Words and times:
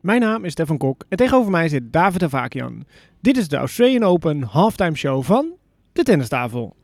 Mijn 0.00 0.20
naam 0.20 0.44
is 0.44 0.52
Stefan 0.52 0.78
Kok 0.78 1.04
en 1.08 1.16
tegenover 1.16 1.50
mij 1.50 1.68
zit 1.68 1.92
David 1.92 2.22
Avakian. 2.22 2.84
Dit 3.20 3.36
is 3.36 3.48
de 3.48 3.56
Australian 3.56 4.02
Open 4.02 4.42
halftime 4.42 4.96
show 4.96 5.22
van 5.22 5.52
de 5.92 6.02
tennistafel. 6.02 6.76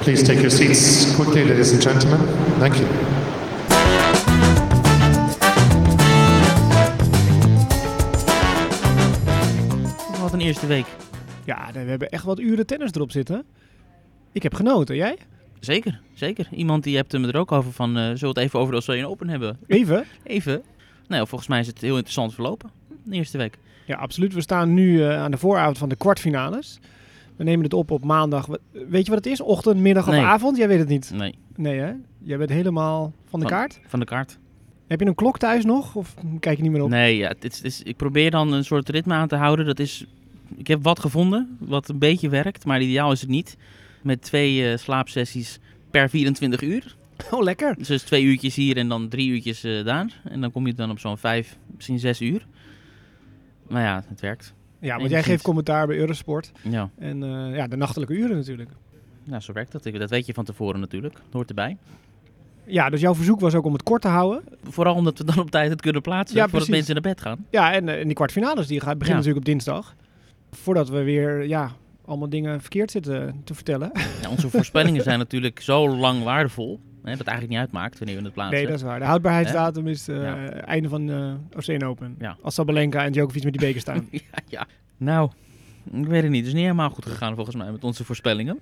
Please 0.00 0.22
take 0.22 0.38
your 0.38 0.50
seats 0.50 1.14
quickly, 1.14 1.48
ladies 1.48 1.72
and 1.72 1.82
gentlemen. 1.82 2.20
Thank 2.58 2.74
you. 2.74 2.86
Wat 10.20 10.32
een 10.32 10.40
eerste 10.40 10.66
week. 10.66 10.86
Ja, 11.56 11.70
we 11.72 11.78
hebben 11.78 12.08
echt 12.10 12.24
wat 12.24 12.38
uren 12.40 12.66
tennis 12.66 12.92
erop 12.92 13.10
zitten. 13.10 13.44
Ik 14.32 14.42
heb 14.42 14.54
genoten, 14.54 14.96
jij? 14.96 15.16
Zeker, 15.60 16.00
zeker. 16.14 16.48
Iemand 16.50 16.82
die 16.84 16.96
hebt 16.96 17.12
hem 17.12 17.24
er 17.24 17.36
ook 17.36 17.52
over 17.52 17.72
van, 17.72 17.88
eh 17.96 18.02
zullen 18.02 18.20
we 18.20 18.26
het 18.26 18.36
even 18.38 18.58
over 18.58 18.70
de 18.70 18.76
Australian 18.76 19.10
Open 19.10 19.28
hebben? 19.28 19.58
Even? 19.66 20.04
Even. 20.22 20.62
Nou, 21.08 21.26
volgens 21.26 21.50
mij 21.50 21.60
is 21.60 21.66
het 21.66 21.80
heel 21.80 21.94
interessant 21.94 22.34
verlopen, 22.34 22.70
de 23.04 23.14
eerste 23.16 23.38
week. 23.38 23.58
Ja, 23.86 23.96
absoluut. 23.96 24.34
We 24.34 24.40
staan 24.40 24.74
nu 24.74 25.02
eh, 25.04 25.16
aan 25.22 25.30
de 25.30 25.36
vooravond 25.38 25.78
van 25.78 25.88
de 25.88 25.96
kwartfinales. 25.96 26.78
We 27.36 27.44
nemen 27.44 27.64
het 27.64 27.74
op 27.74 27.90
op 27.90 28.04
maandag. 28.04 28.46
Weet 28.72 29.04
je 29.06 29.12
wat 29.12 29.24
het 29.24 29.32
is? 29.32 29.40
Ochtend, 29.40 29.80
middag 29.80 30.06
of 30.08 30.14
Nee. 30.14 30.22
avond? 30.24 30.56
Jij 30.56 30.68
weet 30.68 30.78
het 30.78 30.88
niet. 30.88 31.10
Nee, 31.14 31.34
Nee 31.56 31.78
hè? 31.78 31.92
Jij 32.18 32.38
bent 32.38 32.50
helemaal 32.50 33.12
van 33.28 33.40
de 33.40 33.48
Van- 33.48 33.56
kaart. 33.56 33.80
van 33.86 34.00
de 34.00 34.06
kaart. 34.06 34.38
Heb 34.86 35.00
je 35.00 35.06
een 35.06 35.14
klok 35.14 35.38
thuis 35.38 35.64
nog? 35.64 35.94
Of 35.96 36.14
kijk 36.40 36.56
je 36.56 36.62
niet 36.62 36.72
meer 36.72 36.82
op? 36.82 36.88
Nee, 36.88 37.16
ja, 37.16 37.28
het 37.28 37.44
is, 37.44 37.56
het 37.56 37.64
is- 37.66 37.82
ik 37.82 37.96
probeer 37.96 38.30
dan 38.30 38.52
een 38.52 38.64
soort 38.64 38.88
ritme 38.88 39.14
aan 39.14 39.28
te 39.28 39.36
houden. 39.36 39.66
Dat 39.66 39.78
is, 39.78 40.06
ik 40.56 40.66
heb 40.66 40.82
wat 40.82 41.00
gevonden, 41.00 41.56
wat 41.58 41.88
een 41.88 41.98
beetje 41.98 42.28
werkt, 42.28 42.64
maar 42.64 42.82
ideaal 42.82 43.12
is 43.12 43.20
het 43.20 43.30
niet. 43.30 43.56
Met 44.02 44.22
twee 44.22 44.70
eh, 44.70 44.78
slaapsessies 44.78 45.58
per 45.90 46.08
24 46.10 46.62
uur. 46.62 46.98
Oh, 47.30 47.42
lekker. 47.42 47.74
Dus, 47.86 48.02
twee 48.02 48.22
uurtjes 48.22 48.54
hier 48.54 48.76
en 48.76 48.88
dan 48.88 49.08
drie 49.08 49.28
uurtjes 49.28 49.64
eh, 49.64 49.84
daar. 49.84 50.20
En 50.24 50.40
dan 50.40 50.52
kom 50.52 50.66
je 50.66 50.74
dan 50.74 50.90
op 50.90 50.98
zo'n 50.98 51.18
vijf, 51.18 51.56
misschien 51.74 51.98
zes 51.98 52.20
uur. 52.20 52.46
Maar 53.68 53.82
ja, 53.82 54.04
het 54.08 54.20
werkt. 54.20 54.54
Ja, 54.78 54.96
want 54.98 55.10
jij 55.10 55.22
geeft 55.22 55.42
commentaar 55.42 55.86
bij 55.86 55.96
Eurosport. 55.96 56.52
Ja. 56.62 56.90
En 56.98 57.22
eh, 57.22 57.56
ja, 57.56 57.66
de 57.66 57.76
nachtelijke 57.76 58.14
uren 58.14 58.36
natuurlijk. 58.36 58.70
Nou, 59.24 59.42
zo 59.42 59.52
werkt 59.52 59.72
dat. 59.72 59.82
Dat 59.82 60.10
weet 60.10 60.26
je 60.26 60.34
van 60.34 60.44
tevoren 60.44 60.80
natuurlijk. 60.80 61.14
Dat 61.14 61.32
hoort 61.32 61.48
erbij. 61.48 61.76
Ja, 62.66 62.90
dus 62.90 63.00
jouw 63.00 63.14
verzoek 63.14 63.40
was 63.40 63.54
ook 63.54 63.64
om 63.64 63.72
het 63.72 63.82
kort 63.82 64.02
te 64.02 64.08
houden. 64.08 64.42
Vooral 64.64 64.94
omdat 64.94 65.18
we 65.18 65.24
dan 65.24 65.38
op 65.38 65.50
tijd 65.50 65.70
het 65.70 65.80
kunnen 65.80 66.02
plaatsen 66.02 66.36
Ja, 66.36 66.48
voordat 66.48 66.68
mensen 66.68 66.92
naar 66.92 67.02
bed 67.02 67.20
gaan. 67.20 67.46
Ja, 67.50 67.72
en, 67.72 67.88
en 67.88 68.04
die 68.06 68.14
kwartfinales 68.14 68.66
die 68.66 68.80
gaan 68.80 68.98
beginnen 68.98 69.22
Ja. 69.22 69.28
natuurlijk 69.28 69.46
op 69.46 69.52
dinsdag. 69.52 69.94
Voordat 70.50 70.88
we 70.88 71.02
weer 71.02 71.46
ja, 71.46 71.72
allemaal 72.04 72.28
dingen 72.28 72.60
verkeerd 72.60 72.90
zitten 72.90 73.40
te 73.44 73.54
vertellen. 73.54 73.90
Ja, 74.22 74.30
onze 74.30 74.50
voorspellingen 74.50 75.02
zijn 75.02 75.18
natuurlijk 75.18 75.60
zo 75.60 75.88
lang 75.96 76.22
waardevol. 76.22 76.80
Hè, 77.02 77.10
dat 77.10 77.18
het 77.18 77.28
eigenlijk 77.28 77.48
niet 77.48 77.58
uitmaakt 77.58 77.98
wanneer 77.98 78.16
we 78.16 78.22
het 78.24 78.32
plaatsen. 78.32 78.56
Nee, 78.58 78.66
dat 78.66 78.76
is 78.76 78.82
waar. 78.82 78.98
De 78.98 79.04
houdbaarheidsdatum 79.04 79.86
is 79.86 80.06
het 80.06 80.16
Ja. 80.22 80.48
einde 80.50 80.88
van 80.88 81.06
de 81.06 81.34
Oceaan 81.56 81.82
Open. 81.82 82.14
Ja. 82.18 82.36
Als 82.42 82.54
Sabalenka 82.54 83.04
en 83.04 83.12
Djokovic 83.12 83.42
met 83.44 83.52
die 83.52 83.60
beker 83.60 83.80
staan. 83.80 84.08
ja, 84.10 84.20
ja. 84.48 84.66
Nou, 84.96 85.30
ik 85.92 86.06
weet 86.06 86.22
het 86.22 86.30
niet. 86.30 86.38
Het 86.38 86.46
is 86.48 86.52
niet 86.54 86.62
helemaal 86.62 86.90
goed 86.90 87.06
gegaan 87.06 87.34
volgens 87.34 87.56
mij 87.56 87.70
met 87.72 87.84
onze 87.84 88.04
voorspellingen. 88.04 88.58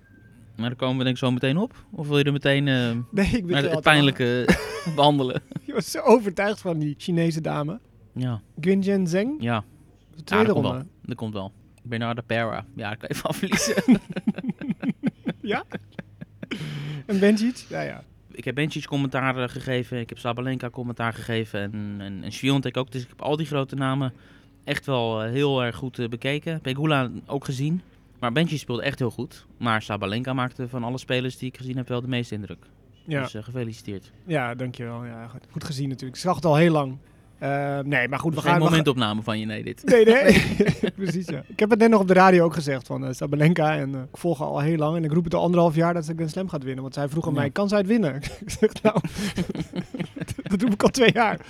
Maar 0.56 0.68
daar 0.68 0.78
komen 0.78 0.96
we 0.96 1.02
denk 1.04 1.14
ik 1.16 1.22
zo 1.22 1.30
meteen 1.30 1.56
op. 1.58 1.84
Of 1.90 2.08
wil 2.08 2.18
je 2.18 2.24
er 2.24 2.32
meteen 2.32 2.68
eh, 2.68 2.90
Nee, 3.10 3.26
ik 3.26 3.46
naar 3.46 3.62
het 3.62 3.80
pijnlijke 3.80 4.48
behandelen? 4.94 5.42
Je 5.66 5.72
was 5.72 5.90
zo 5.90 6.00
overtuigd 6.00 6.60
van 6.60 6.78
die 6.78 6.94
Chinese 6.98 7.40
dame. 7.40 7.78
Ja, 8.14 8.40
Guinjen 8.60 9.06
Zheng. 9.06 9.36
ja. 9.40 9.60
De 10.10 10.16
ja 10.16 10.22
tweede 10.24 10.52
komt 10.52 10.64
ronde. 10.64 10.78
wel. 10.78 10.88
Dat 11.02 11.16
komt 11.16 11.32
wel. 11.32 11.52
Bernardo 11.88 12.22
Pera. 12.26 12.64
Ja, 12.76 12.92
ik 12.92 12.98
kan 12.98 13.08
even 13.08 13.28
afverliezen. 13.28 13.82
Ja? 15.40 15.64
en 17.06 17.18
Benjic? 17.18 17.64
Ja, 17.68 17.80
ja. 17.80 18.02
ik 18.32 18.44
heb 18.44 18.54
Bencic 18.54 18.84
commentaar 18.86 19.36
eh, 19.42 19.48
gegeven. 19.48 20.00
Ik 20.00 20.08
heb 20.08 20.18
Sabalenka 20.18 20.70
commentaar 20.70 21.12
gegeven. 21.12 21.60
En, 21.60 21.96
en, 21.98 22.22
en 22.24 22.32
Swiatek 22.32 22.76
ook. 22.76 22.92
Dus 22.92 23.02
ik 23.02 23.08
heb 23.08 23.22
al 23.22 23.36
die 23.36 23.46
grote 23.46 23.74
namen 23.74 24.12
echt 24.64 24.86
wel 24.86 25.22
eh, 25.22 25.30
heel 25.30 25.64
erg 25.64 25.76
goed 25.76 25.98
eh, 25.98 26.08
bekeken. 26.08 26.60
Pegula 26.60 27.10
ook 27.26 27.44
gezien. 27.44 27.80
Maar 28.18 28.32
Bencic 28.32 28.58
speelde 28.58 28.82
echt 28.82 28.98
heel 28.98 29.10
goed. 29.10 29.46
Maar 29.58 29.82
Sabalenka 29.82 30.32
maakte 30.32 30.68
van 30.68 30.84
alle 30.84 30.98
spelers 30.98 31.38
die 31.38 31.48
ik 31.48 31.56
gezien 31.56 31.76
heb 31.76 31.88
wel 31.88 32.00
de 32.00 32.08
meeste 32.08 32.34
indruk. 32.34 32.66
Ja, 33.04 33.22
Dus 33.22 33.44
gefeliciteerd. 33.44 34.12
ja 34.26 34.54
dankjewel. 34.54 35.04
Ja, 35.04 35.26
goed, 35.26 35.42
goed 35.50 35.64
gezien 35.64 35.88
natuurlijk. 35.88 36.16
Ik 36.16 36.22
zag 36.22 36.34
het 36.34 36.44
al 36.44 36.56
heel 36.56 36.72
lang. 36.72 36.98
Eh, 37.38 37.78
nee, 37.78 38.08
maar 38.08 38.18
goed, 38.18 38.34
we 38.34 38.40
Geen 38.40 38.50
gaan... 38.50 38.60
gaan- 38.60 38.70
momentopname 38.70 39.22
van 39.22 39.38
je, 39.38 39.46
nee 39.46 39.62
dit. 39.64 39.82
Nee, 39.84 40.04
nee. 40.04 40.42
Precies, 40.96 41.26
ja. 41.26 41.42
Ik 41.46 41.58
heb 41.60 41.70
het 41.70 41.78
net 41.78 41.90
nog 41.90 42.00
op 42.00 42.08
de 42.08 42.14
radio 42.14 42.44
ook 42.44 42.54
gezegd 42.54 42.86
van 42.86 43.04
eh, 43.06 43.12
Sabalenka. 43.12 43.76
En 43.76 43.94
eh, 43.94 44.00
ik 44.00 44.16
volg 44.16 44.38
haar 44.38 44.48
al 44.48 44.60
heel 44.60 44.76
lang. 44.76 44.96
En 44.96 45.04
ik 45.04 45.12
roep 45.12 45.24
het 45.24 45.34
al 45.34 45.42
anderhalf 45.42 45.74
jaar 45.74 45.94
dat 45.94 46.04
ze 46.04 46.12
Grand 46.14 46.30
Slam 46.30 46.48
gaat 46.48 46.62
winnen. 46.62 46.82
Want 46.82 46.94
zij 46.94 47.08
vroeg 47.08 47.26
aan 47.26 47.34
Ja. 47.34 47.40
mij, 47.40 47.50
kan 47.50 47.68
zij 47.68 47.78
het 47.78 47.86
winnen? 47.86 48.14
ik 48.44 48.50
zeg, 48.60 48.82
nou, 48.82 49.00
dat 50.42 50.62
roep 50.62 50.72
ik 50.72 50.82
al 50.82 50.88
twee 50.88 51.12
jaar. 51.12 51.40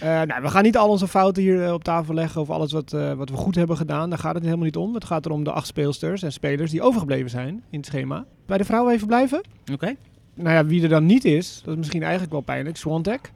Eh, 0.00 0.22
nou, 0.22 0.42
we 0.42 0.48
gaan 0.48 0.62
niet 0.62 0.76
al 0.76 0.88
onze 0.88 1.08
fouten 1.08 1.42
hier 1.42 1.72
op 1.72 1.84
tafel 1.84 2.14
leggen 2.14 2.40
over 2.40 2.54
alles 2.54 2.72
wat, 2.72 2.90
wat 3.16 3.30
we 3.30 3.36
goed 3.36 3.54
hebben 3.54 3.76
gedaan. 3.76 4.10
Daar 4.10 4.18
gaat 4.18 4.34
het 4.34 4.44
helemaal 4.44 4.64
niet 4.64 4.76
om. 4.76 4.94
Het 4.94 5.04
gaat 5.04 5.26
erom 5.26 5.44
de 5.44 5.52
acht 5.52 5.66
speelsters 5.66 6.22
en 6.22 6.32
spelers 6.32 6.70
die 6.70 6.82
overgebleven 6.82 7.30
zijn 7.30 7.62
in 7.70 7.78
het 7.78 7.86
schema. 7.86 8.24
Bij 8.46 8.58
de 8.58 8.64
vrouwen 8.64 8.92
even 8.94 9.06
blijven. 9.06 9.42
Oké. 9.72 9.94
Nou 10.34 10.50
ja, 10.54 10.64
wie 10.66 10.82
er 10.82 10.88
dan 10.88 11.06
niet 11.06 11.24
is, 11.24 11.60
dat 11.64 11.72
is 11.72 11.78
misschien 11.78 12.02
eigenlijk 12.02 12.32
wel 12.32 12.40
pijnlijk. 12.40 12.76
Swantek. 12.76 13.32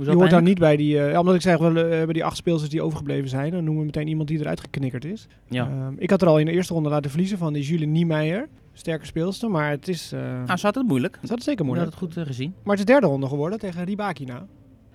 Hoezo 0.00 0.14
Die 0.14 0.20
hoort 0.24 0.34
daar 0.34 0.48
niet 0.48 0.58
bij 0.58 0.76
die... 0.76 1.06
eh, 1.08 1.18
omdat 1.18 1.34
ik 1.34 1.40
zeg, 1.40 1.58
we 1.58 1.80
eh, 1.82 1.90
hebben 1.90 2.14
die 2.14 2.24
acht 2.24 2.36
speelsters 2.36 2.70
die 2.70 2.82
overgebleven 2.82 3.28
zijn. 3.28 3.50
Dan 3.50 3.64
noemen 3.64 3.80
we 3.80 3.86
meteen 3.86 4.08
iemand 4.08 4.28
die 4.28 4.38
eruit 4.38 4.60
geknikkerd 4.60 5.04
is. 5.04 5.26
Ja. 5.48 5.64
Ehm, 5.66 5.92
ik 5.96 6.10
had 6.10 6.22
er 6.22 6.28
al 6.28 6.38
in 6.38 6.46
de 6.46 6.52
eerste 6.52 6.74
ronde 6.74 6.88
laten 6.88 7.10
verliezen 7.10 7.38
van 7.38 7.52
die 7.52 7.62
Julie 7.62 7.86
Niemeyer. 7.86 8.48
Sterke 8.72 9.06
speelster, 9.06 9.50
maar 9.50 9.70
het 9.70 9.88
is... 9.88 10.12
eh 10.12 10.20
Nou, 10.20 10.56
ze 10.58 10.66
had 10.66 10.74
het 10.74 10.86
moeilijk. 10.86 11.18
dat 11.22 11.38
is 11.38 11.44
zeker 11.44 11.50
Ik 11.52 11.58
had 11.58 11.66
moeilijk. 11.66 11.90
het 11.90 11.98
goed 11.98 12.16
eh, 12.16 12.26
gezien. 12.26 12.54
Maar 12.62 12.76
het 12.76 12.88
is 12.88 12.92
derde 12.94 13.06
ronde 13.06 13.26
geworden 13.26 13.58
tegen 13.58 13.84
Ribakina. 13.84 14.46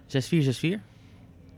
6-4, 0.08 0.78
6-4. 0.78 0.80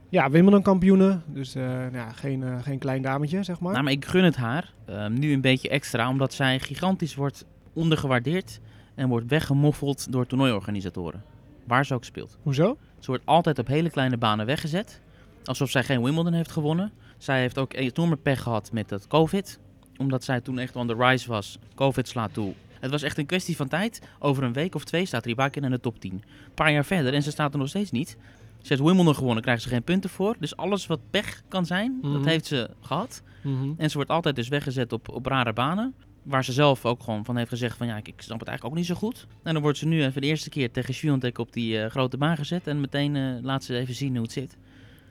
Ja, 0.10 0.30
Wimbledon 0.30 0.62
kampioenen. 0.62 1.24
Dus 1.28 1.54
nou 1.54 1.94
ja, 1.94 2.12
geen, 2.12 2.44
geen 2.64 2.78
klein 2.80 3.02
dametje, 3.02 3.44
zeg 3.44 3.60
maar. 3.60 3.72
Nou, 3.72 3.84
maar 3.84 3.94
ik 3.94 4.06
gun 4.06 4.24
het 4.24 4.36
haar 4.36 4.74
eh, 4.86 5.08
nu 5.08 5.34
een 5.34 5.42
beetje 5.42 5.70
extra, 5.70 6.10
omdat 6.10 6.34
zij 6.34 6.60
gigantisch 6.60 7.16
wordt 7.16 7.46
ondergewaardeerd 7.74 8.60
en 8.96 9.08
wordt 9.10 9.28
weggemoffeld 9.30 10.12
door 10.12 10.26
toernooiorganisatoren. 10.28 11.22
Waar 11.68 11.86
ze 11.86 11.94
ook 11.94 12.04
speelt. 12.06 12.38
Hoezo? 12.44 12.78
Ze 13.00 13.08
wordt 13.08 13.26
altijd 13.26 13.60
op 13.60 13.68
hele 13.68 13.90
kleine 13.90 14.18
banen 14.18 14.46
weggezet, 14.46 15.02
alsof 15.44 15.70
zij 15.70 15.84
geen 15.84 16.04
Wimbledon 16.04 16.34
heeft 16.34 16.52
gewonnen. 16.52 16.92
Zij 17.18 17.40
heeft 17.40 17.58
ook 17.58 17.74
enorme 17.74 18.16
pech 18.16 18.42
gehad 18.42 18.72
met 18.72 18.90
dat 18.90 19.08
COVID, 19.08 19.60
omdat 19.98 20.24
zij 20.24 20.42
toen 20.42 20.60
echt 20.60 20.76
on 20.76 20.88
the 20.88 20.96
rise 20.96 21.28
was. 21.30 21.58
COVID 21.76 22.08
slaat 22.08 22.34
toe. 22.34 22.54
Het 22.80 22.92
was 22.92 23.02
echt 23.02 23.18
een 23.18 23.26
kwestie 23.26 23.56
van 23.56 23.68
tijd. 23.68 24.02
Over 24.20 24.44
een 24.44 24.54
week 24.54 24.76
of 24.76 24.84
twee 24.84 25.06
staat 25.06 25.26
Rybakina 25.26 25.66
in 25.66 25.72
de 25.72 25.80
top 25.80 26.00
10. 26.00 26.12
Een 26.14 26.24
paar 26.54 26.72
jaar 26.72 26.86
verder 26.86 27.14
en 27.14 27.24
ze 27.24 27.32
staat 27.32 27.54
er 27.54 27.60
nog 27.60 27.70
steeds 27.70 27.92
niet. 27.92 28.18
Ze 28.62 28.74
heeft 28.74 28.82
Wimbledon 28.82 29.16
gewonnen, 29.16 29.44
krijgt 29.44 29.62
ze 29.62 29.70
geen 29.70 29.84
punten 29.84 30.10
voor. 30.10 30.36
Dus 30.40 30.56
alles 30.58 30.88
wat 30.88 31.00
pech 31.10 31.42
kan 31.48 31.66
zijn, 31.66 31.98
Mhm. 32.02 32.14
dat 32.14 32.26
heeft 32.26 32.46
ze 32.46 32.70
gehad. 32.82 33.22
Mhm. 33.44 33.72
En 33.78 33.90
ze 33.90 33.96
wordt 33.96 34.12
altijd 34.12 34.36
dus 34.36 34.48
weggezet 34.48 34.94
op, 34.94 35.10
op 35.10 35.26
rare 35.26 35.54
banen. 35.54 35.94
Waar 36.28 36.44
ze 36.44 36.52
zelf 36.52 36.86
ook 36.86 37.04
gewoon 37.04 37.26
van 37.26 37.38
heeft 37.38 37.50
gezegd 37.50 37.78
van 37.78 37.88
ja, 37.88 37.98
ik, 37.98 38.08
ik 38.08 38.22
snap 38.22 38.40
het 38.40 38.48
eigenlijk 38.48 38.78
ook 38.78 38.82
niet 38.84 38.90
zo 38.92 38.96
goed. 39.08 39.28
En 39.44 39.54
dan 39.54 39.62
wordt 39.62 39.78
ze 39.78 39.88
nu 39.88 40.04
even 40.04 40.22
de 40.22 40.28
eerste 40.28 40.50
keer 40.50 40.72
tegen 40.72 40.94
Swiatek 40.94 41.38
op 41.38 41.54
die 41.54 41.82
eh, 41.82 41.90
grote 41.90 42.18
baan 42.18 42.38
gezet. 42.38 42.68
En 42.68 42.82
meteen 42.82 43.16
eh, 43.16 43.24
laat 43.42 43.64
ze 43.64 43.78
even 43.78 43.94
zien 43.94 44.14
hoe 44.14 44.22
het 44.24 44.32
zit. 44.32 44.58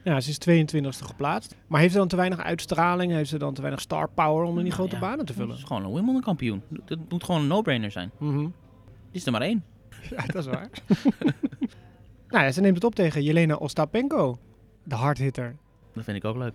Ja, 0.04 0.20
ze 0.20 0.30
is 0.30 0.66
22e 0.74 1.04
geplaatst. 1.04 1.54
Maar 1.66 1.80
heeft 1.80 1.92
ze 1.92 1.98
dan 1.98 2.08
te 2.08 2.16
weinig 2.16 2.38
uitstraling? 2.38 3.12
Heeft 3.12 3.30
ze 3.30 3.38
dan 3.38 3.54
te 3.54 3.60
weinig 3.60 3.80
star 3.82 4.08
power 4.08 4.44
om 4.44 4.48
in 4.48 4.54
die 4.54 4.62
Nou 4.62 4.74
grote 4.74 4.94
ja, 4.94 5.00
banen 5.00 5.26
te 5.26 5.32
vullen? 5.32 5.56
is 5.56 5.62
gewoon 5.62 5.84
een 5.84 5.92
Wimbledon 5.92 6.20
kampioen. 6.22 6.62
Dat 6.84 6.98
moet 7.08 7.24
gewoon 7.24 7.40
een 7.40 7.46
no-brainer 7.46 7.90
zijn. 7.90 8.10
Die 8.18 8.52
is 9.12 9.26
er 9.26 9.32
maar 9.32 9.40
één. 9.40 9.64
Ja, 10.10 10.26
dat 10.26 10.34
is 10.34 10.46
waar. 10.46 10.68
nou 12.28 12.44
ja, 12.44 12.50
ze 12.52 12.60
neemt 12.60 12.74
het 12.74 12.84
op 12.84 12.94
tegen 12.94 13.22
Jelena 13.22 13.54
Ostapenko. 13.54 14.38
De 14.84 14.94
hardhitter. 14.94 15.56
Dat 15.94 16.04
vind 16.04 16.16
ik 16.16 16.24
ook 16.24 16.36
leuk. 16.36 16.54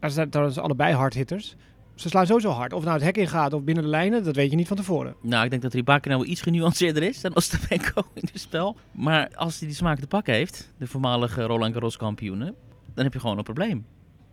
Nou, 0.00 0.08
ze 0.08 0.10
zijn 0.10 0.30
trouwens 0.30 0.58
allebei 0.58 0.94
hardhitters. 0.94 1.56
Ze 1.96 2.08
slaan 2.08 2.26
sowieso 2.26 2.50
hard. 2.50 2.72
Of 2.72 2.82
nou 2.82 2.94
het 2.94 3.04
hek 3.04 3.16
in 3.16 3.28
gaat 3.28 3.52
of 3.52 3.62
binnen 3.62 3.84
de 3.84 3.90
lijnen, 3.90 4.24
dat 4.24 4.36
weet 4.36 4.50
je 4.50 4.56
niet 4.56 4.68
van 4.68 4.76
tevoren. 4.76 5.16
Nou, 5.22 5.44
ik 5.44 5.50
denk 5.50 5.62
dat 5.62 5.74
Rybakina 5.74 6.16
wel 6.16 6.26
iets 6.26 6.40
genuanceerder 6.40 7.02
is 7.02 7.20
dan 7.20 7.36
Ostapenko 7.36 8.02
in 8.14 8.28
het 8.32 8.40
spel. 8.40 8.76
Maar 8.92 9.30
als 9.34 9.58
hij 9.58 9.68
die 9.68 9.76
smaak 9.76 9.98
te 9.98 10.06
pakken 10.06 10.34
heeft, 10.34 10.72
de 10.78 10.86
voormalige 10.86 11.42
Roland 11.42 11.72
Garros 11.72 11.96
kampioenen, 11.96 12.54
dan 12.94 13.04
heb 13.04 13.12
je 13.12 13.20
gewoon 13.20 13.38
een 13.38 13.44
probleem, 13.44 13.86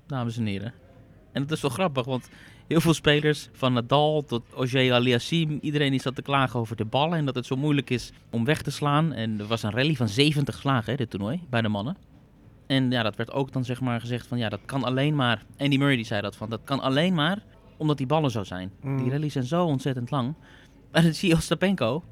dames 0.08 0.38
en 0.38 0.46
heren. 0.46 0.74
En 1.32 1.42
dat 1.42 1.52
is 1.52 1.62
wel 1.62 1.72
grappig, 1.72 2.06
want 2.06 2.30
heel 2.68 2.82
veel 2.82 2.94
spelers, 2.94 3.50
van 3.54 3.74
Nadal 3.74 4.24
tot 4.24 4.44
Auger 4.56 4.94
Aliassime, 4.94 5.58
iedereen 5.62 5.92
die 5.92 6.02
zat 6.02 6.16
te 6.16 6.22
klagen 6.22 6.60
over 6.60 6.76
de 6.76 6.86
ballen 6.86 7.18
en 7.18 7.26
dat 7.26 7.36
het 7.36 7.46
zo 7.46 7.56
moeilijk 7.56 7.90
is 7.90 8.12
om 8.30 8.46
weg 8.46 8.62
te 8.62 8.72
slaan. 8.72 9.14
En 9.14 9.40
er 9.40 9.48
was 9.48 9.64
een 9.64 9.72
rally 9.72 9.96
van 9.96 10.10
70 10.10 10.56
slagen, 10.56 10.92
hè, 10.92 10.98
dit 10.98 11.10
toernooi, 11.10 11.42
bij 11.50 11.62
de 11.62 11.68
mannen. 11.68 11.98
En 12.68 12.92
ja, 12.92 13.04
dat 13.04 13.16
werd 13.16 13.32
ook 13.32 13.52
dan 13.52 13.66
zeg 13.66 13.82
maar 13.82 14.00
gezegd 14.00 14.28
van 14.28 14.38
ja, 14.38 14.50
dat 14.50 14.60
kan 14.66 14.84
alleen 14.84 15.16
maar, 15.16 15.46
Andy 15.58 15.78
Murray 15.78 15.96
die 15.96 16.06
zei 16.06 16.22
dat 16.22 16.36
van, 16.36 16.50
dat 16.50 16.62
kan 16.64 16.80
alleen 16.80 17.14
maar 17.14 17.44
omdat 17.84 17.98
die 17.98 18.08
ballen 18.08 18.32
zo 18.32 18.44
zijn. 18.44 18.72
Mm. 18.82 18.98
Die 18.98 19.12
rallies 19.12 19.34
zijn 19.34 19.46
zo 19.46 19.66
ontzettend 19.66 20.12
lang. 20.12 20.34
En 20.92 21.04
dan 21.04 21.14
zie 21.14 21.30
je 21.30 21.36
Ostapenko, 21.36 22.04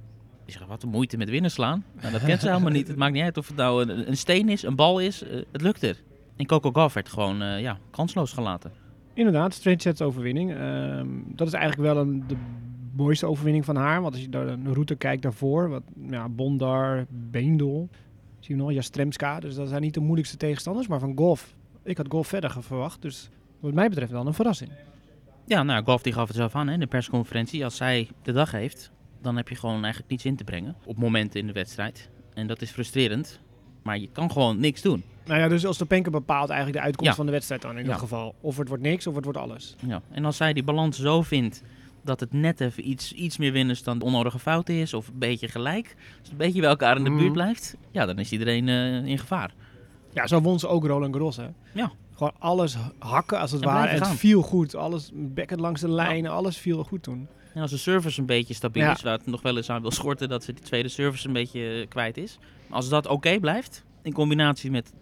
die 0.46 0.54
zegt 0.54 0.68
wat 0.68 0.84
een 0.84 0.90
moeite 0.90 1.18
met 1.18 1.30
winnen 1.30 1.52
slaan. 1.52 1.84
Nou, 2.02 2.12
dat 2.12 2.24
kent 2.24 2.42
ze 2.42 2.48
helemaal 2.48 2.72
niet. 2.72 2.88
Het 2.88 2.98
maakt 2.98 3.14
niet 3.14 3.24
uit 3.24 3.38
of 3.38 3.48
het 3.48 3.58
nou 3.58 3.82
een, 3.82 4.08
een 4.08 4.18
steen 4.18 4.50
is, 4.50 4.64
een 4.64 4.76
bal 4.76 5.00
is, 5.00 5.24
eh, 5.24 5.42
het 5.52 5.62
lukt 5.62 5.84
er. 5.84 6.02
En 6.36 6.46
Coco 6.46 6.72
Gauff 6.72 6.94
werd 6.94 7.10
gewoon 7.10 7.42
eh, 7.42 7.62
ja, 7.62 7.80
kansloos 7.92 8.34
gelaten. 8.34 8.72
Inderdaad, 9.14 9.54
sets 9.54 10.02
overwinning. 10.02 10.54
Ehm, 10.56 11.08
dat 11.26 11.48
is 11.48 11.54
eigenlijk 11.54 11.94
wel 11.94 12.04
een, 12.04 12.24
de 12.28 12.36
mooiste 12.96 13.26
overwinning 13.26 13.66
van 13.66 13.76
haar. 13.76 14.02
Want 14.02 14.14
als 14.14 14.24
je 14.24 14.30
naar 14.30 14.64
de 14.64 14.74
route 14.74 14.96
kijkt 14.96 15.22
daarvoor, 15.22 15.70
wat, 15.70 15.84
ja, 16.10 16.30
Bondar, 16.30 17.06
Beendel, 17.10 17.90
zie 18.40 18.56
je 18.56 18.62
nog, 18.62 18.72
Jastremska. 18.72 19.40
Dus 19.40 19.56
dat 19.56 19.70
zijn 19.70 19.82
niet 19.82 19.94
de 19.94 20.00
moeilijkste 20.00 20.38
tegenstanders. 20.38 20.88
Maar 20.88 21.00
van 21.00 21.18
Golf, 21.18 21.56
ik 21.84 21.98
had 21.98 22.06
Golf 22.10 22.28
verder 22.28 22.56
verwacht. 22.60 23.02
Dus 23.02 23.30
wat 23.60 23.74
mij 23.74 23.90
betreft 23.90 24.12
dan 24.12 24.28
een 24.28 24.34
verrassing. 24.34 24.72
Ja, 25.46 25.64
nou, 25.64 25.84
Golf 25.84 26.02
die 26.02 26.14
gaf 26.14 26.28
het 26.28 26.36
zelf 26.38 26.56
aan 26.56 26.68
hè, 26.68 26.74
in 26.74 26.80
de 26.80 26.88
persconferentie. 26.88 27.64
Als 27.64 27.76
zij 27.76 28.08
de 28.24 28.32
dag 28.32 28.52
heeft, 28.52 28.92
dan 29.22 29.36
heb 29.38 29.48
je 29.50 29.56
gewoon 29.56 29.80
eigenlijk 29.82 30.10
niets 30.12 30.26
in 30.26 30.36
te 30.36 30.44
brengen 30.44 30.76
op 30.86 30.98
momenten 30.98 31.40
in 31.40 31.48
de 31.48 31.54
wedstrijd. 31.54 32.10
En 32.34 32.48
dat 32.48 32.62
is 32.62 32.72
frustrerend, 32.72 33.40
maar 33.84 33.98
je 34.00 34.10
kan 34.12 34.32
gewoon 34.32 34.60
niks 34.60 34.82
doen. 34.82 35.04
Nou 35.26 35.40
ja, 35.40 35.48
dus 35.48 35.66
Ostapenko 35.66 36.12
bepaalt 36.12 36.50
eigenlijk 36.50 36.80
de 36.80 36.86
uitkomst 36.86 37.12
Ja. 37.12 37.18
van 37.18 37.26
de 37.26 37.32
wedstrijd 37.32 37.62
dan 37.62 37.78
in 37.78 37.84
Ja. 37.84 37.90
dat 37.90 38.00
geval. 38.00 38.36
Of 38.42 38.58
het 38.58 38.68
wordt 38.68 38.84
niks, 38.84 39.08
of 39.08 39.16
het 39.16 39.24
wordt 39.24 39.40
alles. 39.40 39.76
Ja. 39.88 40.02
En 40.12 40.26
als 40.26 40.38
zij 40.38 40.54
die 40.54 40.64
balans 40.64 41.00
zo 41.00 41.22
vindt 41.22 41.64
dat 42.04 42.20
het 42.20 42.34
net 42.34 42.62
even 42.62 42.90
iets, 42.90 43.14
iets 43.14 43.38
meer 43.38 43.52
winners 43.52 43.84
dan 43.84 44.00
de 44.00 44.06
onnodige 44.06 44.40
fout 44.40 44.70
is, 44.70 44.94
of 44.94 45.08
een 45.08 45.20
beetje 45.20 45.48
gelijk, 45.48 45.86
als 45.98 46.18
het 46.22 46.32
een 46.32 46.38
beetje 46.38 46.60
bij 46.62 46.70
elkaar 46.70 46.98
in 46.98 47.04
de 47.04 47.10
Mhm. 47.10 47.20
buurt 47.20 47.34
blijft, 47.34 47.76
ja, 47.92 48.06
dan 48.06 48.20
is 48.20 48.32
iedereen 48.32 48.70
eh, 48.70 49.06
in 49.06 49.18
gevaar. 49.18 49.54
Ja, 50.14 50.28
zo 50.28 50.42
won 50.42 50.60
ze 50.60 50.68
ook 50.68 50.86
Roland 50.86 51.14
Garros, 51.14 51.38
hè? 51.38 51.48
Ja. 51.74 51.92
Gewoon 52.16 52.32
alles 52.40 52.78
hakken 53.00 53.40
als 53.40 53.52
het 53.52 53.62
En 53.62 53.68
ware. 53.68 53.92
Het 53.92 54.08
viel 54.08 54.42
goed. 54.42 54.76
Alles 54.76 55.12
bekken 55.14 55.60
langs 55.60 55.82
de 55.82 55.90
lijn, 55.90 56.28
alles 56.28 56.58
viel 56.58 56.84
goed 56.84 57.04
toen. 57.04 57.28
En 57.54 57.62
als 57.62 57.72
de 57.72 57.78
service 57.78 58.20
een 58.20 58.26
beetje 58.26 58.54
stabiel 58.54 58.84
Ja. 58.84 58.92
is, 58.92 59.02
waar 59.02 59.18
het 59.18 59.26
nog 59.26 59.42
wel 59.42 59.58
eens 59.58 59.70
aan 59.70 59.82
wil 59.82 59.92
schorten 59.92 60.30
dat 60.30 60.44
ze 60.44 60.54
die 60.54 60.64
tweede 60.64 60.90
service 60.90 61.28
een 61.28 61.34
beetje 61.34 61.68
eh, 61.82 61.88
kwijt 61.88 62.18
is. 62.18 62.38
Maar 62.68 62.78
als 62.78 62.90
dat 62.90 63.08
oké 63.08 63.40
blijft, 63.40 63.84
in 64.02 64.14
combinatie 64.14 64.72
met 64.72 64.94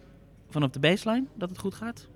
vanaf 0.50 0.70
de 0.70 0.78
baseline, 0.78 1.24
dat 1.34 1.48
het 1.48 1.58
goed 1.58 1.74
gaat, 1.74 2.08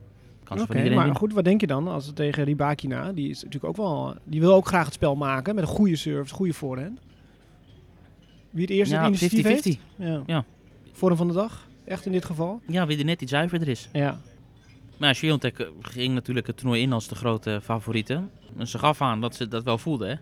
kan 0.44 0.58
ze 0.58 0.62
Oké, 0.64 0.74
maar 0.74 0.82
winnen. 0.82 1.16
goed, 1.16 1.32
wat 1.32 1.44
denk 1.44 1.60
je 1.60 1.66
dan 1.66 1.88
als 1.88 2.06
het 2.06 2.16
tegen 2.16 2.44
Ribakina? 2.44 3.12
Die 3.12 3.28
is 3.30 3.42
natuurlijk 3.42 3.64
ook 3.64 3.76
wel, 3.86 4.14
die 4.24 4.40
wil 4.40 4.54
ook 4.54 4.66
graag 4.66 4.84
het 4.84 4.94
spel 4.94 5.14
maken 5.16 5.54
met 5.54 5.64
een 5.64 5.70
goede 5.70 5.96
service, 5.96 6.34
goede 6.34 6.52
voorhand. 6.52 6.98
Wie 8.50 8.62
het 8.62 8.70
eerste 8.70 8.94
het 8.94 9.02
Ja, 9.02 9.08
initiatief 9.08 9.44
50-50. 9.46 9.46
heeft? 9.46 9.78
Ja. 9.96 10.22
Ja. 10.26 10.44
Vorm 10.92 11.16
van 11.16 11.26
de 11.28 11.34
dag, 11.34 11.68
echt 11.84 12.06
in 12.06 12.12
dit 12.12 12.24
geval. 12.24 12.60
Ja, 12.66 12.86
wie 12.86 12.98
er 12.98 13.04
net 13.04 13.22
iets 13.22 13.30
zuiverder 13.30 13.68
is. 13.68 13.88
Ja. 13.92 14.20
Maar 14.96 15.14
Swiatek 15.14 15.58
eh, 15.58 15.66
ging 15.80 16.14
natuurlijk 16.14 16.46
het 16.46 16.56
toernooi 16.56 16.82
in 16.82 16.92
als 16.92 17.08
de 17.08 17.14
grote 17.14 17.60
favoriete. 17.62 18.22
En 18.58 18.66
ze 18.66 18.78
gaf 18.78 19.00
aan 19.00 19.20
dat 19.20 19.34
ze 19.34 19.48
dat 19.48 19.64
wel 19.64 19.78
voelde. 19.78 20.06
Hè? 20.06 20.14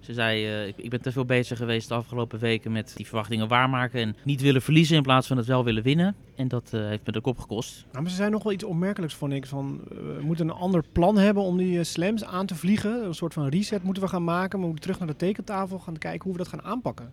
Ze 0.00 0.12
zei, 0.12 0.46
eh, 0.46 0.66
ik, 0.66 0.76
ik 0.76 0.90
ben 0.90 1.00
te 1.00 1.12
veel 1.12 1.24
bezig 1.24 1.58
geweest 1.58 1.88
de 1.88 1.94
afgelopen 1.94 2.38
weken 2.38 2.72
met 2.72 2.92
die 2.96 3.06
verwachtingen 3.06 3.48
waarmaken. 3.48 4.00
En 4.00 4.16
niet 4.22 4.40
willen 4.40 4.62
verliezen 4.62 4.96
in 4.96 5.02
plaats 5.02 5.26
van 5.26 5.36
het 5.36 5.46
wel 5.46 5.64
willen 5.64 5.82
winnen. 5.82 6.14
En 6.36 6.48
dat 6.48 6.70
eh, 6.72 6.86
heeft 6.86 7.06
me 7.06 7.12
de 7.12 7.20
kop 7.20 7.38
gekost. 7.38 7.84
Nou, 7.90 8.02
maar 8.02 8.10
ze 8.10 8.16
zijn 8.16 8.30
nog 8.30 8.42
wel 8.42 8.52
iets 8.52 8.64
opmerkelijks, 8.64 9.14
vond 9.14 9.32
ik. 9.32 9.46
Van, 9.46 9.80
we 9.88 10.18
moeten 10.22 10.48
een 10.48 10.54
ander 10.54 10.84
plan 10.92 11.18
hebben 11.18 11.42
om 11.42 11.56
die 11.56 11.84
slams 11.84 12.24
aan 12.24 12.46
te 12.46 12.54
vliegen. 12.54 13.04
Een 13.04 13.14
soort 13.14 13.32
van 13.32 13.48
reset 13.48 13.82
moeten 13.82 14.02
we 14.02 14.08
gaan 14.08 14.24
maken. 14.24 14.58
We 14.58 14.64
moeten 14.64 14.82
terug 14.82 14.98
naar 14.98 15.08
de 15.08 15.16
tekentafel 15.16 15.78
gaan 15.78 15.98
kijken 15.98 16.22
hoe 16.22 16.32
we 16.32 16.38
dat 16.38 16.48
gaan 16.48 16.62
aanpakken. 16.62 17.12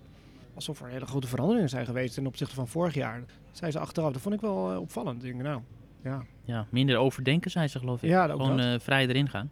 Alsof 0.55 0.81
er 0.81 0.87
hele 0.87 1.05
grote 1.05 1.27
veranderingen 1.27 1.69
zijn 1.69 1.85
geweest 1.85 2.13
ten 2.13 2.27
opzichte 2.27 2.55
van 2.55 2.67
vorig 2.67 2.93
jaar. 2.93 3.23
Zei 3.51 3.71
ze 3.71 3.79
achteraf. 3.79 4.13
Dat 4.13 4.21
vond 4.21 4.35
ik 4.35 4.41
wel 4.41 4.71
eh, 4.71 4.79
opvallend. 4.79 5.23
Ik 5.23 5.31
denk, 5.31 5.43
nou, 5.43 5.61
ja. 6.03 6.25
Ja, 6.43 6.65
minder 6.69 6.97
overdenken, 6.97 7.51
zei 7.51 7.67
ze 7.67 7.79
geloof 7.79 8.03
ik. 8.03 8.09
Ja, 8.09 8.27
Gewoon 8.27 8.59
eh, 8.59 8.79
vrij 8.79 9.07
erin 9.07 9.29
gaan. 9.29 9.49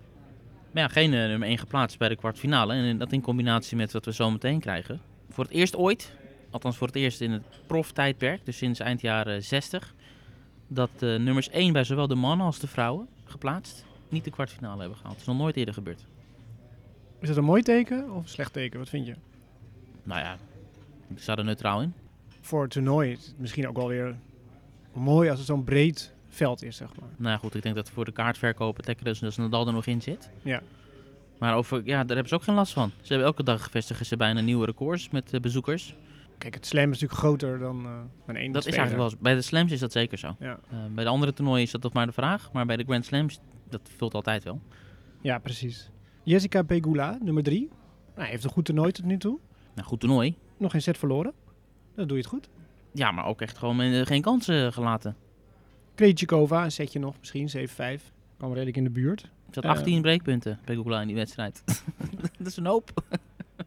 Maar 0.71 0.83
ja, 0.83 0.88
geen 0.88 1.13
eh, 1.13 1.19
nummer 1.19 1.47
1 1.47 1.57
geplaatst 1.57 1.97
bij 1.97 2.09
de 2.09 2.15
kwartfinale. 2.15 2.73
En 2.73 2.97
dat 2.97 3.11
in 3.11 3.21
combinatie 3.21 3.77
met 3.77 3.91
wat 3.91 4.05
we 4.05 4.13
zo 4.13 4.31
meteen 4.31 4.59
krijgen. 4.59 5.01
Voor 5.29 5.44
het 5.44 5.53
eerst 5.53 5.75
ooit, 5.75 6.13
althans 6.50 6.77
voor 6.77 6.88
het 6.88 6.95
eerst 6.95 7.21
in 7.21 7.31
het 7.31 7.44
proftijdperk, 7.67 8.45
dus 8.45 8.57
sinds 8.57 8.79
eind 8.79 9.01
jaren 9.01 9.44
60, 9.44 9.94
dat 10.67 10.89
nummers 11.00 11.50
1 11.50 11.73
bij 11.73 11.83
zowel 11.83 12.07
de 12.07 12.15
mannen 12.15 12.45
als 12.45 12.59
de 12.59 12.67
vrouwen 12.67 13.07
geplaatst 13.25 13.85
niet 14.09 14.23
de 14.23 14.31
kwartfinale 14.31 14.79
hebben 14.79 14.97
gehaald. 14.97 15.13
Dat 15.13 15.27
is 15.27 15.33
nog 15.33 15.38
nooit 15.38 15.55
eerder 15.55 15.73
gebeurd. 15.73 16.05
Is 17.19 17.27
dat 17.27 17.38
een 17.38 17.44
mooi 17.44 17.61
teken 17.61 18.11
of 18.11 18.23
een 18.23 18.29
slecht 18.29 18.53
teken? 18.53 18.79
Wat 18.79 18.89
vind 18.89 19.05
je? 19.05 19.15
Nou 20.03 20.21
ja, 20.21 20.38
ik 21.15 21.21
sta 21.21 21.36
er 21.36 21.44
neutraal 21.44 21.81
in. 21.81 21.94
Voor 22.42 22.62
het 22.62 22.71
toernooi 22.71 23.12
is 23.12 23.25
het 23.25 23.39
misschien 23.39 23.68
ook 23.68 23.75
wel 23.75 23.88
weer 23.88 24.15
mooi 24.94 25.30
als 25.30 25.38
het 25.38 25.48
zo'n 25.48 25.63
breed 25.63 26.13
veld 26.27 26.63
is, 26.63 26.75
zeg 26.75 26.88
maar. 27.00 27.10
Nou 27.18 27.31
ja, 27.31 27.38
goed, 27.38 27.56
ik 27.56 27.62
denk 27.62 27.75
dat 27.75 27.89
voor 27.89 28.06
de 28.06 28.12
kaartverkoop 28.12 28.77
het 28.77 28.88
lekker 28.88 29.07
is 29.07 29.19
dat 29.19 29.38
Nadal 29.38 29.68
er 29.68 29.74
nog 29.74 29.86
in 29.86 30.01
zit. 30.01 30.30
Ja. 30.42 30.62
Maar 31.39 31.56
over, 31.56 31.77
ja, 31.86 31.98
daar 31.98 32.07
hebben 32.07 32.27
ze 32.27 32.36
ook 32.36 32.44
geen 32.44 32.56
last 32.56 32.74
van. 32.74 32.92
Ze 33.01 33.07
hebben 33.07 33.27
elke 33.27 33.44
dag 33.44 33.69
vestigen 33.69 34.06
ze 34.06 34.18
bijna 34.18 34.42
nieuwe 34.42 34.65
records 34.65 35.10
met 35.10 35.33
eh, 35.33 35.39
bezoekers. 35.39 35.95
Kijk, 36.38 36.54
het 36.54 36.65
slam 36.65 36.83
is 36.83 36.89
natuurlijk 36.89 37.19
groter 37.19 37.60
dan, 37.60 37.86
eh 37.86 37.92
dan 38.25 38.36
één 38.36 38.51
Dat 38.51 38.65
is 38.65 38.75
eigenlijk 38.75 39.10
wel, 39.10 39.19
bij 39.21 39.36
de 39.36 39.42
slams 39.42 39.71
is 39.71 39.80
dat 39.80 39.92
zeker 39.92 40.18
zo. 40.18 40.36
Ja. 40.39 40.60
Eh, 40.69 40.77
bij 40.92 41.04
de 41.04 41.10
andere 41.10 41.33
toernooien 41.33 41.63
is 41.63 41.71
dat 41.71 41.81
toch 41.81 41.94
maar 41.94 42.06
de 42.06 42.12
vraag. 42.12 42.51
Maar 42.51 42.65
bij 42.65 42.77
de 42.77 42.83
Grand 42.83 43.06
Slams, 43.06 43.39
dat 43.69 43.81
vult 43.98 44.13
altijd 44.13 44.44
wel. 44.44 44.62
ja, 45.21 45.39
precies. 45.39 45.89
Jessica 46.24 46.63
Pegula, 46.63 47.18
nummer 47.21 47.44
drie. 47.44 47.69
Nou, 48.15 48.27
heeft 48.27 48.44
een 48.44 48.50
goed 48.50 48.65
toernooi 48.65 48.92
tot 48.92 49.06
nu 49.06 49.18
toe. 49.18 49.39
Nou, 49.75 49.88
goed 49.88 50.00
toernooi. 50.00 50.36
Nog 50.63 50.71
geen 50.71 50.81
set 50.81 50.98
verloren. 50.98 51.33
Dan 51.95 52.07
doe 52.07 52.18
je 52.18 52.24
het 52.24 52.31
goed. 52.31 52.50
Ja, 52.92 53.12
maar 53.12 53.25
ook 53.25 53.42
echt 53.42 53.57
gewoon 53.57 53.80
eh, 53.81 54.06
geen 54.06 54.21
kansen 54.21 54.74
gelaten. 54.74 55.15
Krejcikova, 55.95 56.63
een 56.63 56.71
setje 56.71 57.00
nog, 57.00 57.15
misschien 57.19 57.50
7-5. 58.00 58.01
Kwam 58.38 58.51
redelijk 58.51 58.77
in 58.77 58.83
de 58.83 58.89
buurt. 58.89 59.21
Er 59.21 59.30
zat 59.54 59.63
Eh. 59.63 59.69
18 59.69 60.01
breekpunten 60.01 60.60
bij 60.65 60.75
Google 60.75 61.01
in 61.01 61.07
die 61.07 61.15
wedstrijd. 61.15 61.63
dat 62.38 62.48
is 62.48 62.57
een 62.57 62.65
hoop. 62.65 62.92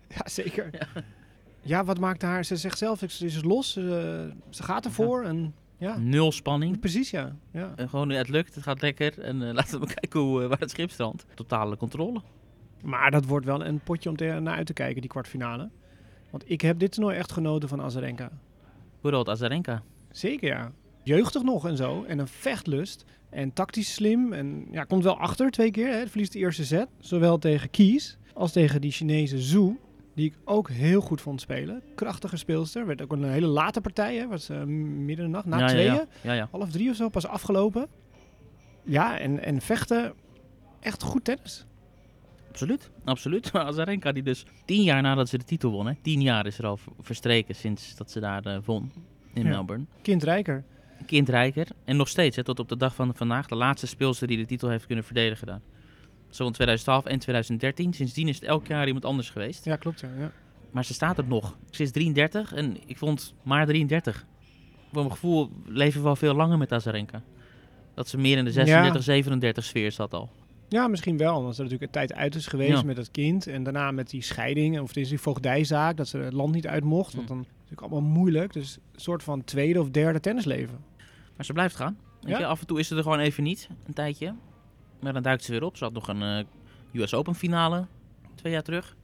Ja, 0.08 0.22
zeker. 0.28 0.70
Ja, 1.60 1.84
wat 1.84 1.98
maakte 1.98 2.26
haar? 2.26 2.44
Ze 2.44 2.56
zegt 2.56 2.78
zelf, 2.78 3.02
ze 3.08 3.24
is 3.26 3.42
los. 3.42 3.76
eh, 3.76 3.84
ze 4.50 4.62
gaat 4.62 4.84
ervoor. 4.84 5.24
En 5.24 5.54
ja, 5.78 5.98
Nul 5.98 6.32
spanning. 6.32 6.80
precies 6.80 7.10
ja. 7.10 7.36
ja. 7.50 7.72
Eh, 7.76 7.88
gewoon, 7.88 8.08
het 8.10 8.28
lukt, 8.28 8.54
het 8.54 8.64
gaat 8.64 8.80
lekker. 8.82 9.18
En 9.20 9.48
eh, 9.48 9.52
laten 9.58 9.80
we 9.80 9.86
kijken 9.86 10.20
hoe, 10.20 10.42
eh, 10.42 10.48
waar 10.48 10.58
het 10.58 10.70
schip 10.70 10.90
strandt. 10.90 11.24
Totale 11.34 11.76
controle. 11.76 12.20
Maar 12.82 13.10
dat 13.10 13.24
wordt 13.24 13.46
wel 13.46 13.64
een 13.64 13.78
potje 13.80 14.08
om 14.08 14.16
te, 14.16 14.24
naar 14.24 14.56
uit 14.56 14.66
te 14.66 14.72
kijken, 14.72 15.00
die 15.00 15.10
kwartfinale. 15.10 15.70
Want 16.36 16.50
ik 16.50 16.60
heb 16.60 16.78
dit 16.78 16.92
toernooi 16.92 17.16
echt 17.16 17.32
genoten 17.32 17.68
van 17.68 17.82
Azarenka. 17.82 18.30
Goed 19.00 19.28
Azarenka. 19.28 19.82
Zeker 20.10 20.48
ja. 20.48 20.72
Jeugdig 21.02 21.42
nog 21.42 21.66
en 21.66 21.76
zo. 21.76 22.04
En 22.04 22.18
een 22.18 22.28
vechtlust. 22.28 23.04
En 23.30 23.52
tactisch 23.52 23.94
slim. 23.94 24.32
En 24.32 24.66
ja, 24.70 24.84
komt 24.84 25.04
wel 25.04 25.18
achter 25.18 25.50
twee 25.50 25.70
keer. 25.70 25.88
Hè. 25.88 26.06
Verliest 26.06 26.32
de 26.32 26.38
eerste 26.38 26.64
set. 26.64 26.88
Zowel 26.98 27.38
tegen 27.38 27.70
Kies 27.70 28.18
als 28.34 28.52
tegen 28.52 28.80
die 28.80 28.90
Chinese 28.90 29.38
Zhu. 29.38 29.76
Die 30.14 30.26
ik 30.26 30.34
ook 30.44 30.70
heel 30.70 31.00
goed 31.00 31.20
vond 31.20 31.40
spelen. 31.40 31.82
Krachtige 31.94 32.36
speelster. 32.36 32.86
Werd 32.86 33.02
ook 33.02 33.12
een 33.12 33.24
hele 33.24 33.46
late 33.46 33.80
partij. 33.80 34.16
Hè. 34.16 34.26
Was 34.26 34.48
eh, 34.48 34.62
midden 34.62 35.24
de 35.24 35.30
nacht. 35.30 35.46
Na 35.46 35.58
ja, 35.58 35.66
tweeën. 35.66 35.84
Ja, 35.84 35.92
ja. 35.94 36.06
ja, 36.20 36.32
ja. 36.32 36.48
Half 36.50 36.70
drie 36.70 36.90
of 36.90 36.96
zo. 36.96 37.08
Pas 37.08 37.26
afgelopen. 37.26 37.86
Ja, 38.82 39.18
en, 39.18 39.42
en 39.44 39.60
vechten. 39.60 40.12
Echt 40.80 41.02
goed 41.02 41.24
tennis. 41.24 41.66
Absoluut, 42.56 42.90
absoluut. 43.04 43.52
Maar 43.52 43.64
Azarenka 43.64 44.12
die 44.12 44.22
dus 44.22 44.44
tien 44.64 44.82
jaar 44.82 45.02
nadat 45.02 45.28
ze 45.28 45.38
de 45.38 45.44
titel 45.44 45.70
won, 45.70 45.86
hè, 45.86 45.92
tien 46.02 46.20
jaar 46.22 46.46
is 46.46 46.58
er 46.58 46.66
al 46.66 46.78
verstreken 47.00 47.54
sinds 47.54 47.96
dat 47.96 48.10
ze 48.10 48.20
daar 48.20 48.44
eh, 48.44 48.58
won 48.64 48.92
in 49.34 49.42
Ja. 49.42 49.48
Melbourne. 49.48 49.84
Kindrijker. 50.02 50.64
Kindrijker 51.06 51.66
en 51.84 51.96
nog 51.96 52.08
steeds, 52.08 52.36
hè, 52.36 52.44
tot 52.44 52.58
op 52.58 52.68
de 52.68 52.76
dag 52.76 52.94
van 52.94 53.14
vandaag, 53.14 53.46
de 53.46 53.54
laatste 53.54 53.86
speelster 53.86 54.26
die 54.26 54.36
de 54.36 54.44
titel 54.44 54.68
heeft 54.68 54.86
kunnen 54.86 55.04
verdedigen 55.04 55.46
daar. 55.46 55.60
Zo 56.30 56.46
in 56.46 56.52
2012 56.52 57.04
en 57.04 57.18
2013. 57.18 57.92
Sindsdien 57.92 58.28
is 58.28 58.34
het 58.34 58.44
elk 58.44 58.66
jaar 58.66 58.86
iemand 58.86 59.04
anders 59.04 59.30
geweest. 59.30 59.64
Ja, 59.64 59.76
klopt. 59.76 60.00
Ja. 60.00 60.08
ja. 60.18 60.32
Maar 60.70 60.84
ze 60.84 60.94
staat 60.94 61.18
er 61.18 61.26
nog. 61.26 61.56
Ze 61.70 61.82
is 61.82 61.90
33 61.90 62.52
en 62.52 62.76
ik 62.86 62.98
vond 62.98 63.34
maar 63.42 63.66
33. 63.66 64.26
Voor 64.92 65.02
mijn 65.02 65.10
gevoel 65.10 65.50
leven 65.66 65.98
we 66.00 66.06
wel 66.06 66.16
veel 66.16 66.34
langer 66.34 66.58
met 66.58 66.72
Azarenka. 66.72 67.22
Dat 67.94 68.08
ze 68.08 68.18
meer 68.18 68.38
in 68.38 68.44
de 68.44 68.52
36, 68.52 69.02
37 69.02 69.64
sfeer 69.64 69.92
zat 69.92 70.14
al. 70.14 70.30
Ja, 70.68 70.88
misschien 70.88 71.16
wel. 71.16 71.36
Omdat 71.36 71.56
er 71.56 71.62
natuurlijk 71.62 71.82
een 71.82 72.06
tijd 72.06 72.12
uit 72.14 72.34
is 72.34 72.46
geweest 72.46 72.70
Ja. 72.80 72.82
met 72.82 72.96
het 72.96 73.10
kind. 73.10 73.46
En 73.46 73.62
daarna 73.62 73.90
met 73.90 74.10
die 74.10 74.22
scheiding. 74.22 74.80
Of 74.80 74.88
het 74.88 74.96
is 74.96 75.08
die 75.08 75.20
voogdijzaak. 75.20 75.96
Dat 75.96 76.08
ze 76.08 76.18
het 76.18 76.32
land 76.32 76.54
niet 76.54 76.66
uit 76.66 76.84
mocht. 76.84 77.14
Want 77.14 77.28
dan 77.28 77.38
is 77.40 77.46
het 77.46 77.54
natuurlijk 77.60 77.92
allemaal 77.92 78.10
moeilijk. 78.10 78.52
Dus 78.52 78.76
een 78.94 79.00
soort 79.00 79.22
van 79.22 79.44
tweede 79.44 79.80
of 79.80 79.90
derde 79.90 80.20
tennisleven. 80.20 80.78
Maar 81.36 81.44
ze 81.46 81.52
blijft 81.52 81.76
gaan. 81.76 81.98
Ja. 82.20 82.38
je, 82.38 82.46
af 82.46 82.60
en 82.60 82.66
toe 82.66 82.78
is 82.78 82.88
ze 82.88 82.96
er 82.96 83.02
gewoon 83.02 83.18
even 83.18 83.42
niet, 83.42 83.68
een 83.86 83.94
tijdje. 83.94 84.34
Maar 85.00 85.12
dan 85.12 85.22
duikt 85.22 85.44
ze 85.44 85.50
weer 85.52 85.62
op. 85.62 85.76
Ze 85.76 85.84
had 85.84 85.92
nog 85.92 86.08
een 86.08 86.22
eh, 86.92 87.00
US 87.02 87.14
Open 87.14 87.34
finale, 87.34 87.86
twee 88.34 88.52
jaar 88.52 88.62
terug. 88.62 88.96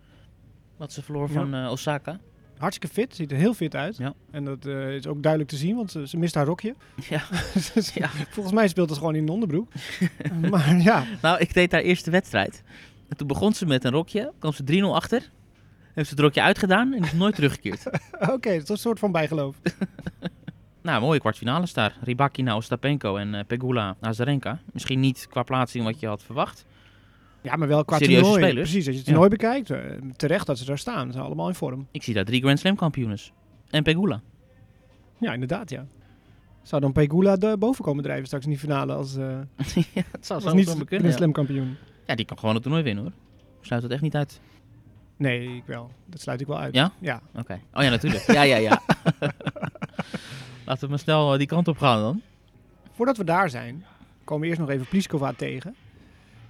Wat 0.77 0.93
ze 0.93 1.03
verloor 1.03 1.27
Ja. 1.29 1.33
van 1.35 1.55
eh, 1.55 1.71
Osaka. 1.71 2.21
Hartstikke 2.63 2.95
fit. 2.95 3.15
Ziet 3.15 3.31
er 3.31 3.37
heel 3.37 3.55
fit 3.55 3.75
uit. 3.75 3.97
Ja. 3.97 4.15
En 4.31 4.45
dat 4.45 4.67
eh, 4.67 4.95
is 4.95 5.07
ook 5.07 5.23
duidelijk 5.23 5.51
te 5.51 5.57
zien. 5.57 5.77
Want 5.77 5.91
ze, 5.91 6.09
ze 6.09 6.17
mist 6.17 6.35
haar 6.35 6.47
rokje. 6.47 6.75
Ja. 7.09 7.23
Dus 7.75 7.95
Ja. 7.95 8.09
Volgens 8.31 8.55
mij 8.55 8.69
speelt 8.69 8.89
het 8.89 8.99
gewoon 8.99 9.15
in 9.15 9.23
een 9.23 9.29
onderbroek. 9.29 9.73
maar 10.51 10.77
ja. 10.77 11.05
Nou, 11.23 11.39
ik 11.39 11.55
deed 11.55 11.73
haar 11.73 11.81
eerste 11.81 12.11
wedstrijd. 12.11 12.63
En 13.09 13.17
toen 13.17 13.27
begon 13.27 13.53
ze 13.55 13.67
met 13.67 13.85
een 13.85 13.91
rokje. 13.91 14.33
kwam 14.39 14.53
ze 14.53 14.63
3-0 14.65 14.85
achter. 14.95 15.31
Heeft 15.95 16.09
ze 16.09 16.15
het 16.15 16.23
rokje 16.25 16.43
uitgedaan 16.43 16.93
en 16.93 17.03
is 17.03 17.13
nooit 17.13 17.35
teruggekeerd. 17.35 17.87
Oké, 18.21 18.53
dat 18.53 18.63
is 18.63 18.69
een 18.69 18.77
soort 18.77 18.99
van 18.99 19.13
bijgeloof. 19.13 19.57
nou, 20.83 21.01
mooie 21.01 21.21
kwartfinale 21.21 21.67
daar. 21.73 21.97
Rybakina, 22.03 22.57
Ostapenko 22.57 23.17
en 23.17 23.35
eh, 23.35 23.45
Pegula, 23.47 23.97
Azarenka. 24.01 24.61
Misschien 24.73 25.01
niet 25.01 25.27
qua 25.31 25.43
plaatsing 25.43 25.85
wat 25.85 26.01
je 26.01 26.07
had 26.07 26.23
verwacht. 26.23 26.65
Ja, 27.43 27.57
maar 27.57 27.69
wel 27.69 27.85
qua 27.85 27.97
Serieuze 27.97 28.23
toernooi. 28.23 28.43
spelers. 28.45 28.71
Precies, 28.71 28.87
als 28.87 28.95
je 28.97 29.01
het 29.01 29.05
toernooi 29.11 29.29
bekijkt. 29.29 29.71
eh, 29.71 29.81
terecht 30.17 30.47
dat 30.47 30.59
ze 30.59 30.65
daar 30.65 30.79
staan. 30.79 31.07
Ze 31.07 31.13
zijn 31.13 31.25
allemaal 31.25 31.49
in 31.49 31.55
vorm. 31.55 31.87
Ik 31.91 32.03
zie 32.03 32.15
daar 32.15 32.25
drie 32.25 32.41
Grand 32.43 32.59
Slam 32.59 32.77
kampioenen. 32.77 33.19
En 33.71 33.83
Pegula. 33.83 34.21
Ja, 35.19 35.33
inderdaad, 35.33 35.71
ja. 35.71 35.87
Zou 36.63 36.81
dan 36.81 36.93
Pegula 36.93 37.37
de 37.37 37.57
boven 37.59 37.85
komen 37.85 38.03
drijven 38.03 38.27
straks 38.27 38.45
in 38.45 38.51
die 38.51 38.59
finale 38.59 38.93
als, 38.95 39.17
eh 39.17 39.25
ja, 39.95 40.03
het 40.11 40.27
zou 40.27 40.45
als 40.45 40.55
niet 40.55 40.85
kunnen. 40.85 41.11
Ja. 41.11 41.17
slam 41.17 41.33
kampioen? 41.33 41.77
Ja, 42.07 42.15
die 42.15 42.25
kan 42.25 42.39
gewoon 42.39 42.55
het 42.55 42.63
toernooi 42.63 42.85
winnen 42.85 43.05
hoor. 43.05 43.13
Sluit 43.61 43.83
het 43.83 43.93
echt 43.93 44.03
niet 44.03 44.17
uit. 44.17 44.41
Nee, 45.17 45.57
ik 45.57 45.63
wel. 45.67 45.91
Dat 46.07 46.21
sluit 46.21 46.41
ik 46.41 46.47
wel 46.47 46.59
uit. 46.59 46.75
Ja? 46.75 46.93
Ja. 46.99 47.21
Oké. 47.35 47.61
Oh 47.75 47.83
ja, 47.83 47.89
natuurlijk. 47.91 48.33
ja, 48.33 48.43
ja, 48.43 48.57
ja. 48.57 48.83
Laten 50.67 50.85
we 50.85 50.89
maar 50.89 50.99
snel 50.99 51.33
eh, 51.33 51.39
die 51.39 51.47
kant 51.47 51.69
op 51.69 51.79
gaan 51.79 52.01
dan. 52.01 52.21
Voordat 52.93 53.17
we 53.17 53.25
daar 53.25 53.51
zijn, 53.51 53.85
komen 54.25 54.43
we 54.43 54.49
eerst 54.49 54.61
nog 54.61 54.71
even 54.71 54.87
Pliskova 54.87 55.33
tegen. 55.33 55.75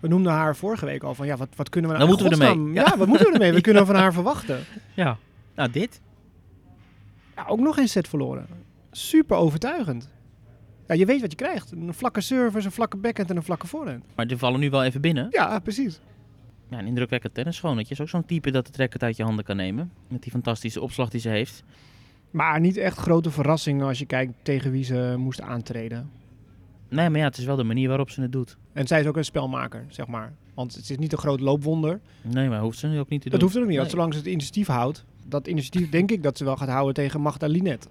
We 0.02 0.08
noemden 0.08 0.32
haar 0.32 0.56
vorige 0.56 0.84
week 0.84 1.02
al 1.02 1.14
van, 1.14 1.26
ja, 1.26 1.36
wat, 1.36 1.48
wat 1.56 1.68
kunnen 1.68 1.90
we 1.90 1.96
Dan 1.98 2.06
nou 2.08 2.18
in 2.20 2.24
moeten 2.28 2.40
we 2.40 2.52
ermee. 2.52 2.72
Ja. 2.74 2.96
wat 2.96 3.08
moeten 3.08 3.26
we 3.26 3.32
ermee? 3.32 3.52
We 3.52 3.60
kunnen 3.70 3.86
van 3.86 3.94
haar 3.94 4.12
verwachten. 4.12 4.58
Ja. 4.94 5.16
Nou, 5.54 5.70
dit. 5.70 6.00
Ja, 7.36 7.46
ook 7.46 7.60
nog 7.60 7.74
geen 7.74 7.88
set 7.88 8.08
verloren. 8.08 8.46
Super 8.90 9.36
overtuigend. 9.36 10.10
Ja, 10.86 10.94
je 10.94 11.06
weet 11.06 11.20
wat 11.20 11.30
je 11.30 11.36
krijgt. 11.36 11.72
Een 11.72 11.94
vlakke 11.94 12.20
service, 12.20 12.66
een 12.66 12.72
vlakke 12.72 12.96
backhand 12.96 13.30
en 13.30 13.36
een 13.36 13.42
vlakke 13.42 13.66
voorhand. 13.66 14.04
Maar 14.14 14.26
die 14.26 14.36
vallen 14.36 14.60
nu 14.60 14.70
wel 14.70 14.84
even 14.84 15.00
binnen. 15.00 15.26
Ja, 15.30 15.58
precies. 15.58 16.00
Ja, 16.70 16.78
een 16.78 16.86
indrukwekkend 16.86 17.34
tennis 17.34 17.60
gewoon. 17.60 17.76
Dat 17.76 17.88
je 17.88 17.94
is 17.94 18.00
ook 18.00 18.08
zo'n 18.08 18.24
type 18.24 18.50
dat 18.50 18.66
de 18.66 18.72
racket 18.76 19.02
uit 19.02 19.16
je 19.16 19.22
handen 19.22 19.44
kan 19.44 19.56
nemen. 19.56 19.92
Met 20.08 20.22
die 20.22 20.32
fantastische 20.32 20.80
opslag 20.80 21.08
die 21.08 21.20
ze 21.20 21.28
heeft. 21.28 21.64
Maar 22.30 22.60
niet 22.60 22.76
echt 22.76 22.98
grote 22.98 23.30
verrassing 23.30 23.82
als 23.82 23.98
je 23.98 24.06
kijkt 24.06 24.32
tegen 24.42 24.70
wie 24.70 24.84
ze 24.84 25.14
moest 25.18 25.40
aantreden. 25.40 26.10
Nee, 26.88 27.10
maar 27.10 27.18
ja, 27.18 27.26
het 27.26 27.38
is 27.38 27.44
wel 27.44 27.56
de 27.56 27.64
manier 27.64 27.88
waarop 27.88 28.10
ze 28.10 28.20
het 28.22 28.32
doet. 28.32 28.56
En 28.72 28.86
zij 28.86 29.00
is 29.00 29.06
ook 29.06 29.16
een 29.16 29.24
spelmaker, 29.24 29.84
zeg 29.88 30.06
maar. 30.06 30.32
Want 30.54 30.74
het 30.74 30.90
is 30.90 30.98
niet 30.98 31.12
een 31.12 31.18
groot 31.18 31.40
loopwonder. 31.40 32.00
Nee, 32.22 32.48
maar 32.48 32.60
hoeft 32.60 32.78
ze 32.78 32.86
nu 32.86 32.98
ook 32.98 33.08
niet 33.08 33.22
te 33.22 33.28
Dat 33.28 33.38
doen. 33.40 33.48
hoeft 33.48 33.54
er 33.54 33.62
ook 33.62 33.68
niet. 33.68 33.78
Want 33.78 33.88
Nee. 33.88 33.96
zolang 33.98 34.12
ze 34.14 34.18
het 34.20 34.28
initiatief 34.28 34.66
houdt. 34.66 35.04
Dat 35.26 35.46
initiatief 35.46 35.90
denk 35.90 36.10
ik 36.10 36.22
dat 36.22 36.36
ze 36.38 36.44
wel 36.44 36.56
gaat 36.56 36.68
houden 36.68 36.94
tegen 36.94 37.20
Magda 37.20 37.46
Linet. 37.46 37.88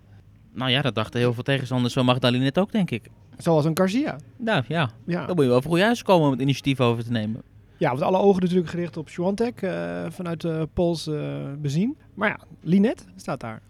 Nou 0.53 0.71
ja, 0.71 0.81
dat 0.81 0.95
dachten 0.95 1.19
heel 1.19 1.33
veel 1.33 1.43
tegenstanders 1.43 1.93
van 1.93 2.05
Magdalene 2.05 2.43
net 2.43 2.57
ook, 2.59 2.71
denk 2.71 2.91
ik. 2.91 3.09
Zoals 3.37 3.65
een 3.65 3.77
Garcia. 3.77 4.15
Nou 4.37 4.63
ja, 4.67 4.89
Ja. 5.05 5.25
dan 5.25 5.35
moet 5.35 5.43
je 5.43 5.49
wel 5.51 5.61
voor 5.61 5.79
huis 5.79 6.03
komen 6.03 6.25
om 6.25 6.31
het 6.31 6.41
initiatief 6.41 6.79
over 6.79 7.03
te 7.03 7.11
nemen. 7.11 7.41
Ja, 7.77 7.89
want 7.89 8.01
alle 8.01 8.17
ogen 8.17 8.41
natuurlijk 8.41 8.69
gericht 8.69 8.97
op 8.97 9.09
Swiatek 9.09 9.61
eh, 9.61 10.05
vanuit 10.09 10.41
de 10.41 10.67
Pools 10.73 11.07
eh, 11.07 11.35
bezien. 11.57 11.97
Maar 12.13 12.29
ja, 12.29 12.39
Linet 12.61 13.05
staat 13.15 13.39
daar. 13.39 13.61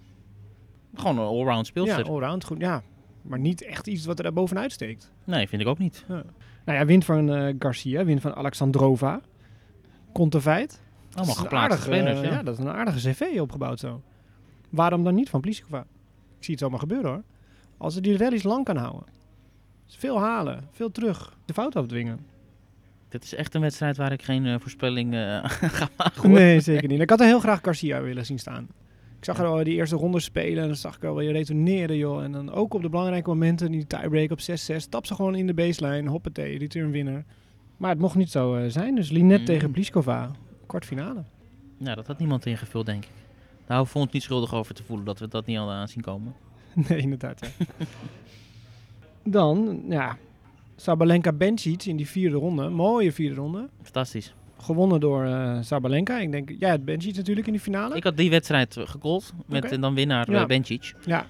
Gewoon 0.96 1.18
een 1.18 1.26
allround 1.26 1.68
speelster. 1.68 2.06
Ja, 2.06 2.12
allround 2.12 2.44
goed. 2.44 2.60
Ja, 2.60 2.82
maar 3.22 3.40
niet 3.40 3.64
echt 3.64 3.88
iets 3.88 4.06
wat 4.06 4.20
er 4.20 4.34
bovenuit 4.34 4.72
steekt. 4.72 5.12
Nee, 5.24 5.48
vind 5.48 5.62
ik 5.62 5.68
ook 5.68 5.78
niet. 5.78 6.06
Nou 6.72 6.84
ja, 6.84 6.90
wint 6.90 7.06
van 7.06 7.34
eh, 7.34 7.56
Garcia, 7.60 8.06
wint 8.06 8.22
van 8.22 8.36
Alexandrova. 8.36 9.22
Kontaveit. 10.12 10.82
Allemaal 11.14 11.24
is 11.24 11.30
een 11.30 11.44
geplaatste 11.44 11.72
aardige, 11.72 11.82
spelers, 11.82 12.22
eh, 12.22 12.32
ja. 12.32 12.44
dat 12.44 12.58
is 12.58 12.66
een 12.66 12.72
aardige 12.72 13.10
cv 13.10 13.40
opgebouwd 13.40 13.80
zo. 13.80 14.02
Waarom 14.70 15.04
dan 15.04 15.16
niet 15.16 15.30
van 15.30 15.42
Pliskova? 15.42 15.80
Ik 16.38 16.44
zie 16.44 16.54
het 16.54 16.64
zomaar 16.64 16.80
gebeuren 16.80 17.12
hoor. 17.12 17.24
Als 17.78 17.94
ze 17.94 18.02
die 18.02 18.18
rallies 18.18 18.44
lang 18.44 18.66
kan 18.66 18.78
houden. 18.78 19.04
Dus 19.86 19.96
veel 19.96 20.20
halen, 20.20 20.68
veel 20.72 20.92
terug, 20.92 21.38
de 21.46 21.54
fout 21.54 21.76
afdwingen. 21.76 22.20
Dit 23.10 23.24
is 23.24 23.36
echt 23.36 23.56
een 23.56 23.62
wedstrijd 23.62 23.98
waar 23.98 24.12
ik 24.12 24.24
geen 24.24 24.46
eh, 24.46 24.60
voorspelling 24.60 25.14
ga 25.78 25.90
maken. 25.98 26.22
hoor. 26.22 26.30
Nee, 26.30 26.60
zeker 26.60 26.88
niet. 26.88 27.02
Ik 27.02 27.10
had 27.10 27.20
er 27.20 27.26
heel 27.26 27.40
graag 27.40 27.60
Garcia 27.62 28.02
willen 28.02 28.26
zien 28.26 28.40
staan. 28.40 28.68
Ik 29.22 29.28
zag 29.28 29.40
er 29.40 29.46
al 29.46 29.64
die 29.64 29.74
eerste 29.76 29.96
ronde 29.96 30.20
spelen 30.20 30.62
en 30.62 30.68
dan 30.68 30.78
zag 30.78 30.96
ik 30.96 31.04
al 31.04 31.16
weer 31.16 31.32
retourneren, 31.32 31.98
joh. 31.98 32.24
En 32.24 32.32
dan 32.32 32.52
ook 32.52 32.74
op 32.74 32.82
de 32.82 32.90
belangrijke 32.90 33.30
momenten, 33.30 33.72
die 33.72 33.88
tiebreak 33.88 34.32
op 34.32 34.40
6-6, 34.40 34.44
stap 34.76 35.06
ze 35.06 35.16
gewoon 35.16 35.36
in 35.36 35.48
de 35.48 35.54
baseline, 35.54 36.10
hoppatee, 36.10 36.58
return 36.58 36.92
winner. 36.92 37.26
Maar 37.78 37.90
het 37.90 38.00
mocht 38.00 38.16
niet 38.16 38.32
zo 38.32 38.56
eh, 38.56 38.70
zijn, 38.70 38.96
dus 38.96 39.10
Linet 39.10 39.40
Mm. 39.40 39.46
tegen 39.46 39.72
Pliskova, 39.72 40.32
kwartfinale. 40.66 41.24
Ja, 41.78 41.96
dat 41.96 42.08
had 42.08 42.20
niemand 42.20 42.46
ingevuld, 42.46 42.86
denk 42.86 43.04
ik. 43.04 43.10
Daar 43.66 43.78
hoeven 43.78 43.96
we 43.98 44.04
ons 44.04 44.12
niet 44.14 44.24
schuldig 44.24 44.54
over 44.54 44.74
te 44.76 44.84
voelen 44.84 45.06
dat 45.06 45.20
we 45.20 45.28
dat 45.28 45.46
niet 45.46 45.58
hadden 45.58 45.76
aanzien 45.76 46.02
komen. 46.02 46.34
Nee, 46.90 47.00
inderdaad, 47.00 47.40
ja. 47.58 47.66
Dan, 49.24 49.84
ja, 49.90 50.18
Sabalenka 50.76 51.32
Bencic 51.34 51.84
in 51.86 51.96
die 51.96 52.08
vierde 52.08 52.38
ronde, 52.38 52.70
mooie 52.70 53.12
vierde 53.12 53.36
ronde. 53.36 53.70
Fantastisch. 53.82 54.34
Gewonnen 54.62 55.00
door 55.00 55.26
eh 55.26 55.58
Sabalenka. 55.62 56.20
Ik 56.20 56.32
denk, 56.32 56.52
ja, 56.60 56.70
het 56.70 56.86
Bencic 56.86 57.16
natuurlijk 57.16 57.48
in 57.48 57.54
die 57.54 57.62
finale. 57.62 57.96
Ik 57.96 58.04
had 58.04 58.18
die 58.18 58.30
wedstrijd 58.30 58.78
eh, 58.78 58.88
gecallt 58.88 59.34
met 59.48 59.64
Oké. 59.66 59.74
eh, 59.76 59.82
dan 59.82 59.94
winnaar 59.96 60.32
Ja. 60.32 60.46
Ja. 61.06 61.26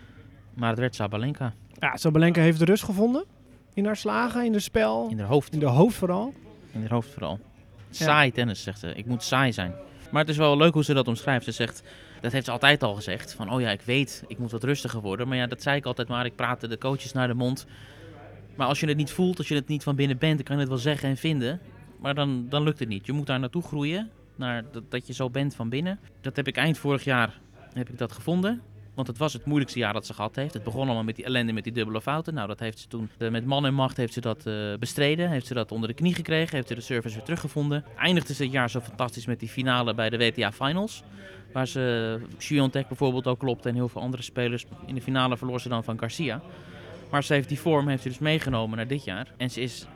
Maar 0.53 0.69
het 0.69 0.79
werd 0.79 0.95
Sabalenka. 0.95 1.53
Ja, 1.79 1.97
Sabalenka 1.97 2.41
heeft 2.41 2.59
de 2.59 2.65
rust 2.65 2.83
gevonden 2.83 3.23
in 3.73 3.85
haar 3.85 3.95
slagen, 3.97 4.45
in 4.45 4.51
haar 4.51 4.61
spel, 4.61 5.07
In 5.09 5.19
haar 5.19 5.27
hoofd. 5.27 5.53
in 5.53 5.59
de 5.59 5.65
hoofd 5.65 5.95
vooral. 5.97 6.33
In 6.71 6.79
haar 6.81 6.89
hoofd 6.89 7.09
vooral. 7.09 7.39
Saai 7.89 8.31
tennis, 8.31 8.63
zegt 8.63 8.79
ze. 8.79 8.93
Ik 8.95 9.05
moet 9.05 9.23
saai 9.23 9.53
zijn. 9.53 9.73
Maar 10.11 10.21
het 10.21 10.29
is 10.29 10.37
wel 10.37 10.57
leuk 10.57 10.73
hoe 10.73 10.83
ze 10.83 10.93
dat 10.93 11.07
omschrijft. 11.07 11.45
Ze 11.45 11.51
zegt, 11.51 11.83
dat 12.21 12.31
heeft 12.31 12.45
ze 12.45 12.51
altijd 12.51 12.83
al 12.83 12.93
gezegd. 12.95 13.33
Van, 13.33 13.51
oh 13.53 13.61
ja, 13.61 13.69
ik 13.69 13.81
weet, 13.81 14.23
ik 14.27 14.37
moet 14.37 14.51
wat 14.51 14.63
rustiger 14.63 15.01
worden. 15.01 15.27
Maar 15.27 15.37
ja, 15.37 15.47
dat 15.47 15.61
zei 15.61 15.77
ik 15.77 15.85
altijd 15.85 16.07
maar. 16.07 16.25
Ik 16.25 16.35
praatte 16.35 16.67
de 16.67 16.77
coaches 16.77 17.11
naar 17.13 17.27
de 17.27 17.33
mond. 17.33 17.65
Maar 18.55 18.67
als 18.67 18.79
je 18.79 18.87
het 18.87 18.97
niet 18.97 19.11
voelt, 19.11 19.37
als 19.37 19.47
je 19.47 19.55
het 19.55 19.67
niet 19.67 19.83
van 19.83 19.95
binnen 19.95 20.17
bent, 20.17 20.35
dan 20.35 20.43
kan 20.43 20.55
je 20.55 20.61
het 20.61 20.69
wel 20.69 20.77
zeggen 20.81 21.09
en 21.09 21.17
vinden. 21.17 21.59
Maar 22.01 22.15
dan, 22.15 22.45
dan 22.49 22.63
lukt 22.63 22.79
het 22.79 22.89
niet. 22.89 23.05
Je 23.05 23.11
moet 23.11 23.27
daar 23.27 23.39
naartoe 23.39 23.61
groeien. 23.61 24.09
Naar 24.35 24.63
dat, 24.71 24.91
dat 24.91 25.07
je 25.07 25.13
zo 25.13 25.29
bent 25.29 25.55
van 25.55 25.69
binnen. 25.69 25.99
Dat 26.21 26.35
heb 26.35 26.47
ik 26.47 26.57
eind 26.57 26.77
vorig 26.77 27.03
jaar 27.03 27.39
heb 27.73 27.89
ik 27.89 27.97
dat 27.97 28.11
gevonden. 28.11 28.61
Want 28.93 29.07
het 29.07 29.17
was 29.17 29.33
het 29.33 29.45
moeilijkste 29.45 29.79
jaar 29.79 29.93
dat 29.93 30.05
ze 30.05 30.13
gehad 30.13 30.35
heeft. 30.35 30.53
Het 30.53 30.63
begon 30.63 30.85
allemaal 30.85 31.03
met 31.03 31.15
die 31.15 31.25
ellende 31.25 31.53
met 31.53 31.63
die 31.63 31.73
dubbele 31.73 32.01
fouten. 32.01 32.33
Nou, 32.33 32.47
dat 32.47 32.59
heeft 32.59 32.79
ze 32.79 32.87
toen 32.87 33.09
eh, 33.17 33.29
met 33.29 33.45
man 33.45 33.65
en 33.65 33.73
macht 33.73 33.97
heeft 33.97 34.13
ze 34.13 34.21
dat 34.21 34.45
eh, 34.45 34.73
bestreden. 34.79 35.29
Heeft 35.29 35.47
ze 35.47 35.53
dat 35.53 35.71
onder 35.71 35.89
de 35.89 35.95
knie 35.95 36.13
gekregen. 36.13 36.55
Heeft 36.55 36.67
ze 36.67 36.75
de 36.75 36.81
service 36.81 37.15
weer 37.15 37.23
teruggevonden. 37.23 37.85
Eindigde 37.97 38.33
ze 38.33 38.43
het 38.43 38.51
jaar 38.51 38.69
zo 38.69 38.79
fantastisch 38.79 39.25
met 39.25 39.39
die 39.39 39.49
finale 39.49 39.93
bij 39.93 40.09
de 40.09 40.17
WTA 40.17 40.51
Finals. 40.51 41.03
Waar 41.53 41.67
ze 41.67 42.19
Siontek 42.37 42.87
bijvoorbeeld 42.87 43.27
ook 43.27 43.39
klopte 43.39 43.69
en 43.69 43.75
heel 43.75 43.89
veel 43.89 44.01
andere 44.01 44.23
spelers. 44.23 44.65
In 44.85 44.95
de 44.95 45.01
finale 45.01 45.37
verloor 45.37 45.61
ze 45.61 45.69
dan 45.69 45.83
van 45.83 45.99
Garcia. 45.99 46.41
Maar 47.11 47.23
ze 47.23 47.33
heeft 47.33 47.47
die 47.47 47.59
vorm 47.59 47.87
heeft 47.87 48.01
ze 48.01 48.09
dus 48.09 48.19
meegenomen 48.19 48.77
naar 48.77 48.87
dit 48.87 49.03
jaar. 49.03 49.27
En 49.37 49.49
ze 49.49 49.61
is... 49.61 49.87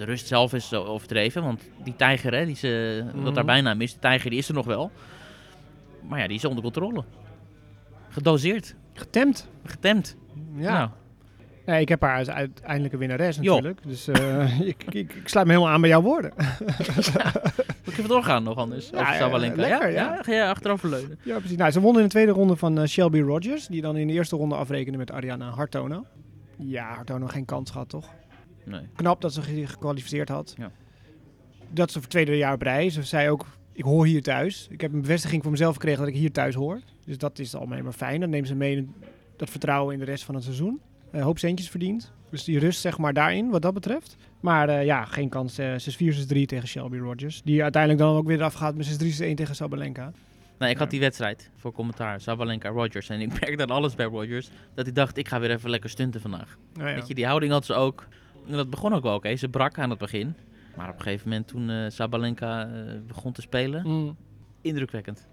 De 0.00 0.06
rust 0.06 0.26
zelf 0.26 0.52
is 0.54 0.74
overdreven, 0.74 1.42
want 1.42 1.62
die 1.84 1.96
tijger, 1.96 2.34
hè, 2.34 2.46
die 2.46 2.56
ze, 2.56 3.02
wat 3.14 3.22
Mhm. 3.24 3.34
haar 3.34 3.44
bijnaam 3.44 3.80
is, 3.80 3.92
de 3.92 3.98
tijger, 3.98 4.30
die 4.30 4.38
is 4.38 4.48
er 4.48 4.54
nog 4.54 4.66
wel. 4.66 4.90
Maar 6.08 6.18
ja, 6.20 6.26
die 6.26 6.36
is 6.36 6.44
onder 6.44 6.62
controle. 6.62 7.04
Gedoseerd, 8.08 8.74
Getemd. 8.94 9.48
getemd. 9.64 10.16
Ja. 10.56 10.72
Nou, 10.78 10.88
Nee, 11.66 11.80
ik 11.80 11.88
heb 11.88 12.00
haar 12.00 12.18
als 12.18 12.30
uiteindelijke 12.30 12.96
winnares 12.96 13.36
Jo. 13.40 13.42
natuurlijk. 13.54 13.80
Dus 13.86 14.08
eh, 14.08 14.60
ik, 14.72 14.84
ik, 14.84 15.14
ik 15.14 15.28
sluit 15.28 15.46
me 15.46 15.52
helemaal 15.52 15.72
aan 15.74 15.80
bij 15.80 15.90
jouw 15.90 16.00
woorden. 16.02 16.32
moet 17.84 17.92
ik 17.92 17.98
even 17.98 18.08
doorgaan 18.08 18.42
nog 18.42 18.56
anders? 18.58 18.90
Ja, 18.90 19.00
over 19.24 19.40
ja, 19.40 19.56
lekker, 19.56 19.68
ja? 19.68 19.86
ja. 19.86 20.22
Ga 20.22 20.32
je 20.32 20.44
achterover 20.44 20.88
leunen? 20.88 21.18
Ja, 21.22 21.38
precies. 21.38 21.56
Nou, 21.56 21.70
ze 21.70 21.80
won 21.80 21.96
in 21.96 22.02
de 22.02 22.08
tweede 22.08 22.32
ronde 22.32 22.56
van 22.56 22.78
eh, 22.78 22.86
Shelby 22.86 23.20
Rogers. 23.20 23.66
Die 23.66 23.80
dan 23.82 23.96
in 23.96 24.06
de 24.06 24.12
eerste 24.12 24.36
ronde 24.36 24.54
afrekende 24.54 24.98
met 24.98 25.12
Ariana 25.12 25.50
Hartono. 25.50 26.04
Ja, 26.58 26.94
Hartono 26.94 27.26
geen 27.26 27.44
kans 27.44 27.70
gehad, 27.70 27.88
toch? 27.88 28.06
Nee. 28.70 28.80
Knap 28.96 29.20
dat 29.20 29.32
ze 29.34 29.42
zich 29.42 29.70
gekwalificeerd 29.70 30.28
had. 30.28 30.54
Ja. 30.58 30.70
Dat 31.70 31.86
ze 31.88 31.92
voor 31.92 32.02
het 32.02 32.10
tweede 32.10 32.36
jaar 32.36 32.54
op 32.54 32.62
rij. 32.62 32.90
Ze 32.90 33.02
zei 33.02 33.30
ook, 33.30 33.46
ik 33.72 33.84
hoor 33.84 34.06
hier 34.06 34.22
thuis. 34.22 34.66
Ik 34.70 34.80
heb 34.80 34.92
een 34.92 35.00
bevestiging 35.00 35.42
voor 35.42 35.50
mezelf 35.50 35.74
gekregen 35.74 35.98
dat 35.98 36.08
ik 36.08 36.14
hier 36.14 36.32
thuis 36.32 36.54
hoor. 36.54 36.80
Dus 37.04 37.18
dat 37.18 37.38
is 37.38 37.54
algemeen 37.54 37.84
maar 37.84 37.92
fijn. 37.92 38.20
Dan 38.20 38.30
neemt 38.30 38.46
ze 38.46 38.54
mee 38.54 38.88
dat 39.36 39.50
vertrouwen 39.50 39.92
in 39.92 39.98
de 39.98 40.04
rest 40.04 40.24
van 40.24 40.34
het 40.34 40.44
seizoen. 40.44 40.80
Een 41.10 41.22
hoop 41.22 41.38
centjes 41.38 41.70
verdient. 41.70 42.12
Dus 42.30 42.44
die 42.44 42.58
rust 42.58 42.80
zeg 42.80 42.98
maar 42.98 43.12
daarin, 43.12 43.50
wat 43.50 43.62
dat 43.62 43.74
betreft. 43.74 44.16
Maar 44.40 44.68
eh, 44.68 44.84
ja, 44.84 45.04
geen 45.04 45.28
kans. 45.28 45.58
eh 45.58 45.74
6-4, 45.74 45.74
6-3 45.74 46.24
tegen 46.26 46.68
Shelby 46.68 46.98
Rogers. 46.98 47.42
Die 47.44 47.62
uiteindelijk 47.62 48.02
dan 48.02 48.16
ook 48.16 48.26
weer 48.26 48.42
afgaat 48.42 48.74
met 48.74 49.02
6-3, 49.02 49.06
6-1 49.06 49.34
tegen 49.34 49.54
Sabalenka. 49.54 50.12
Nee, 50.58 50.70
ik 50.70 50.78
had 50.78 50.90
die 50.90 51.00
wedstrijd 51.00 51.50
voor 51.56 51.72
commentaar. 51.72 52.20
Sabalenka, 52.20 52.68
Rogers. 52.68 53.08
En 53.08 53.20
ik 53.20 53.40
merkte 53.40 53.62
aan 53.62 53.70
alles 53.70 53.94
bij 53.94 54.06
Rogers. 54.06 54.50
Dat 54.74 54.84
hij 54.84 54.94
dacht, 54.94 55.16
ik 55.16 55.28
ga 55.28 55.40
weer 55.40 55.50
even 55.50 55.70
lekker 55.70 55.90
stunten 55.90 56.20
vandaag. 56.20 56.56
Nou 56.74 56.88
ja. 56.88 56.94
Weet 56.94 57.08
je, 57.08 57.14
die 57.14 57.26
houding 57.26 57.52
had 57.52 57.64
ze 57.64 57.74
ook. 57.74 58.06
En 58.46 58.56
dat 58.56 58.70
begon 58.70 58.92
ook 58.92 59.02
wel 59.02 59.14
oké. 59.14 59.36
Ze 59.36 59.48
brak 59.48 59.78
aan 59.78 59.90
het 59.90 59.98
begin. 59.98 60.34
Maar 60.76 60.88
op 60.88 60.94
een 60.94 61.02
gegeven 61.02 61.28
moment 61.28 61.48
toen 61.48 61.70
eh, 61.70 61.84
Sabalenka 61.88 62.62
eh, 62.62 62.94
begon 63.06 63.32
te 63.32 63.40
spelen. 63.40 63.82
Mm. 63.86 64.16
Indrukwekkend. 64.60 65.28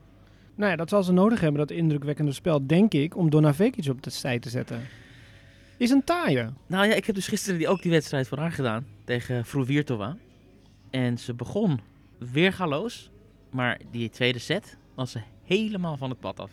Nou 0.55 0.71
ja, 0.71 0.77
dat 0.77 0.89
zal 0.89 1.03
ze 1.03 1.11
nodig 1.11 1.39
hebben, 1.39 1.59
dat 1.59 1.71
indrukwekkende 1.71 2.31
spel, 2.31 2.67
denk 2.67 2.93
ik, 2.93 3.17
om 3.17 3.29
Donna 3.29 3.53
Vekic 3.53 3.89
op 3.89 4.01
de 4.01 4.09
stij 4.09 4.39
te 4.39 4.49
zetten. 4.49 4.81
Is 5.77 5.89
een 5.89 6.03
taaie. 6.03 6.49
Nou 6.67 6.87
ja, 6.87 6.93
ik 6.93 7.05
heb 7.05 7.15
dus 7.15 7.27
gisteren 7.27 7.57
die, 7.57 7.67
ook 7.67 7.81
die 7.81 7.91
wedstrijd 7.91 8.27
voor 8.27 8.37
haar 8.37 8.51
gedaan. 8.51 8.85
Tegen 9.03 9.45
Fruvirtova. 9.45 10.17
En 10.89 11.17
ze 11.17 11.33
begon 11.33 11.79
weergaloos. 12.17 13.11
Maar 13.49 13.79
die 13.91 14.09
tweede 14.09 14.39
set 14.39 14.77
was 14.95 15.11
ze 15.11 15.21
helemaal 15.43 15.97
van 15.97 16.09
het 16.09 16.19
pad 16.19 16.39
af. 16.39 16.51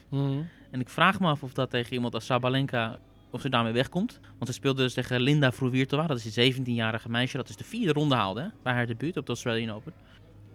En 0.71 0.81
ik 0.81 0.89
vraag 0.89 1.21
me 1.21 1.27
af 1.27 1.43
of 1.43 1.53
dat 1.53 1.71
tegen 1.71 1.93
iemand 1.93 2.15
als 2.15 2.27
Sabalenka, 2.27 2.99
of 3.35 3.41
ze 3.41 3.49
daarmee 3.49 3.73
wegkomt. 3.73 4.21
Want 4.23 4.47
ze 4.47 4.53
speelde 4.53 4.83
dus 4.83 4.95
tegen 4.95 5.21
Linda 5.21 5.53
Fruvirtova, 5.53 6.07
dat 6.07 6.25
is 6.25 6.37
een 6.37 6.55
17-jarige 6.55 7.11
meisje, 7.11 7.37
dat 7.37 7.49
is 7.49 7.57
de 7.57 7.65
vierde 7.65 7.93
ronde 7.93 8.15
haalde 8.15 8.41
hè, 8.41 8.49
bij 8.63 8.73
haar 8.73 8.87
debuut 8.87 9.17
op 9.17 9.27
de 9.27 9.33
Australian 9.33 9.77
Open. 9.77 9.93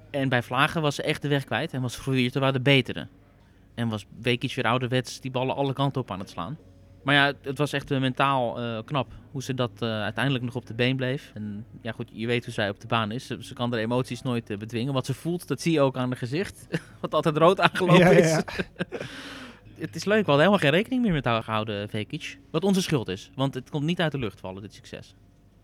En 0.10 0.30
bij 0.30 0.44
Vlagen 0.44 0.82
was 0.82 0.96
ze 0.96 1.04
echt 1.04 1.22
de 1.22 1.28
weg 1.28 1.44
kwijt 1.44 1.74
en 1.74 1.82
was 1.82 1.96
Fruvirtova 1.96 2.52
de 2.52 2.60
betere. 2.60 3.08
En 3.76 3.88
was 3.88 4.06
Vekic 4.22 4.54
weer 4.56 4.66
ouderwets 4.66 5.20
die 5.20 5.32
ballen 5.32 5.56
alle 5.56 5.74
kanten 5.74 6.02
op 6.02 6.12
aan 6.12 6.20
het 6.20 6.30
slaan. 6.30 6.58
Maar 7.04 7.16
ja, 7.16 7.34
het 7.42 7.58
was 7.58 7.74
echt 7.74 7.92
eh, 7.92 8.00
mentaal 8.00 8.60
eh, 8.60 8.80
knap 8.86 9.14
hoe 9.32 9.44
ze 9.44 9.54
dat 9.54 9.72
eh, 9.80 10.02
uiteindelijk 10.02 10.44
nog 10.44 10.56
op 10.56 10.66
de 10.66 10.74
been 10.74 10.96
bleef. 10.96 11.32
En 11.34 11.66
ja 11.82 11.92
goed, 11.92 12.10
je 12.14 12.28
weet 12.28 12.46
hoe 12.46 12.54
zij 12.54 12.70
op 12.70 12.80
de 12.80 12.88
baan 12.88 13.12
is. 13.12 13.28
Ze, 13.28 13.38
ze 13.44 13.54
kan 13.54 13.72
haar 13.72 13.80
emoties 13.80 14.22
nooit 14.22 14.58
bedwingen. 14.60 14.94
Wat 14.94 15.06
ze 15.06 15.14
voelt, 15.14 15.48
dat 15.48 15.62
zie 15.62 15.72
je 15.72 15.82
ook 15.82 15.98
aan 15.98 16.08
haar 16.08 16.18
gezicht. 16.18 16.68
Wat 17.02 17.14
altijd 17.14 17.38
rood 17.38 17.60
aangelopen 17.60 17.98
ja, 17.98 18.10
is. 18.10 18.30
ja. 18.30 18.44
het 19.80 19.96
is 19.96 20.06
leuk. 20.06 20.26
We 20.26 20.32
hadden 20.32 20.46
helemaal 20.46 20.58
geen 20.58 20.70
rekening 20.70 21.02
meer 21.02 21.14
met 21.14 21.26
haar 21.26 21.44
gehouden, 21.44 21.90
Vekic. 21.90 22.40
Wat 22.52 22.64
onze 22.64 22.82
schuld 22.82 23.08
is. 23.08 23.32
Want 23.36 23.54
het 23.54 23.70
komt 23.70 23.86
niet 23.86 24.02
uit 24.02 24.12
de 24.12 24.18
lucht 24.18 24.40
vallen, 24.40 24.62
dit 24.62 24.74
succes. 24.74 25.16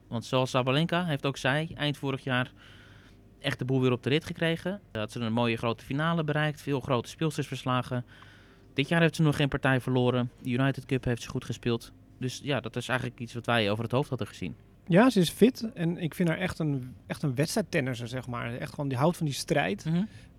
Want 0.07 0.25
zoals 0.25 0.49
Sabalenka 0.49 1.05
heeft 1.05 1.25
ook 1.25 1.37
zij 1.37 1.69
eind 1.75 1.97
vorig 1.97 2.23
jaar 2.23 2.51
echt 3.39 3.59
de 3.59 3.65
boel 3.65 3.81
weer 3.81 3.91
op 3.91 4.03
de 4.03 4.09
rit 4.09 4.25
gekregen. 4.25 4.81
Dat 4.91 5.11
ze 5.11 5.19
een 5.19 5.33
mooie 5.33 5.57
grote 5.57 5.85
finale 5.85 6.23
bereikt. 6.23 6.61
Veel 6.61 6.79
grote 6.79 7.09
speelsters 7.09 7.47
verslagen. 7.47 8.05
Dit 8.73 8.87
jaar 8.87 9.01
heeft 9.01 9.15
ze 9.15 9.21
nog 9.21 9.35
geen 9.35 9.47
partij 9.47 9.81
verloren. 9.81 10.31
De 10.41 10.49
United 10.49 10.85
Cup 10.85 11.03
heeft 11.03 11.21
ze 11.21 11.29
goed 11.29 11.45
gespeeld. 11.45 11.91
Dus 12.19 12.39
ja, 12.43 12.59
dat 12.59 12.75
is 12.75 12.87
eigenlijk 12.87 13.19
iets 13.19 13.33
wat 13.33 13.45
wij 13.45 13.71
over 13.71 13.83
het 13.83 13.91
hoofd 13.91 14.09
hadden 14.09 14.27
gezien. 14.27 14.55
Ja, 14.87 15.09
ze 15.09 15.19
is 15.19 15.29
fit 15.29 15.71
en 15.73 15.97
ik 15.97 16.15
vind 16.15 16.29
haar 16.29 16.37
echt 16.37 16.59
een, 16.59 16.95
echt 17.07 17.23
een 17.23 17.35
wedstrijdtennisser, 17.35 18.07
zeg 18.07 18.27
maar. 18.27 18.55
Echt 18.55 18.69
gewoon, 18.69 18.87
die 18.87 18.97
houdt 18.97 19.17
van 19.17 19.25
die 19.25 19.35
strijd. 19.35 19.85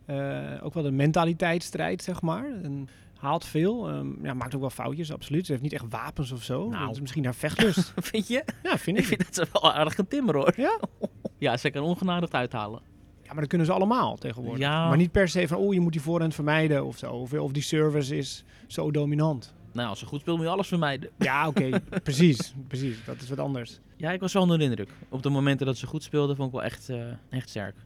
Eh, 0.07 0.53
ook 0.63 0.75
wel 0.75 0.83
de 0.83 0.91
mentaliteitsstrijd, 0.91 2.03
zeg 2.03 2.23
maar. 2.23 2.45
En 2.63 2.89
haalt 3.17 3.45
veel. 3.45 3.89
Ehm, 3.89 4.25
ja, 4.25 4.35
maakt 4.35 4.55
ook 4.55 4.61
wel 4.61 4.71
foutjes, 4.71 5.13
absoluut. 5.13 5.47
Ze 5.47 5.53
heeft 5.53 5.65
niet 5.65 5.73
echt 5.73 5.85
wapens 5.89 6.33
of 6.33 6.43
zo. 6.43 6.69
Nou. 6.69 6.87
Dat 6.87 6.95
is 6.95 7.01
misschien 7.01 7.25
haar 7.25 7.35
vechtlust. 7.35 7.93
Vind 8.11 8.29
je? 8.29 8.45
ja, 8.63 8.79
vind 8.79 8.97
Ik 8.97 9.03
ik. 9.03 9.09
vind 9.09 9.25
dat 9.25 9.35
ze 9.35 9.47
wel 9.53 9.73
aardig 9.73 9.99
een 9.99 10.09
timmer 10.09 10.35
hoor. 10.35 10.53
Ja? 10.57 10.79
Ja, 11.39 11.57
ze 11.57 11.71
kan 11.71 11.83
ongenadigd 11.83 12.35
uithalen. 12.35 12.81
Ja, 13.23 13.29
maar 13.33 13.41
dat 13.41 13.49
kunnen 13.49 13.67
ze 13.67 13.73
allemaal 13.73 14.17
tegenwoordig. 14.17 14.61
Ja. 14.61 14.89
Maar 14.89 14.97
niet 14.97 15.13
per 15.13 15.29
se 15.29 15.49
van, 15.49 15.57
oh, 15.59 15.75
je 15.75 15.81
moet 15.81 15.93
die 15.93 16.01
voorhand 16.01 16.35
vermijden 16.35 16.85
of 16.85 16.99
zo. 16.99 17.13
Of, 17.13 17.33
of 17.33 17.53
die 17.53 17.63
service 17.63 18.17
is 18.17 18.45
zo 18.67 18.91
dominant. 18.91 19.55
Nou, 19.73 19.89
als 19.89 19.99
ze 19.99 20.07
goed 20.07 20.21
speelt 20.21 20.37
moet 20.37 20.47
je 20.47 20.53
alles 20.53 20.69
vermijden. 20.69 21.11
Ja, 21.19 21.49
oké. 21.49 21.81
precies. 22.03 22.55
Precies. 22.69 23.05
Dat 23.05 23.21
is 23.21 23.29
wat 23.29 23.39
anders. 23.39 23.81
Ja, 23.97 24.11
ik 24.11 24.21
was 24.21 24.33
wel 24.33 24.43
onder 24.43 24.59
de 24.59 24.65
indruk. 24.65 24.91
Op 25.09 25.23
de 25.23 25.29
momenten 25.29 25.67
dat 25.67 25.77
ze 25.77 25.87
goed 25.87 26.03
speelde, 26.03 26.35
vond 26.37 26.49
ik 26.49 26.55
wel 26.55 26.65
echt, 26.65 26.89
eh, 26.89 26.99
echt 27.31 27.49
sterk. 27.49 27.77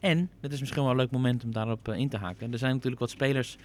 En, 0.00 0.30
het 0.40 0.52
is 0.52 0.60
misschien 0.60 0.82
wel 0.82 0.90
een 0.90 0.96
leuk 0.96 1.10
moment 1.10 1.44
om 1.44 1.52
daarop 1.52 1.88
eh, 1.88 1.98
in 1.98 2.08
te 2.08 2.16
haken. 2.16 2.52
Er 2.52 2.58
zijn 2.58 2.72
natuurlijk 2.74 3.00
wat 3.00 3.10
spelers, 3.10 3.56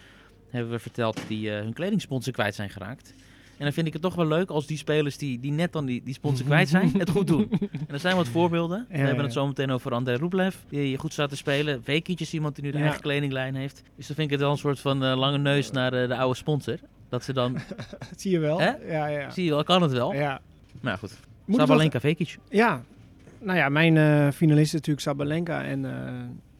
hebben 0.51 0.71
we 0.71 0.79
verteld, 0.79 1.21
die 1.27 1.51
eh, 1.51 1.61
hun 1.61 1.73
kledingsponsor 1.73 2.33
kwijt 2.33 2.55
zijn 2.55 2.69
geraakt. 2.69 3.13
En 3.57 3.67
dan 3.67 3.75
vind 3.75 3.87
ik 3.87 3.93
het 3.93 4.01
toch 4.01 4.15
wel 4.15 4.27
leuk 4.27 4.49
als 4.49 4.67
die 4.67 4.77
spelers 4.77 5.17
die, 5.17 5.39
die 5.39 5.51
net 5.51 5.73
dan 5.73 5.85
die, 5.85 6.01
die 6.03 6.13
sponsor 6.13 6.45
kwijt 6.45 6.69
zijn, 6.69 6.91
het 6.97 7.09
goed 7.09 7.27
doen. 7.27 7.47
En 7.87 7.93
er 7.93 7.99
zijn 7.99 8.15
wat 8.15 8.27
voorbeelden. 8.27 8.85
we 8.89 8.93
Ja, 8.97 8.99
hebben 8.99 9.17
ja. 9.17 9.23
het 9.23 9.33
zo 9.33 9.47
meteen 9.47 9.71
over 9.71 9.91
André 9.93 10.15
Rublev, 10.15 10.55
die 10.69 10.97
goed 10.97 11.13
staat 11.13 11.29
te 11.29 11.35
spelen. 11.35 11.81
Is 11.85 12.33
iemand 12.33 12.55
die 12.55 12.63
nu 12.63 12.71
de 12.71 12.77
Ja. 12.77 12.83
eigen 12.83 13.01
kledinglijn 13.01 13.55
heeft. 13.55 13.81
Dus 13.95 14.07
dan 14.07 14.15
vind 14.15 14.19
ik 14.27 14.29
het 14.31 14.39
wel 14.39 14.51
een 14.51 14.57
soort 14.57 14.79
van 14.79 15.03
eh, 15.03 15.17
lange 15.17 15.37
neus 15.37 15.71
naar 15.71 15.93
eh, 15.93 16.07
de 16.07 16.15
oude 16.17 16.37
sponsor. 16.37 16.77
Dat 17.09 17.23
ze 17.23 17.33
dan, 17.33 17.53
Dat 17.53 17.97
zie 18.21 18.31
je 18.31 18.39
wel. 18.39 18.59
Hè? 18.59 18.71
Ja, 18.87 19.07
ja. 19.07 19.29
zie 19.29 19.43
je 19.43 19.49
wel, 19.49 19.63
kan 19.63 19.81
het 19.81 19.91
wel. 19.91 20.13
ja. 20.13 20.41
Maar 20.81 20.97
goed. 20.97 21.19
Moet 21.45 21.59
Sabalenka, 21.59 21.99
Vekic. 21.99 22.37
Ja, 22.49 22.81
nou 23.39 23.57
ja, 23.57 23.69
mijn 23.69 23.97
eh 23.97 24.31
finalist 24.31 24.65
is 24.67 24.73
natuurlijk 24.73 25.01
Sabalenka 25.05 25.63
en 25.63 25.85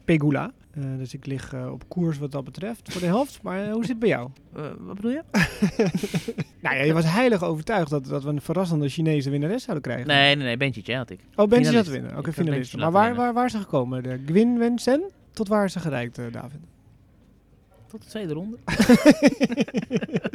Pegula. 0.05 0.51
Eh, 0.73 0.83
dus 0.97 1.13
ik 1.13 1.25
lig 1.25 1.53
eh, 1.53 1.71
op 1.71 1.89
koers 1.89 2.17
wat 2.17 2.31
dat 2.31 2.43
betreft 2.43 2.91
voor 2.91 3.01
de 3.01 3.07
helft. 3.07 3.41
Maar 3.41 3.63
eh, 3.63 3.71
hoe 3.71 3.81
zit 3.81 3.89
het 3.89 3.99
bij 3.99 4.09
jou? 4.09 4.29
Eh, 4.55 4.63
wat 4.79 4.95
bedoel 4.95 5.11
je? 5.11 5.23
Nou 6.61 6.75
ja, 6.75 6.81
je 6.81 6.93
was 6.93 7.05
heilig 7.05 7.43
overtuigd 7.43 7.89
dat, 7.89 8.05
dat 8.05 8.23
we 8.23 8.29
een 8.29 8.41
verrassende 8.41 8.89
Chinese 8.89 9.29
winnares 9.29 9.63
zouden 9.63 9.83
krijgen. 9.83 10.07
Nee, 10.07 10.35
nee, 10.35 10.45
nee, 10.45 10.57
Bentje 10.57 10.95
had 10.95 11.09
ik. 11.09 11.19
Oh, 11.35 11.47
Benji 11.47 11.65
finalist. 11.65 11.85
zat 11.85 11.93
winnen. 11.93 12.11
Oké, 12.17 12.25
had 12.25 12.33
finalist. 12.33 12.77
Maar 12.77 12.91
waar, 12.91 13.15
waar, 13.15 13.33
waar 13.33 13.45
is 13.45 13.51
ze 13.51 13.57
gekomen? 13.57 14.03
De 14.03 14.21
Gwyn 14.25 14.57
Wen 14.57 14.79
Sen? 14.79 15.01
Tot 15.31 15.47
waar 15.47 15.65
is 15.65 15.73
ze 15.73 15.79
gereikt, 15.79 16.19
David? 16.31 16.59
Tot 17.87 18.01
de 18.03 18.09
tweede 18.09 18.33
ronde. 18.33 18.57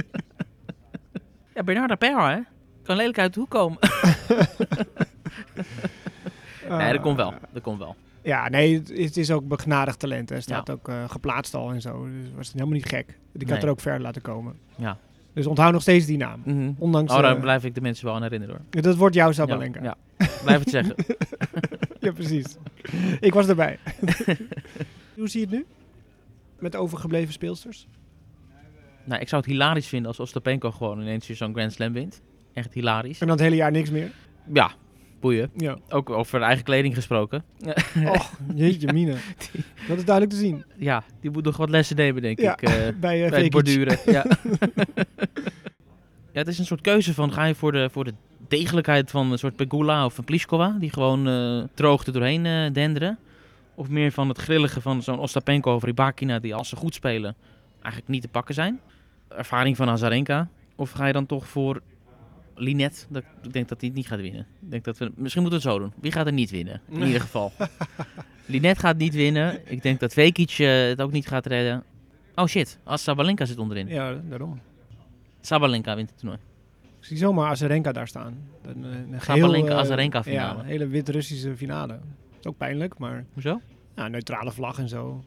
ja, 1.54 1.62
Bernarda 1.62 1.94
Pera, 1.94 2.30
hè? 2.30 2.40
Kan 2.82 2.96
lelijk 2.96 3.18
uit 3.18 3.34
de 3.34 3.40
hoek 3.40 3.50
komen. 3.50 3.78
nee, 6.68 6.92
dat 6.92 7.00
komt 7.00 7.16
wel. 7.16 7.34
Dat 7.52 7.62
komt 7.62 7.78
wel. 7.78 7.96
Ja, 8.26 8.48
nee, 8.48 8.82
het, 8.92 9.16
is 9.16 9.30
ook 9.30 9.48
begnadigd 9.48 9.98
talent. 9.98 10.28
Hij 10.28 10.40
staat 10.40 10.70
ook 10.70 10.88
eh, 10.88 11.08
geplaatst 11.08 11.54
al 11.54 11.70
en 11.70 11.80
zo. 11.80 12.04
Dus 12.04 12.30
was 12.34 12.46
het 12.46 12.54
helemaal 12.54 12.74
niet 12.74 12.88
gek. 12.88 13.06
Die 13.32 13.46
had 13.46 13.56
Nee. 13.56 13.64
er 13.64 13.68
ook 13.68 13.80
ver 13.80 14.00
laten 14.00 14.22
komen. 14.22 14.58
Ja. 14.76 14.98
Dus 15.32 15.46
onthoud 15.46 15.72
nog 15.72 15.82
steeds 15.82 16.06
die 16.06 16.16
naam. 16.16 16.42
Mhm. 16.44 16.72
Ondanks... 16.78 17.12
Oh, 17.12 17.20
daar 17.20 17.34
eh, 17.34 17.40
blijf 17.40 17.64
ik 17.64 17.74
de 17.74 17.80
mensen 17.80 18.04
wel 18.06 18.14
aan 18.14 18.22
herinneren 18.22 18.54
hoor. 18.72 18.82
dat 18.82 18.96
wordt 18.96 19.14
jouw 19.14 19.26
Ja, 19.26 19.32
Sabalenka. 19.32 19.82
Ja, 19.82 19.96
Blijf 20.44 20.58
het 20.60 20.70
zeggen. 20.70 20.94
Ja, 22.00 22.12
precies. 22.12 22.56
ik 23.20 23.34
was 23.34 23.48
erbij. 23.48 23.78
Hoe 25.16 25.28
zie 25.28 25.40
je 25.40 25.46
het 25.46 25.54
nu? 25.54 25.66
Met 26.58 26.72
de 26.72 26.78
overgebleven 26.78 27.32
speelsters? 27.32 27.88
nou, 29.04 29.20
ik 29.20 29.28
zou 29.28 29.42
het 29.42 29.50
hilarisch 29.50 29.86
vinden 29.86 30.08
als 30.08 30.20
Ostapenko 30.20 30.70
gewoon 30.70 31.00
ineens 31.00 31.30
zo'n 31.30 31.54
Grand 31.54 31.72
Slam 31.72 31.92
wint. 31.92 32.22
Echt 32.52 32.74
hilarisch. 32.74 33.20
En 33.20 33.26
dan 33.26 33.36
het 33.36 33.44
hele 33.44 33.56
jaar 33.56 33.70
niks 33.70 33.90
meer? 33.90 34.10
Ja, 34.52 34.70
boeien. 35.20 35.50
Ja. 35.56 35.76
Ook 35.88 36.10
over 36.10 36.42
eigen 36.42 36.64
kleding 36.64 36.94
gesproken. 36.94 37.44
Och, 38.14 38.32
jeetje 38.54 38.92
mine. 38.92 39.14
Dat 39.88 39.96
is 39.96 40.04
duidelijk 40.04 40.30
te 40.30 40.36
zien. 40.40 40.64
Ja, 40.76 41.02
die 41.20 41.30
moet 41.30 41.44
nog 41.44 41.56
wat 41.56 41.70
lessen 41.70 41.96
nemen, 41.96 42.22
denk 42.22 42.40
Ja, 42.40 42.52
ik. 42.52 42.62
eh, 42.62 42.72
Bij, 43.00 43.24
uh, 43.24 43.30
bij 43.30 43.42
het 43.42 43.50
borduren. 43.50 43.98
Ja. 44.06 44.24
ja, 46.32 46.42
het 46.42 46.48
is 46.48 46.58
een 46.58 46.64
soort 46.66 46.80
keuze 46.80 47.14
van 47.14 47.32
ga 47.32 47.44
je 47.44 47.54
voor 47.54 47.72
de, 47.72 47.88
voor 47.92 48.04
de 48.04 48.14
degelijkheid 48.48 49.10
van 49.10 49.32
een 49.32 49.38
soort 49.38 49.56
Pegula 49.56 50.04
of 50.04 50.18
een 50.18 50.24
Pliskova, 50.24 50.76
die 50.80 50.92
gewoon 50.92 51.28
eh 51.28 51.62
droog 51.74 52.06
er 52.06 52.12
doorheen 52.12 52.72
denderen. 52.72 53.18
Of 53.74 53.88
meer 53.88 54.12
van 54.12 54.28
het 54.28 54.38
grillige 54.38 54.80
van 54.80 55.02
zo'n 55.02 55.18
Ostapenko 55.18 55.74
of 55.74 55.84
Rybakina, 55.84 56.38
die 56.38 56.54
als 56.54 56.68
ze 56.68 56.76
goed 56.76 56.94
spelen 56.94 57.34
eigenlijk 57.80 58.08
niet 58.08 58.22
te 58.22 58.28
pakken 58.28 58.54
zijn. 58.54 58.80
Ervaring 59.28 59.76
van 59.76 59.88
Azarenka. 59.88 60.48
Of 60.76 60.90
ga 60.90 61.06
je 61.06 61.12
dan 61.12 61.26
toch 61.26 61.48
voor 61.48 61.80
Linet? 62.56 63.06
Dat, 63.10 63.22
ik 63.42 63.52
denk 63.52 63.68
dat 63.68 63.80
hij 63.80 63.88
het 63.88 63.98
niet 63.98 64.06
gaat 64.06 64.20
winnen. 64.20 64.40
Ik 64.62 64.70
denk 64.70 64.84
dat 64.84 64.98
we, 64.98 65.12
misschien 65.16 65.42
moeten 65.42 65.60
we 65.62 65.68
het 65.68 65.74
zo 65.76 65.78
doen. 65.84 65.92
Wie 66.00 66.12
gaat 66.12 66.26
er 66.26 66.32
niet 66.32 66.50
winnen? 66.50 66.80
In 66.88 67.02
ieder 67.06 67.20
geval. 67.20 67.52
Linet 68.46 68.78
gaat 68.78 68.96
niet 68.96 69.14
winnen. 69.14 69.60
Ik 69.64 69.82
denk 69.82 70.00
dat 70.00 70.12
Vekic 70.12 70.50
eh, 70.58 70.86
het 70.88 71.00
ook 71.02 71.12
niet 71.12 71.26
gaat 71.26 71.46
redden. 71.46 71.82
Oh 72.34 72.46
shit, 72.46 72.78
als 72.84 73.02
Sabalenka 73.02 73.44
zit 73.44 73.58
onderin. 73.58 73.88
Ja, 73.88 74.20
daarom. 74.28 74.60
Sabalenka 75.40 75.94
wint 75.96 76.10
het 76.10 76.18
toernooi. 76.18 76.40
Ik 77.00 77.04
zie 77.04 77.16
zomaar 77.16 77.50
Azarenka 77.50 77.92
daar 77.92 78.08
staan. 78.08 78.38
Een, 78.62 78.82
een, 78.82 79.12
een 79.12 79.20
Sabalenka, 79.20 79.70
eh, 79.70 79.78
Azarenka 79.78 80.22
finale. 80.22 80.54
Ja, 80.54 80.60
een 80.60 80.66
hele 80.66 80.86
wit-Russische 80.86 81.56
finale. 81.56 81.92
Dat 81.92 82.38
is 82.40 82.46
ook 82.46 82.56
pijnlijk, 82.56 82.98
maar 82.98 83.24
Hoezo? 83.32 83.60
ja, 83.96 84.08
neutrale 84.08 84.52
vlag 84.52 84.78
en 84.78 84.88
zo. 84.88 85.04
Want 85.08 85.24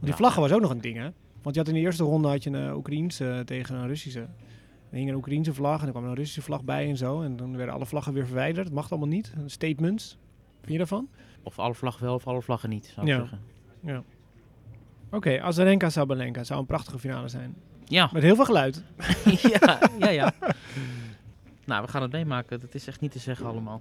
die 0.00 0.10
Ja. 0.10 0.16
vlaggen 0.16 0.42
was 0.42 0.52
ook 0.52 0.60
nog 0.60 0.70
een 0.70 0.80
ding, 0.80 0.96
hè? 0.96 1.08
Want 1.42 1.54
je 1.54 1.60
had 1.60 1.68
in 1.68 1.74
de 1.74 1.80
eerste 1.80 2.04
ronde 2.04 2.28
had 2.28 2.42
je 2.42 2.50
een 2.50 2.66
uh, 2.68 2.76
Oekraïense 2.76 3.28
eh, 3.30 3.38
tegen 3.40 3.74
een 3.74 3.86
Russische. 3.86 4.26
Er 4.90 4.96
hing 4.96 5.08
een 5.08 5.14
Oekraïense 5.14 5.54
vlag 5.54 5.80
en 5.80 5.86
er 5.86 5.92
kwam 5.92 6.04
een 6.04 6.14
Russische 6.14 6.42
vlag 6.42 6.64
bij 6.64 6.88
en 6.88 6.96
zo. 6.96 7.22
En 7.22 7.36
dan 7.36 7.56
werden 7.56 7.74
alle 7.74 7.86
vlaggen 7.86 8.12
weer 8.12 8.26
verwijderd. 8.26 8.66
Dat 8.66 8.74
mag 8.74 8.90
allemaal 8.90 9.08
niet. 9.08 9.32
Statements. 9.46 10.18
Vind 10.60 10.72
je 10.72 10.78
daarvan? 10.78 11.08
Of 11.42 11.58
alle 11.58 11.74
vlaggen 11.74 12.04
wel 12.04 12.14
of 12.14 12.26
alle 12.26 12.42
vlaggen 12.42 12.68
niet, 12.70 12.86
zou 12.94 13.06
ik 13.06 13.12
Ja. 13.12 13.18
zeggen. 13.18 14.04
Oké, 15.10 15.40
Azarenka 15.42 15.90
Sabalenka 15.90 16.44
zou 16.44 16.60
een 16.60 16.66
prachtige 16.66 16.98
finale 16.98 17.28
zijn. 17.28 17.54
Ja, 17.84 18.10
Met 18.12 18.22
heel 18.22 18.34
veel 18.34 18.44
geluid. 18.44 18.82
ja, 19.52 19.78
ja, 19.98 20.08
ja. 20.08 20.32
nou, 21.66 21.82
we 21.84 21.88
gaan 21.90 22.02
het 22.02 22.12
meemaken. 22.12 22.60
Dat 22.60 22.74
is 22.74 22.86
echt 22.86 23.00
niet 23.00 23.12
te 23.12 23.18
zeggen 23.18 23.46
allemaal. 23.46 23.80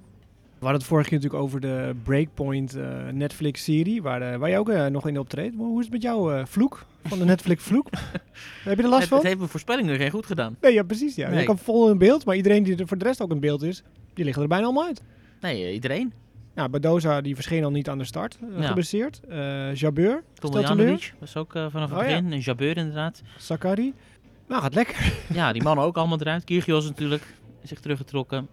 We 0.60 0.62
hadden 0.62 0.80
het 0.80 0.90
vorige 0.90 1.10
keer 1.10 1.18
natuurlijk 1.18 1.44
over 1.44 1.60
de 1.60 1.96
Breakpoint 2.04 2.76
eh, 2.76 3.08
Netflix-serie, 3.12 4.02
waar, 4.02 4.22
eh, 4.22 4.38
waar 4.40 4.50
je 4.50 4.58
ook 4.58 4.70
eh, 4.70 4.86
nog 4.86 5.08
in 5.08 5.20
optreedt. 5.20 5.56
Hoe 5.56 5.78
is 5.80 5.84
het 5.86 5.94
met 5.94 6.02
jouw 6.02 6.32
eh, 6.32 6.46
vloek? 6.46 6.86
Van 7.08 7.20
de 7.20 7.26
Netflix-vloek? 7.26 7.90
Heb 8.64 8.78
je 8.78 8.84
er 8.84 8.90
last 8.90 9.00
Het, 9.00 9.08
van? 9.10 9.18
het 9.18 9.28
heeft 9.28 9.38
mijn 9.38 9.50
voorspellingen 9.50 9.96
geen 9.98 10.10
goed 10.12 10.26
gedaan. 10.26 10.58
Nee, 10.62 10.74
ja, 10.74 10.84
precies. 10.84 11.16
Ja. 11.16 11.30
Nee. 11.30 11.40
Je 11.40 11.46
kan 11.46 11.58
vol 11.58 11.90
in 11.90 11.98
beeld, 11.98 12.26
maar 12.26 12.36
iedereen 12.36 12.64
die 12.64 12.76
er 12.78 12.88
voor 12.88 12.98
de 12.98 13.04
rest 13.06 13.22
ook 13.22 13.32
in 13.32 13.40
beeld 13.40 13.62
is, 13.64 13.84
die 14.14 14.26
liggen 14.26 14.42
er 14.44 14.48
bijna 14.50 14.66
allemaal 14.66 14.86
uit. 14.86 15.02
Nee, 15.42 15.66
eh, 15.66 15.74
iedereen. 15.74 16.14
Nou, 16.56 16.70
Badoza 16.70 17.22
die 17.22 17.36
verscheen 17.36 17.64
al 17.64 17.72
niet 17.72 17.90
aan 17.90 17.98
de 17.98 18.04
start, 18.06 18.38
uh, 18.44 18.60
Ja. 18.60 18.68
geblesseerd. 18.68 19.20
Eh 19.30 19.74
Jabeur, 19.76 20.24
Tomljanovic 20.34 21.14
was 21.20 21.36
ook 21.38 21.56
eh, 21.56 21.66
vanaf 21.70 21.90
het 21.90 22.00
Oh, 22.00 22.06
ja. 22.08 22.16
begin. 22.16 22.32
En 22.34 22.40
Jabeur 22.40 22.78
inderdaad. 22.78 23.22
Sakari. 23.38 23.94
Nou, 24.48 24.62
gaat 24.62 24.74
lekker. 24.74 25.14
Ja, 25.34 25.54
die 25.54 25.64
mannen 25.68 25.86
ook 25.86 25.98
allemaal 25.98 26.20
eruit. 26.20 26.44
Kyrgios 26.44 26.86
natuurlijk 26.86 27.24
zich 27.64 27.80
teruggetrokken. 27.80 28.48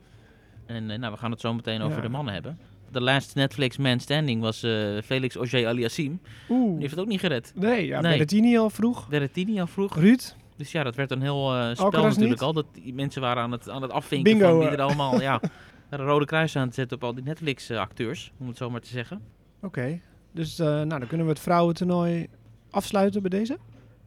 En 0.67 0.87
nou, 0.87 1.13
we 1.13 1.19
gaan 1.19 1.31
het 1.31 1.41
zo 1.41 1.55
meteen 1.55 1.81
over 1.83 1.97
Ja. 1.97 2.03
de 2.03 2.09
mannen 2.09 2.35
hebben. 2.35 2.59
De 2.93 3.01
last 3.01 3.35
Netflix 3.35 3.77
man 3.77 4.01
standing 4.01 4.41
was 4.41 4.63
eh, 4.63 4.99
Felix 5.05 5.37
Auger 5.37 5.67
Aliassime. 5.67 6.19
Die 6.49 6.57
Oeh. 6.57 6.81
heeft 6.81 6.91
het 6.91 7.01
ook 7.01 7.07
niet 7.07 7.21
gered. 7.21 7.53
Nee, 7.55 7.87
ja, 7.87 8.01
Nee. 8.01 8.11
Berrettini 8.13 8.59
al 8.59 8.71
vroeg. 8.71 9.09
Berrettini 9.09 9.61
al 9.61 9.67
vroeg. 9.67 9.97
Ruud. 9.97 10.37
Dus 10.57 10.73
ja, 10.73 10.83
dat 10.83 10.95
werd 10.95 11.11
een 11.11 11.23
heel 11.23 11.55
eh, 11.55 11.71
spel 11.73 11.85
Alcaraz 11.85 12.05
natuurlijk 12.05 12.31
niet? 12.31 12.41
al. 12.41 12.53
Dat 12.53 12.67
die 12.73 12.95
mensen 12.95 13.21
waren 13.21 13.43
aan 13.43 13.53
het, 13.53 13.69
aan 13.69 13.83
het 13.83 13.91
afvinken 13.91 14.33
Bingo, 14.33 14.49
van 14.49 14.59
wie 14.59 14.67
eh. 14.67 14.73
er 14.73 14.81
allemaal... 14.81 15.21
ja, 15.21 15.41
een 15.91 15.99
rode 15.99 16.25
kruis 16.25 16.57
aan 16.57 16.67
het 16.67 16.75
zetten 16.75 16.97
op 16.97 17.05
al 17.05 17.15
die 17.15 17.25
Netflix-acteurs. 17.25 18.33
om 18.39 18.49
het 18.49 18.57
zo 18.57 18.71
maar 18.71 18.81
te 18.81 18.89
zeggen. 18.89 19.23
Oké. 19.63 20.01
Dus 20.33 20.57
nou, 20.57 20.89
dan 20.89 21.07
kunnen 21.07 21.27
we 21.27 21.33
het 21.33 21.41
vrouwentoernooi 21.41 22.27
afsluiten 22.71 23.21
bij 23.21 23.31
deze. 23.31 23.59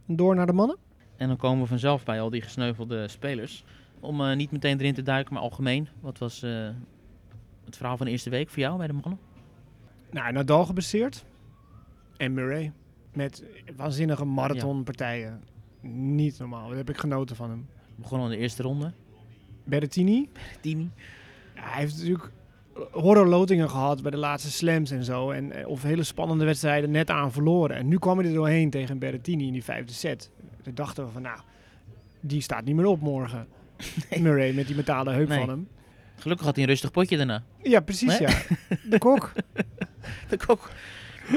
En 0.08 0.16
door 0.16 0.36
naar 0.36 0.46
de 0.46 0.54
mannen. 0.54 0.78
En 1.18 1.28
dan 1.28 1.38
komen 1.38 1.62
we 1.62 1.68
vanzelf 1.68 2.04
bij 2.04 2.22
al 2.22 2.30
die 2.30 2.42
gesneuvelde 2.42 3.08
spelers. 3.08 3.64
Om 4.00 4.36
niet 4.36 4.52
meteen 4.52 4.80
erin 4.80 4.94
te 4.94 5.02
duiken, 5.02 5.34
maar 5.34 5.44
algemeen. 5.44 5.88
Wat 6.02 6.18
was 6.18 6.44
het 7.66 7.78
verhaal 7.78 7.98
van 7.98 8.06
de 8.06 8.12
eerste 8.12 8.30
week 8.30 8.50
voor 8.50 8.60
jou 8.60 8.78
bij 8.78 8.88
de 8.88 8.94
mannen? 8.94 9.20
Nou, 10.12 10.32
Nadal 10.34 10.66
geblesseerd. 10.66 11.26
En 12.18 12.34
Murray. 12.34 12.72
Met 13.14 13.44
waanzinnige 13.76 14.26
marathonpartijen. 14.26 15.44
Niet 15.92 16.40
normaal. 16.40 16.68
Daar 16.68 16.78
heb 16.78 16.90
ik 16.90 16.98
genoten 16.98 17.36
van 17.36 17.50
hem. 17.50 17.68
We 17.96 18.02
begonnen 18.02 18.32
in 18.32 18.36
de 18.38 18.42
eerste 18.42 18.64
ronde. 18.64 18.92
Berrettini. 19.64 20.30
Tini. 20.62 20.90
Ja, 21.56 21.62
hij 21.62 21.82
heeft 21.82 21.98
natuurlijk 21.98 22.32
horrorlotingen 22.92 23.70
gehad 23.70 24.02
bij 24.02 24.12
de 24.12 24.18
laatste 24.18 24.52
slams 24.52 24.92
en 24.92 25.04
zo. 25.04 25.32
En, 25.32 25.52
eh, 25.52 25.68
of 25.68 25.82
hele 25.84 26.04
spannende 26.04 26.46
wedstrijden 26.46 26.92
net 26.92 27.10
aan 27.10 27.32
verloren. 27.32 27.76
En 27.76 27.88
nu 27.88 27.98
kwam 27.98 28.18
hij 28.18 28.28
er 28.28 28.34
doorheen 28.34 28.70
tegen 28.70 29.00
Berrettini 29.00 29.48
in 29.48 29.54
die 29.54 29.64
vijfde 29.64 29.94
set. 29.94 30.30
Toen 30.62 30.74
dachten 30.76 31.06
we 31.06 31.12
van 31.12 31.22
nou, 31.22 31.40
die 32.20 32.42
staat 32.42 32.66
niet 32.66 32.76
meer 32.76 32.86
op 32.86 33.02
morgen. 33.02 33.48
Murray 34.20 34.54
met 34.54 34.68
die 34.68 34.76
metalen 34.76 35.14
heup 35.14 35.28
Nee. 35.28 35.40
van 35.40 35.50
hem. 35.50 35.68
Gelukkig 36.18 36.46
had 36.46 36.56
hij 36.56 36.64
een 36.64 36.70
rustig 36.70 36.92
potje 36.92 37.18
daarna. 37.18 37.44
Ja, 37.64 37.80
precies 37.80 38.20
Nee? 38.20 38.28
ja. 38.30 38.42
De 38.90 38.98
kok. 38.98 39.32
De 40.30 40.38
kok. 40.38 40.70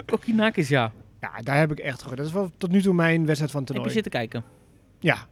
Kokkinakis, 0.07 0.69
ja. 0.69 0.93
Ja, 1.21 1.31
daar 1.43 1.59
heb 1.59 1.71
ik 1.73 1.79
echt 1.79 1.99
gehoord. 2.01 2.17
Dat 2.17 2.27
is 2.27 2.33
wel 2.33 2.51
tot 2.57 2.71
nu 2.71 2.83
toe 2.83 2.95
mijn 2.95 3.27
wedstrijd 3.27 3.51
van 3.51 3.61
het 3.61 3.69
Heb 3.69 3.79
je 3.79 3.91
toernooi. 3.91 3.93
zitten 3.93 4.12
kijken? 4.12 4.45
Ja, 5.01 5.27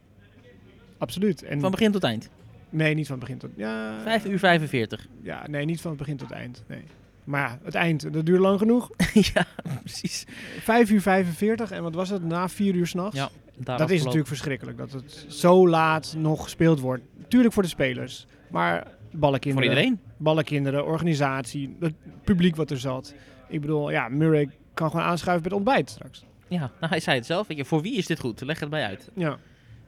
absoluut. 0.97 1.43
En 1.43 1.59
Van 1.59 1.71
begin 1.71 1.91
tot 1.91 2.03
eind. 2.03 2.29
Nee, 2.69 2.93
niet 2.93 3.07
van 3.07 3.19
begin 3.19 3.37
tot... 3.37 3.49
Ja, 3.55 4.01
5 4.03 4.25
uur 4.25 4.39
45. 4.39 5.07
Ja, 5.21 5.47
nee, 5.47 5.65
niet 5.65 5.81
van 5.81 5.89
het 5.91 5.99
begin 5.99 6.17
tot 6.17 6.31
eind. 6.31 6.63
Nee. 6.67 6.83
Maar 7.23 7.41
ja, 7.41 7.59
het 7.63 7.75
eind, 7.75 8.01
dat 8.13 8.25
duurde 8.25 8.41
lang 8.41 8.59
genoeg. 8.59 8.89
ja, 9.33 9.45
precies. 9.79 10.25
5 10.59 10.89
uur 10.91 11.01
45 11.01 11.71
en 11.71 11.83
wat 11.83 11.93
was 11.93 12.09
het? 12.09 12.23
Na 12.23 12.49
4 12.49 12.75
uur 12.75 12.87
s'nachts? 12.87 13.15
Ja, 13.17 13.29
daar 13.57 13.77
dat 13.77 13.89
is 13.89 14.01
natuurlijk 14.01 14.27
verschrikkelijk. 14.27 14.77
Dat 14.77 14.91
het 14.91 15.25
zo 15.27 15.67
laat 15.69 16.15
nog 16.17 16.43
gespeeld 16.43 16.79
wordt. 16.79 17.03
Tuurlijk 17.27 17.53
voor 17.53 17.63
de 17.63 17.69
spelers. 17.69 18.25
Maar 18.49 18.87
Voor 19.09 19.19
ballenkinderen, 19.19 19.69
iedereen. 19.69 19.99
ballenkinderen, 20.17 20.85
organisatie, 20.85 21.75
het 21.79 21.93
publiek 22.23 22.55
wat 22.55 22.71
er 22.71 22.79
zat. 22.79 23.13
Ik 23.47 23.61
bedoel, 23.61 23.91
ja, 23.91 24.07
Murray 24.09 24.49
kan 24.73 24.89
gewoon 24.89 25.05
aanschuiven 25.05 25.49
bij 25.49 25.57
het 25.57 25.67
ontbijt 25.67 25.89
straks. 25.89 26.23
Ja, 26.47 26.59
nou, 26.59 26.91
hij 26.91 26.99
zei 26.99 27.17
het 27.17 27.25
zelf. 27.25 27.47
Weet 27.47 27.57
je, 27.57 27.65
voor 27.65 27.81
wie 27.81 27.95
is 27.95 28.05
dit 28.05 28.19
goed? 28.19 28.41
Leg 28.41 28.59
het 28.59 28.69
bij 28.69 28.85
uit. 28.85 29.09
Ja, 29.15 29.37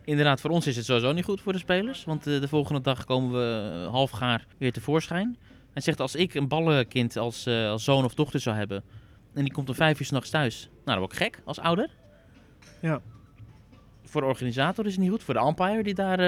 Inderdaad, 0.10 0.42
voor 0.42 0.50
ons 0.50 0.68
is 0.68 0.76
het 0.76 0.86
sowieso 0.86 1.12
niet 1.12 1.26
goed 1.26 1.42
voor 1.42 1.54
de 1.54 1.60
spelers. 1.60 2.04
Want 2.04 2.28
eh, 2.28 2.42
de 2.42 2.48
volgende 2.48 2.82
dag 2.82 3.06
komen 3.06 3.32
we 3.32 3.84
eh, 3.84 3.92
half 3.92 4.12
gaar 4.12 4.46
weer 4.58 4.72
tevoorschijn. 4.72 5.38
Hij 5.74 5.82
zegt, 5.82 6.00
als 6.00 6.16
ik 6.16 6.34
een 6.34 6.48
ballenkind 6.48 7.18
als, 7.18 7.46
eh, 7.46 7.70
als 7.70 7.84
zoon 7.84 8.06
of 8.06 8.14
dochter 8.14 8.40
zou 8.40 8.56
hebben... 8.56 8.84
en 9.34 9.44
die 9.44 9.54
komt 9.54 9.70
om 9.70 9.76
vijf 9.76 10.00
uur 10.00 10.06
s'nachts 10.06 10.30
thuis... 10.30 10.70
nou, 10.72 10.82
dan 10.84 11.00
word 11.00 11.12
ik 11.12 11.18
gek 11.18 11.42
als 11.46 11.60
ouder. 11.60 11.90
Ja. 12.82 13.02
Voor 14.04 14.22
de 14.22 14.28
organisator 14.28 14.86
is 14.86 14.92
het 14.92 15.02
niet 15.02 15.10
goed. 15.10 15.24
Voor 15.24 15.34
de 15.34 15.46
umpire 15.46 15.84
die 15.84 15.94
daar 15.94 16.20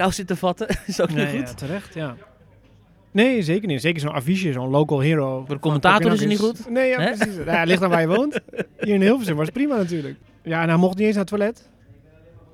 kou 0.00 0.12
zit 0.12 0.26
te 0.26 0.36
vatten 0.36 0.68
is 0.86 1.00
ook 1.00 1.08
niet 1.08 1.16
nee, 1.16 1.38
goed. 1.38 1.48
ja, 1.48 1.54
terecht, 1.54 1.94
ja. 1.94 2.16
Nee, 3.12 3.42
zeker 3.42 3.68
niet. 3.68 3.80
Zeker 3.80 4.00
zo'n 4.00 4.12
affiche, 4.12 4.52
zo'n 4.52 4.68
local 4.68 5.00
hero. 5.00 5.44
Voor 5.46 5.54
de 5.54 5.60
commentator 5.60 6.12
is 6.12 6.20
het 6.20 6.28
niet 6.28 6.38
goed. 6.38 6.70
Nee, 6.70 6.88
ja, 6.88 7.00
Hè? 7.00 7.16
precies. 7.16 7.44
Ja, 7.44 7.62
ligt 7.64 7.82
aan 7.82 7.90
waar 7.90 8.00
je 8.00 8.06
woont. 8.06 8.40
Hier 8.80 8.94
in 8.94 9.00
Hilversum 9.00 9.36
was 9.36 9.44
het 9.44 9.54
prima 9.54 9.76
natuurlijk. 9.76 10.18
Ja, 10.42 10.62
en 10.62 10.68
hij 10.68 10.76
mocht 10.78 10.96
niet 10.96 11.06
eens 11.06 11.14
naar 11.16 11.24
het 11.24 11.32
toilet. 11.34 11.68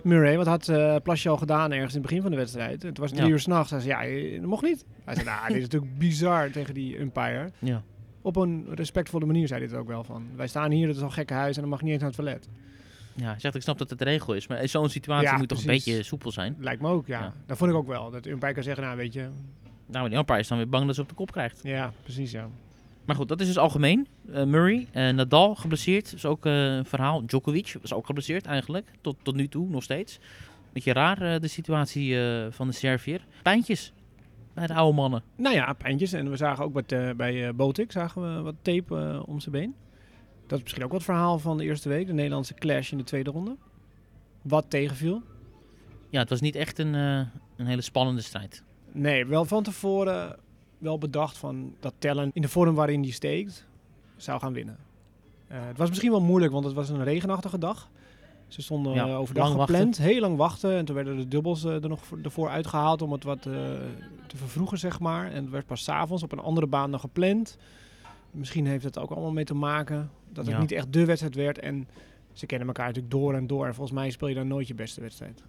Murray, 0.02 0.37
wat 0.37 0.46
had 0.46 0.68
eh 0.68 0.96
Plasje 1.02 1.28
al 1.28 1.37
gedaan 1.37 1.72
ergens 1.72 1.94
in 1.94 1.98
het 2.00 2.06
begin 2.06 2.22
van 2.22 2.30
de 2.30 2.37
wedstrijd. 2.37 2.82
Het 2.82 2.98
was 2.98 3.11
drie 3.11 3.22
Ja. 3.24 3.28
uur 3.30 3.38
s'nachts. 3.38 3.70
Hij 3.70 3.80
zei, 3.80 3.92
ja, 3.92 4.04
eh, 4.32 4.40
dat 4.40 4.48
mocht 4.48 4.62
niet. 4.62 4.85
Hij 5.04 5.14
zei, 5.14 5.26
nou, 5.26 5.46
dit 5.46 5.56
is 5.56 5.62
natuurlijk 5.62 5.98
bizar 5.98 6.50
tegen 6.50 6.74
die 6.74 6.98
umpire. 7.00 7.50
Ja. 7.59 7.82
Op 8.22 8.37
een 8.37 8.66
respectvolle 8.74 9.26
manier 9.26 9.46
zei 9.46 9.61
hij 9.61 9.68
het 9.70 9.78
ook 9.78 9.88
wel 9.88 10.04
van. 10.04 10.26
Wij 10.37 10.46
staan 10.46 10.70
hier, 10.70 10.87
het 10.88 10.96
is 10.96 11.02
al 11.02 11.11
gekke 11.11 11.35
huis 11.35 11.54
en 11.54 11.61
dan 11.61 11.70
mag 11.70 11.82
niet 11.82 11.90
eens 11.92 12.00
naar 12.00 12.11
het 12.11 12.18
toilet. 12.18 12.48
Ja, 13.16 13.38
zegt, 13.38 13.55
ik 13.55 13.62
snap 13.62 13.79
dat 13.79 13.90
het 13.90 13.98
de 13.98 14.05
regel 14.05 14.35
is. 14.35 14.46
Maar 14.46 14.62
in 14.62 14.68
zo'n 14.68 14.88
situatie 14.88 15.29
Ja, 15.29 15.37
moet 15.37 15.48
toch 15.48 15.61
een 15.61 15.66
beetje 15.66 16.02
soepel 16.02 16.33
zijn. 16.33 16.57
Lijkt 16.59 16.83
me 16.83 16.88
ook, 16.88 17.07
ja. 17.07 17.20
Ja. 17.20 17.33
Dat 17.46 17.57
vond 17.57 17.70
ik 17.70 17.76
ook 17.76 17.87
wel. 17.87 18.11
Dat 18.11 18.22
de 18.22 18.31
umpire 18.31 18.52
kan 18.52 18.62
zeggen, 18.62 18.85
nou 18.85 18.96
weet 18.96 19.12
je, 19.12 19.20
Nou, 19.20 19.33
maar 20.00 20.09
die 20.09 20.18
umpire 20.18 20.38
is 20.38 20.48
dan 20.48 20.59
weer 20.59 20.68
bang 20.68 20.87
dat 20.87 20.94
ze 20.94 21.00
op 21.00 21.09
de 21.09 21.14
kop 21.14 21.33
krijgt. 21.33 21.61
ja, 21.62 21.92
precies 22.02 22.31
ja. 22.31 22.48
Maar 23.05 23.16
goed, 23.16 23.29
dat 23.29 23.40
is 23.40 23.46
dus 23.46 23.59
algemeen. 23.59 24.07
Eh, 24.33 24.44
Murray, 24.44 24.87
eh, 24.92 25.09
Nadal 25.09 25.55
geblesseerd, 25.55 26.12
is 26.12 26.24
ook 26.24 26.46
eh, 26.46 26.74
een 26.76 26.85
verhaal. 26.85 27.26
Djokovic 27.26 27.76
was 27.81 27.92
ook 27.92 28.07
geblesseerd 28.07 28.46
eigenlijk, 28.46 28.90
tot, 29.00 29.16
tot 29.22 29.35
nu 29.35 29.48
toe 29.48 29.68
nog 29.68 29.83
steeds. 29.83 30.18
Beetje 30.72 30.92
raar 30.92 31.40
de 31.40 31.48
situatie 31.48 32.16
van 32.50 32.66
de 32.66 32.72
Servier. 32.72 33.26
Pijntjes 33.42 33.92
bij 34.55 34.66
de 34.66 34.74
oude 34.74 34.96
mannen. 34.96 35.22
Nou 35.37 35.55
ja, 35.55 35.72
pijntjes. 35.72 36.12
En 36.12 36.31
we 36.31 36.37
zagen 36.37 36.64
ook 36.64 36.74
wat, 36.74 37.16
bij 37.16 37.55
Botik 37.55 37.92
zagen 37.92 38.37
we 38.37 38.42
wat 38.42 38.55
tape 38.62 39.22
om 39.26 39.40
zijn 39.40 39.52
been. 39.55 39.74
Dat 40.46 40.59
is 40.59 40.62
misschien 40.64 40.85
ook 40.85 40.92
wat 40.92 41.02
verhaal 41.02 41.38
van 41.38 41.56
de 41.56 41.64
eerste 41.64 41.88
week. 41.88 42.06
De 42.06 42.12
Nederlandse 42.12 42.54
clash 42.54 42.92
in 42.92 42.98
de 42.98 43.04
tweede 43.04 43.30
ronde. 43.30 43.56
Wat 44.42 44.64
tegenviel. 44.68 45.22
Ja, 46.11 46.20
het 46.20 46.28
was 46.30 46.40
niet 46.40 46.54
echt 46.54 46.78
een, 46.78 46.94
eh, 46.94 47.20
een 47.56 47.66
hele 47.66 47.80
spannende 47.80 48.22
strijd. 48.22 48.62
Nee, 48.92 49.26
wel 49.26 49.44
van 49.44 49.62
tevoren 49.62 50.37
wel 50.78 50.98
bedacht 50.98 51.38
van 51.38 51.74
dat 51.80 51.94
Tellen 51.98 52.30
in 52.32 52.42
de 52.42 52.48
vorm 52.48 52.74
waarin 52.74 53.02
die 53.02 53.12
steekt, 53.12 53.66
zou 54.16 54.40
gaan 54.40 54.52
winnen. 54.52 54.76
Eh, 55.48 55.59
het 55.66 55.78
was 55.78 55.88
misschien 55.88 56.11
wel 56.11 56.20
moeilijk, 56.20 56.52
want 56.52 56.64
het 56.64 56.74
was 56.74 56.88
een 56.88 57.04
regenachtige 57.04 57.59
dag. 57.59 57.88
Ze 58.48 58.62
stonden 58.62 58.94
Ja, 58.94 59.06
eh, 59.06 59.18
overdag 59.18 59.50
gepland, 59.52 59.98
heel 59.98 60.20
lang 60.20 60.37
wachten. 60.37 60.76
En 60.76 60.85
toen 60.85 60.94
werden 60.94 61.16
de 61.16 61.28
dubbels 61.28 61.64
er 61.64 61.88
nog 61.88 62.04
voor, 62.04 62.18
ervoor 62.22 62.48
uitgehaald 62.48 63.02
om 63.02 63.12
het 63.12 63.24
wat 63.24 63.42
te 63.42 64.37
vervroegen, 64.37 64.78
zeg 64.78 65.00
maar. 65.00 65.30
En 65.30 65.42
het 65.42 65.50
werd 65.50 65.66
pas 65.66 65.85
's 65.85 65.88
avonds 65.88 66.22
op 66.22 66.32
een 66.32 66.38
andere 66.38 66.66
baan 66.66 66.90
dan 66.90 67.00
gepland. 67.00 67.56
Misschien 68.37 68.66
heeft 68.66 68.85
het 68.85 68.99
ook 68.99 69.11
allemaal 69.11 69.33
mee 69.33 69.44
te 69.44 69.55
maken 69.55 70.11
dat 70.33 70.44
het 70.46 70.55
Ja. 70.55 70.61
niet 70.61 70.72
echt 70.72 70.92
de 70.92 71.05
wedstrijd 71.05 71.35
werd. 71.35 71.59
En 71.59 71.88
ze 72.33 72.46
kennen 72.46 72.66
elkaar 72.66 72.87
natuurlijk 72.87 73.14
door 73.14 73.35
en 73.35 73.46
door. 73.46 73.66
En 73.66 73.75
volgens 73.75 73.96
mij 73.99 74.11
speel 74.11 74.29
je 74.29 74.35
dan 74.35 74.49
nooit 74.49 74.68
je 74.68 74.75
beste 74.75 75.01
wedstrijd. 75.01 75.42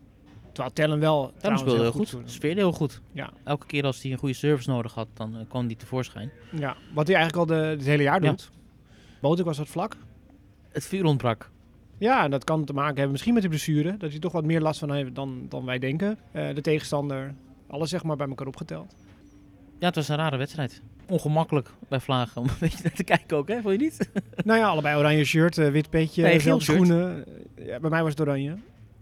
Terwijl 0.52 0.73
Tellen 0.76 1.00
wel 1.00 1.32
trouwens 1.38 1.62
speelde 1.63 1.82
heel 1.82 1.91
goed. 1.91 2.08
speelde. 2.08 2.30
Sfeerde 2.30 2.60
heel 2.62 2.71
goed. 2.71 3.02
Ja. 3.12 3.30
Elke 3.43 3.65
keer 3.65 3.84
als 3.84 4.02
hij 4.02 4.12
een 4.12 4.17
goede 4.17 4.34
service 4.34 4.69
nodig 4.69 4.93
had, 4.93 5.08
dan 5.13 5.36
eh, 5.38 5.41
kwam 5.47 5.65
hij 5.65 5.76
tevoorschijn. 5.76 6.32
Ja, 6.52 6.76
wat 6.93 7.08
hij 7.08 7.15
eigenlijk 7.15 7.50
al 7.52 7.58
de, 7.58 7.63
het 7.65 7.86
hele 7.86 8.04
jaar 8.04 8.23
Ja. 8.23 8.30
doet. 8.30 8.52
Botek 9.21 9.45
was 9.45 9.58
wat 9.58 9.67
vlak. 9.67 9.97
Het 10.69 10.86
vuur 10.86 11.06
ontbrak. 11.06 11.50
Ja, 11.97 12.23
en 12.23 12.32
dat 12.32 12.43
kan 12.43 12.65
te 12.65 12.73
maken 12.73 12.93
hebben 12.93 13.12
misschien 13.12 13.34
met 13.34 13.41
die 13.41 13.52
blessure. 13.52 13.97
Dat 13.97 14.10
hij 14.12 14.19
toch 14.19 14.32
wat 14.32 14.45
meer 14.45 14.62
last 14.62 14.80
van 14.80 14.91
heeft 14.93 15.15
dan, 15.15 15.45
dan 15.50 15.65
wij 15.65 15.80
denken. 15.80 16.17
Eh, 16.32 16.56
de 16.56 16.62
tegenstander, 16.62 17.34
alles 17.67 17.89
zeg 17.89 18.04
maar 18.04 18.15
bij 18.15 18.28
elkaar 18.28 18.47
opgeteld. 18.47 18.95
Ja, 19.80 19.86
het 19.86 19.95
was 19.95 20.08
een 20.08 20.15
rare 20.15 20.38
wedstrijd. 20.38 20.82
Ongemakkelijk 21.09 21.69
bij 21.87 21.99
Vlagen 21.99 22.41
om 22.41 22.47
een 22.49 22.55
beetje 22.59 22.79
naar 22.83 22.93
te 22.93 23.03
kijken 23.03 23.37
ook, 23.37 23.47
hè? 23.47 23.61
Vond 23.61 23.73
je 23.73 23.79
niet? 23.79 24.09
nou 24.45 24.59
ja, 24.59 24.67
allebei 24.67 24.97
oranje 24.97 25.25
shirt, 25.25 25.57
eh, 25.57 25.69
wit 25.69 25.89
petje, 25.89 26.23
Nee, 26.23 26.39
geel 26.39 26.61
schoenen. 26.61 27.25
Ja, 27.55 27.79
bij 27.79 27.89
mij 27.89 28.01
was 28.01 28.11
het 28.11 28.21
oranje. 28.21 28.55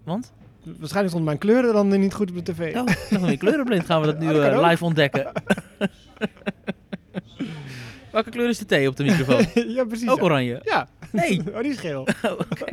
Want? 0.03 0.33
Waarschijnlijk 0.63 1.07
stonden 1.07 1.23
mijn 1.23 1.37
kleuren 1.37 1.73
dan 1.73 1.99
niet 1.99 2.13
goed 2.13 2.29
op 2.29 2.45
de 2.45 2.53
tv. 2.53 2.75
Oh, 2.75 3.37
kleurenblind 3.37 3.85
gaan 3.85 4.01
we 4.01 4.07
dat 4.07 4.19
nu 4.23 4.27
Oh, 4.27 4.33
dat 4.33 4.61
eh, 4.61 4.69
live 4.69 4.83
ontdekken. 4.85 5.31
Welke 8.11 8.29
kleur 8.29 8.49
is 8.49 8.57
de 8.57 8.65
thee 8.65 8.87
op 8.87 8.95
de 8.95 9.03
microfoon? 9.03 9.45
ja, 9.73 9.83
precies. 9.83 10.09
Ook 10.09 10.17
ja. 10.17 10.23
oranje. 10.23 10.61
Ja. 10.63 10.87
Nee. 11.11 11.41
oh, 11.53 11.61
die 11.61 11.71
is 11.71 11.77
geel. 11.77 12.07
Oh, 12.23 12.31
Oké. 12.31 12.65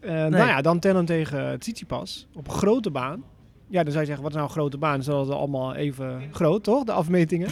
Eh, 0.00 0.12
Nou 0.12 0.36
ja, 0.36 0.60
dan 0.62 0.78
Tellen 0.78 1.04
tegen 1.04 1.58
Tsitsipas 1.58 2.26
op 2.34 2.48
grote 2.48 2.90
baan. 2.90 3.24
Ja, 3.70 3.82
dan 3.82 3.92
zou 3.92 3.98
je 4.00 4.06
zeggen, 4.06 4.22
wat 4.22 4.30
is 4.32 4.36
nou 4.36 4.48
een 4.48 4.54
grote 4.56 4.78
baan? 4.78 5.02
Ze 5.02 5.12
hadden 5.12 5.36
allemaal 5.36 5.74
even 5.74 6.22
groot, 6.32 6.64
toch? 6.64 6.84
De 6.84 6.92
afmetingen. 6.92 7.48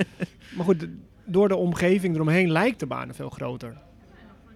maar 0.56 0.64
goed, 0.64 0.86
door 1.24 1.48
de 1.48 1.56
omgeving 1.56 2.14
eromheen 2.14 2.50
lijkt 2.50 2.80
de 2.80 2.86
baan 2.86 3.14
veel 3.14 3.30
groter. 3.30 3.76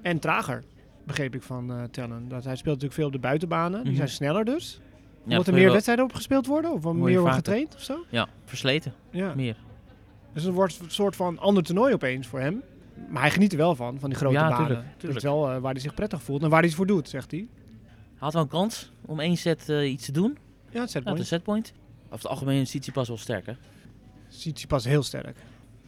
En 0.03 0.19
trager, 0.19 0.65
begreep 1.05 1.35
ik 1.35 1.43
van 1.43 1.71
eh 1.73 1.83
Tellen. 1.91 2.29
Dat 2.29 2.45
hij 2.45 2.53
speelt 2.57 2.75
natuurlijk 2.75 2.95
veel 2.95 3.07
op 3.07 3.13
de 3.13 3.19
buitenbanen. 3.19 3.79
Die 3.81 3.89
Mhm. 3.89 3.97
zijn 3.97 4.09
sneller 4.09 4.45
dus. 4.45 4.81
Ja, 5.25 5.37
Moet 5.37 5.47
er 5.47 5.53
meer 5.55 5.73
wedstrijden 5.73 6.05
op 6.05 6.13
gespeeld 6.15 6.47
worden? 6.47 6.73
Of 6.73 6.93
meer 6.93 7.21
wordt 7.21 7.35
getraind 7.35 7.75
of 7.75 7.83
zo? 7.83 8.05
Ja, 8.09 8.29
versleten. 8.45 8.93
Ja. 9.11 9.33
Meer. 9.35 9.57
Dus 10.33 10.43
het 10.45 10.55
wordt 10.55 10.81
een 10.81 10.91
soort 10.91 11.17
van 11.17 11.39
ander 11.39 11.63
toernooi 11.63 11.95
opeens 11.95 12.27
voor 12.27 12.41
hem. 12.41 12.63
Maar 13.09 13.23
hij 13.23 13.31
geniet 13.31 13.53
er 13.53 13.59
wel 13.59 13.75
van, 13.75 13.99
van 14.01 14.09
die 14.11 14.19
grote 14.19 14.35
Ja, 14.35 14.49
banen. 14.49 14.67
tuurlijk, 14.67 15.01
Dat 15.01 15.17
is 15.17 15.23
wel 15.23 15.51
eh, 15.51 15.59
waar 15.59 15.73
hij 15.73 15.81
zich 15.81 15.95
prettig 15.95 16.23
voelt 16.23 16.43
en 16.43 16.49
waar 16.49 16.59
hij 16.59 16.69
het 16.69 16.77
voor 16.77 16.87
doet, 16.87 17.09
zegt 17.09 17.31
hij. 17.31 17.41
Hij 17.91 18.19
had 18.19 18.33
wel 18.33 18.43
een 18.43 18.49
kans 18.49 18.93
om 19.05 19.21
één 19.21 19.37
set 19.37 19.69
eh, 19.69 19.91
iets 19.91 20.05
te 20.05 20.13
doen. 20.13 20.37
Ja, 20.77 20.83
het 20.83 20.91
zet 20.91 21.05
Ja, 21.05 21.15
de 21.15 21.25
setpoint. 21.25 21.73
Over 22.05 22.17
het 22.19 22.27
algemeen 22.27 22.61
is 22.61 22.69
Tsitsipas 22.69 23.09
wel 23.09 23.17
sterker. 23.17 23.57
Tsitsipas 24.29 24.85
heel 24.85 25.03
sterk. 25.03 25.37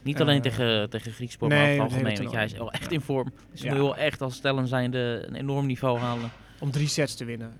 Niet 0.01 0.21
alleen 0.21 0.35
Eh, 0.35 0.41
tegen, 0.41 0.89
tegen 0.89 1.11
Grieksport, 1.11 1.51
nee, 1.51 1.59
maar 1.59 1.69
het 1.69 1.79
algemeen. 1.93 2.17
Want 2.17 2.31
jij 2.31 2.45
is 2.45 2.53
wel 2.53 2.71
echt 2.71 2.91
in 2.91 3.01
vorm. 3.01 3.33
Dus 3.51 3.61
Ja. 3.61 3.67
moet 3.67 3.77
je 3.77 3.83
wel 3.83 3.95
echt 3.97 4.21
als 4.21 4.35
stellen 4.35 4.67
zijnde 4.67 5.23
een 5.27 5.35
enorm 5.35 5.65
niveau 5.65 5.97
halen. 5.99 6.31
Om 6.59 6.71
drie 6.71 6.87
sets 6.87 7.15
te 7.15 7.25
winnen. 7.25 7.53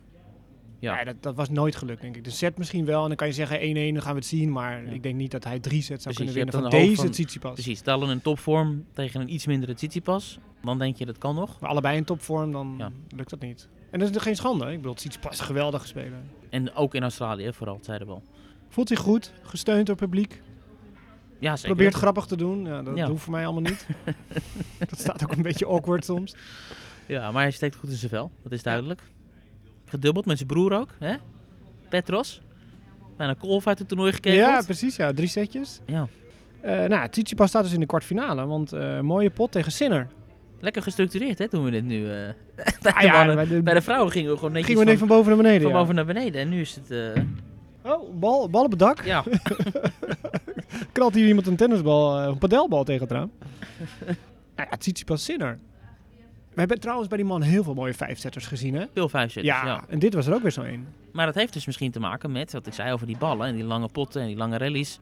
Ja. 0.80 0.98
Ja. 0.98 1.04
dat, 1.04 1.15
dat 1.24 1.36
was 1.36 1.50
nooit 1.50 1.76
gelukt, 1.76 2.02
denk 2.02 2.15
ik. 2.15 2.24
De 2.24 2.30
set 2.30 2.58
misschien 2.58 2.86
wel. 2.86 3.02
En 3.02 3.08
dan 3.08 3.18
kan 3.18 3.28
je 3.28 3.34
zeggen 3.34 3.60
1-1, 3.60 3.94
dan 3.94 4.02
gaan 4.02 4.12
we 4.13 4.20
het 4.20 4.26
zien. 4.28 4.52
Maar 4.52 4.86
Ja. 4.86 4.92
ik 4.92 5.04
denk 5.04 5.15
niet 5.15 5.32
dat 5.32 5.44
hij 5.44 5.60
drie 5.60 5.82
sets 5.82 6.04
zou 6.04 6.15
Precies, 6.15 6.34
kunnen 6.34 6.54
winnen 6.54 6.72
van 6.72 6.80
deze 6.88 7.02
van- 7.02 7.10
Tsitsipas. 7.12 7.54
Precies, 7.54 7.80
stellen 7.80 8.10
een 8.10 8.22
topvorm 8.22 8.86
tegen 8.94 9.22
een 9.22 9.34
iets 9.34 9.46
mindere 9.46 9.74
Tsitsipas. 9.74 10.39
Dan 10.63 10.78
denk 10.78 10.96
je 10.98 11.06
dat 11.06 11.18
kan 11.18 11.36
nog. 11.36 11.60
Maar 11.60 11.70
allebei 11.70 11.98
in 11.98 12.04
topvorm, 12.04 12.52
dan 12.52 12.76
Ja. 12.78 12.92
lukt 13.15 13.30
dat 13.30 13.39
niet. 13.39 13.68
En 13.92 14.00
dat 14.00 14.15
is 14.15 14.22
geen 14.22 14.36
schande. 14.36 14.65
Ik 14.72 14.78
bedoel, 14.78 14.94
Tsitsipas 14.94 15.32
is 15.32 15.39
geweldige 15.39 15.88
speler. 15.88 16.20
En 16.50 16.74
ook 16.74 16.96
in 16.96 17.02
Australië 17.02 17.54
vooral, 17.54 17.80
zeiden 17.82 18.08
we 18.08 18.13
al. 18.13 18.24
Voelt 18.70 18.88
zich 18.88 19.00
goed, 19.00 19.34
gesteund 19.42 19.86
door 19.86 19.96
het 19.96 20.06
publiek. 20.10 20.42
Ja, 21.39 21.56
zeker. 21.56 21.76
Probeert 21.76 21.96
grappig 21.96 22.26
te 22.26 22.38
doen. 22.38 22.65
Ja, 22.65 22.82
dat 22.82 22.98
Ja. 22.98 23.08
hoeft 23.10 23.24
voor 23.24 23.32
mij 23.34 23.46
allemaal 23.46 23.72
niet. 23.72 23.88
dat 24.89 25.00
staat 25.00 25.24
ook 25.24 25.32
een 25.32 25.42
beetje 25.42 25.65
awkward 25.65 26.06
soms. 26.06 26.36
Ja, 27.06 27.32
maar 27.32 27.42
hij 27.42 27.52
steekt 27.52 27.76
goed 27.76 27.89
in 27.89 27.96
zijn 27.96 28.12
vel. 28.12 28.32
Dat 28.44 28.52
is 28.52 28.63
duidelijk. 28.63 29.02
Gedubbeld 29.89 30.25
met 30.25 30.38
zijn 30.38 30.47
broer 30.49 30.73
ook, 30.73 30.89
hè? 30.99 31.13
Petros. 31.89 32.41
Bijna 33.17 33.34
kolf 33.34 33.67
uit 33.67 33.80
het 33.80 33.88
toernooi 33.88 34.12
gekeken. 34.13 34.38
Ja, 34.38 34.62
precies. 34.65 34.95
Ja, 34.95 35.13
drie 35.13 35.28
setjes. 35.28 35.80
ja. 35.86 36.08
Eh 36.62 36.86
nou, 36.86 37.10
Tsitsipas 37.10 37.49
staat 37.49 37.63
dus 37.63 37.73
in 37.73 37.80
de 37.80 37.86
kwartfinale. 37.86 38.45
Want 38.45 38.73
eh 38.73 38.99
mooie 38.99 39.30
pot 39.30 39.52
tegen 39.52 39.71
Sinner. 39.71 40.08
Lekker 40.60 40.82
gestructureerd, 40.82 41.38
hè, 41.38 41.47
doen 41.49 41.63
we 41.63 41.71
dit 41.71 41.84
nu. 41.84 42.04
eh. 42.06 42.12
bij, 42.82 42.91
Ah 42.93 42.99
de 42.99 43.06
ja, 43.06 43.13
mannen. 43.17 43.36
bij 43.36 43.45
de- 43.47 43.62
bij 43.62 43.73
de 43.73 43.82
vrouwen 43.82 44.12
gingen 44.12 44.30
we 44.32 44.36
gewoon 44.38 44.52
netjes 44.52 44.69
Gingen 44.69 44.86
we 44.86 44.89
net 44.89 44.99
van, 44.99 45.08
van 45.08 45.17
boven 45.17 45.32
naar 45.34 45.41
beneden. 45.43 45.62
van 45.62 45.71
ja. 45.71 45.78
boven 45.78 45.95
naar 45.95 46.06
beneden. 46.06 46.41
En 46.41 46.49
nu 46.49 46.62
is 46.62 46.75
het... 46.84 47.17
Oh, 47.84 48.15
bal, 48.19 48.49
bal 48.49 48.63
op 48.63 48.69
het 48.69 48.80
dak. 48.80 49.04
ja, 49.06 49.23
Knalt 50.91 51.13
hier 51.15 51.28
iemand 51.28 51.47
een 51.47 51.56
tennisbal, 51.56 52.19
een 52.19 52.38
padelbal 52.38 52.84
tegen 52.84 53.02
het 53.02 53.12
raam. 53.12 53.32
nou 54.56 54.67
ja, 54.71 54.78
Tsitsipas 54.78 55.23
Sinner. 55.23 55.60
We 56.60 56.65
hebben 56.65 56.84
trouwens 56.84 57.10
bij 57.10 57.17
die 57.17 57.28
man 57.28 57.41
heel 57.41 57.63
veel 57.63 57.74
mooie 57.74 57.93
vijfzetters 57.93 58.48
gezien, 58.48 58.74
hè? 58.76 58.86
Veel 58.93 59.10
vijf 59.10 59.34
Ja, 59.34 59.41
ja. 59.41 59.65
ja. 59.65 59.84
en 59.88 60.00
dit 60.00 60.13
was 60.13 60.28
er 60.28 60.34
ook 60.34 60.41
weer 60.41 60.52
zo 60.52 60.62
een. 60.62 60.88
Maar 61.12 61.26
dat 61.26 61.36
heeft 61.36 61.54
dus 61.54 61.65
misschien 61.65 61.91
te 61.91 62.00
maken 62.00 62.32
met 62.32 62.52
wat 62.52 62.67
ik 62.67 62.74
zei 62.74 62.93
over 62.93 63.08
die 63.08 63.17
ballen 63.17 63.48
en 63.48 63.56
die 63.56 63.63
lange 63.63 63.88
potten 63.88 64.22
en 64.22 64.28
die 64.28 64.36
lange 64.38 64.58
rallies. 64.58 65.00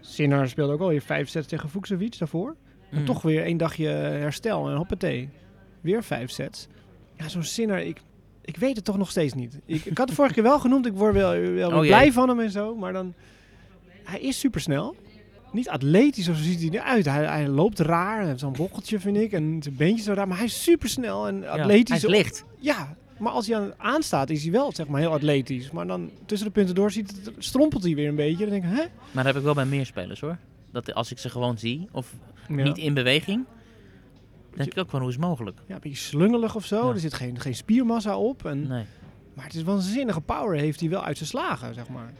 Sinner 0.00 0.48
speelde 0.48 0.72
ook 0.72 0.80
alweer 0.80 1.02
vijf 1.02 1.28
sets 1.28 1.46
tegen 1.46 1.68
Fuxovic 1.68 2.18
daarvoor. 2.18 2.56
En 2.90 2.98
Mm. 2.98 3.04
toch 3.04 3.22
weer 3.22 3.42
één 3.44 3.56
dagje 3.56 3.86
herstel 3.88 4.68
en 4.68 4.76
hoppatee. 4.76 5.28
Weer 5.80 6.04
vijf 6.04 6.30
sets. 6.30 6.66
Ja, 7.16 7.28
zo'n 7.28 7.42
Sinner, 7.42 7.78
ik, 7.78 8.00
ik 8.44 8.56
weet 8.56 8.76
het 8.76 8.84
toch 8.84 8.98
nog 8.98 9.10
steeds 9.10 9.34
niet. 9.34 9.58
Ik, 9.66 9.84
ik 9.84 9.98
had 9.98 10.06
het 10.06 10.16
vorige 10.16 10.34
keer 10.34 10.42
wel 10.42 10.60
genoemd, 10.60 10.86
ik 10.86 10.92
word 10.92 11.14
wel, 11.14 11.30
wel 11.40 11.68
Oh 11.70 11.76
jee. 11.78 11.86
blij 11.86 12.12
van 12.12 12.28
hem 12.28 12.40
en 12.40 12.50
zo. 12.50 12.74
Maar 12.76 12.92
dan, 12.92 13.14
hij 14.04 14.20
is 14.20 14.38
supersnel. 14.38 14.96
Niet 15.58 15.68
atletisch 15.68 16.28
of 16.28 16.36
zo 16.36 16.42
ziet 16.42 16.60
hij 16.60 16.80
eruit. 16.80 17.04
Hij, 17.04 17.24
hij 17.24 17.48
loopt 17.48 17.78
raar, 17.78 18.24
heeft 18.26 18.40
zo'n 18.40 18.52
bochtje 18.52 19.00
vind 19.00 19.16
ik. 19.16 19.32
En 19.32 19.58
zijn 19.62 19.76
beentjes 19.76 20.04
zo 20.06 20.12
raar. 20.12 20.28
Maar 20.28 20.36
hij 20.36 20.46
is 20.46 20.62
supersnel 20.62 21.26
en 21.28 21.40
Ja, 21.40 21.48
atletisch. 21.48 22.02
Hij 22.02 22.10
is 22.10 22.16
licht. 22.16 22.44
Ja, 22.58 22.96
maar 23.18 23.32
als 23.32 23.46
hij 23.46 23.56
aan 23.56 23.72
aanstaat 23.76 24.30
is 24.30 24.42
hij 24.42 24.52
wel 24.52 24.72
zeg 24.72 24.86
maar 24.86 25.00
heel 25.00 25.12
atletisch. 25.12 25.70
Maar 25.70 25.86
dan 25.86 26.10
tussen 26.26 26.46
de 26.46 26.52
punten 26.52 26.74
door 26.74 26.90
ziet 26.90 27.10
het, 27.10 27.32
strompelt 27.38 27.82
hij 27.82 27.94
weer 27.94 28.08
een 28.08 28.14
beetje. 28.14 28.46
Dan 28.46 28.60
denk 28.60 28.64
ik, 28.64 28.70
hè? 28.70 28.84
Maar 29.10 29.24
dat 29.24 29.24
heb 29.24 29.36
ik 29.36 29.42
wel 29.42 29.54
bij 29.54 29.64
meer 29.66 29.86
spelers 29.86 30.20
hoor. 30.20 30.38
Dat 30.72 30.94
als 30.94 31.10
ik 31.10 31.18
ze 31.18 31.28
gewoon 31.28 31.58
zie, 31.58 31.88
of 31.92 32.14
Ja. 32.48 32.54
niet 32.62 32.78
in 32.78 32.94
beweging, 32.94 33.44
denk 34.54 34.70
ik 34.72 34.78
ook 34.78 34.90
van 34.90 35.00
hoe 35.00 35.08
is 35.08 35.14
het 35.14 35.24
mogelijk? 35.24 35.58
Ja, 35.66 35.74
een 35.74 35.80
beetje 35.80 35.96
slungelig 35.96 36.54
of 36.56 36.64
zo. 36.64 36.86
Ja. 36.88 36.92
Er 36.92 37.00
zit 37.00 37.14
geen, 37.14 37.40
geen 37.40 37.54
spiermassa 37.54 38.18
op. 38.18 38.44
En, 38.44 38.66
Nee. 38.66 38.84
Maar 39.34 39.44
het 39.44 39.54
is 39.54 39.62
wel 39.62 39.74
een 39.74 39.80
zinnige 39.82 40.20
power 40.20 40.58
heeft 40.58 40.80
hij 40.80 40.88
wel 40.88 41.04
uit 41.04 41.16
zijn 41.16 41.28
slagen, 41.28 41.74
zeg 41.74 41.88
maar. 41.88 42.12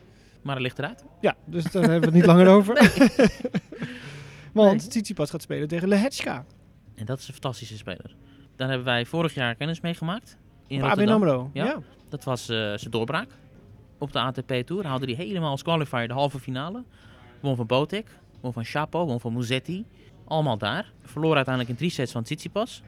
Maar 0.49 0.57
het 0.57 0.67
ligt 0.67 0.79
eruit. 0.79 1.05
Ja, 1.21 1.37
dus 1.45 1.65
daar 1.65 1.83
hebben 1.83 2.01
we 2.01 2.07
het 2.07 2.15
niet 2.15 2.27
langer 2.27 2.49
over. 2.49 2.75
Want 4.53 4.81
Nee. 4.81 4.89
Tsitsipas 4.89 5.31
gaat 5.31 5.43
spelen 5.43 5.69
tegen 5.69 5.89
Lehechka. 5.89 6.45
En 6.95 7.05
dat 7.05 7.19
is 7.19 7.27
een 7.27 7.33
fantastische 7.33 7.77
speler. 7.77 8.17
Daar 8.57 8.69
hebben 8.69 8.87
wij 8.87 9.07
vorig 9.07 9.35
jaar 9.35 9.55
kennis 9.55 9.81
mee 9.81 9.95
gemaakt. 9.95 10.37
In 10.67 10.83
ABN. 10.83 11.09
AMRO. 11.09 11.51
Ja. 11.53 11.65
Ja. 11.65 11.79
Dat 12.09 12.25
was 12.25 12.49
eh, 12.49 12.57
zijn 12.57 12.91
doorbraak. 12.91 13.29
Op 13.99 14.13
de 14.13 14.19
ATP 14.19 14.53
Tour 14.65 14.87
haalde 14.87 15.07
hij 15.07 15.15
helemaal 15.15 15.51
als 15.51 15.63
qualifier 15.63 16.09
de 16.09 16.15
halve 16.15 16.39
finale. 16.39 16.85
Won 17.41 17.57
van 17.57 17.67
Botek, 17.67 18.07
won 18.41 18.53
van 18.53 18.65
Chapo, 18.65 19.07
won 19.07 19.21
van 19.21 19.33
Musetti. 19.33 19.85
Allemaal 20.25 20.59
daar. 20.59 20.93
Verloor 21.03 21.35
uiteindelijk 21.37 21.75
in 21.75 21.79
drie 21.81 21.91
sets 21.91 22.13
van 22.13 22.23
Tsitsipas. 22.23 22.83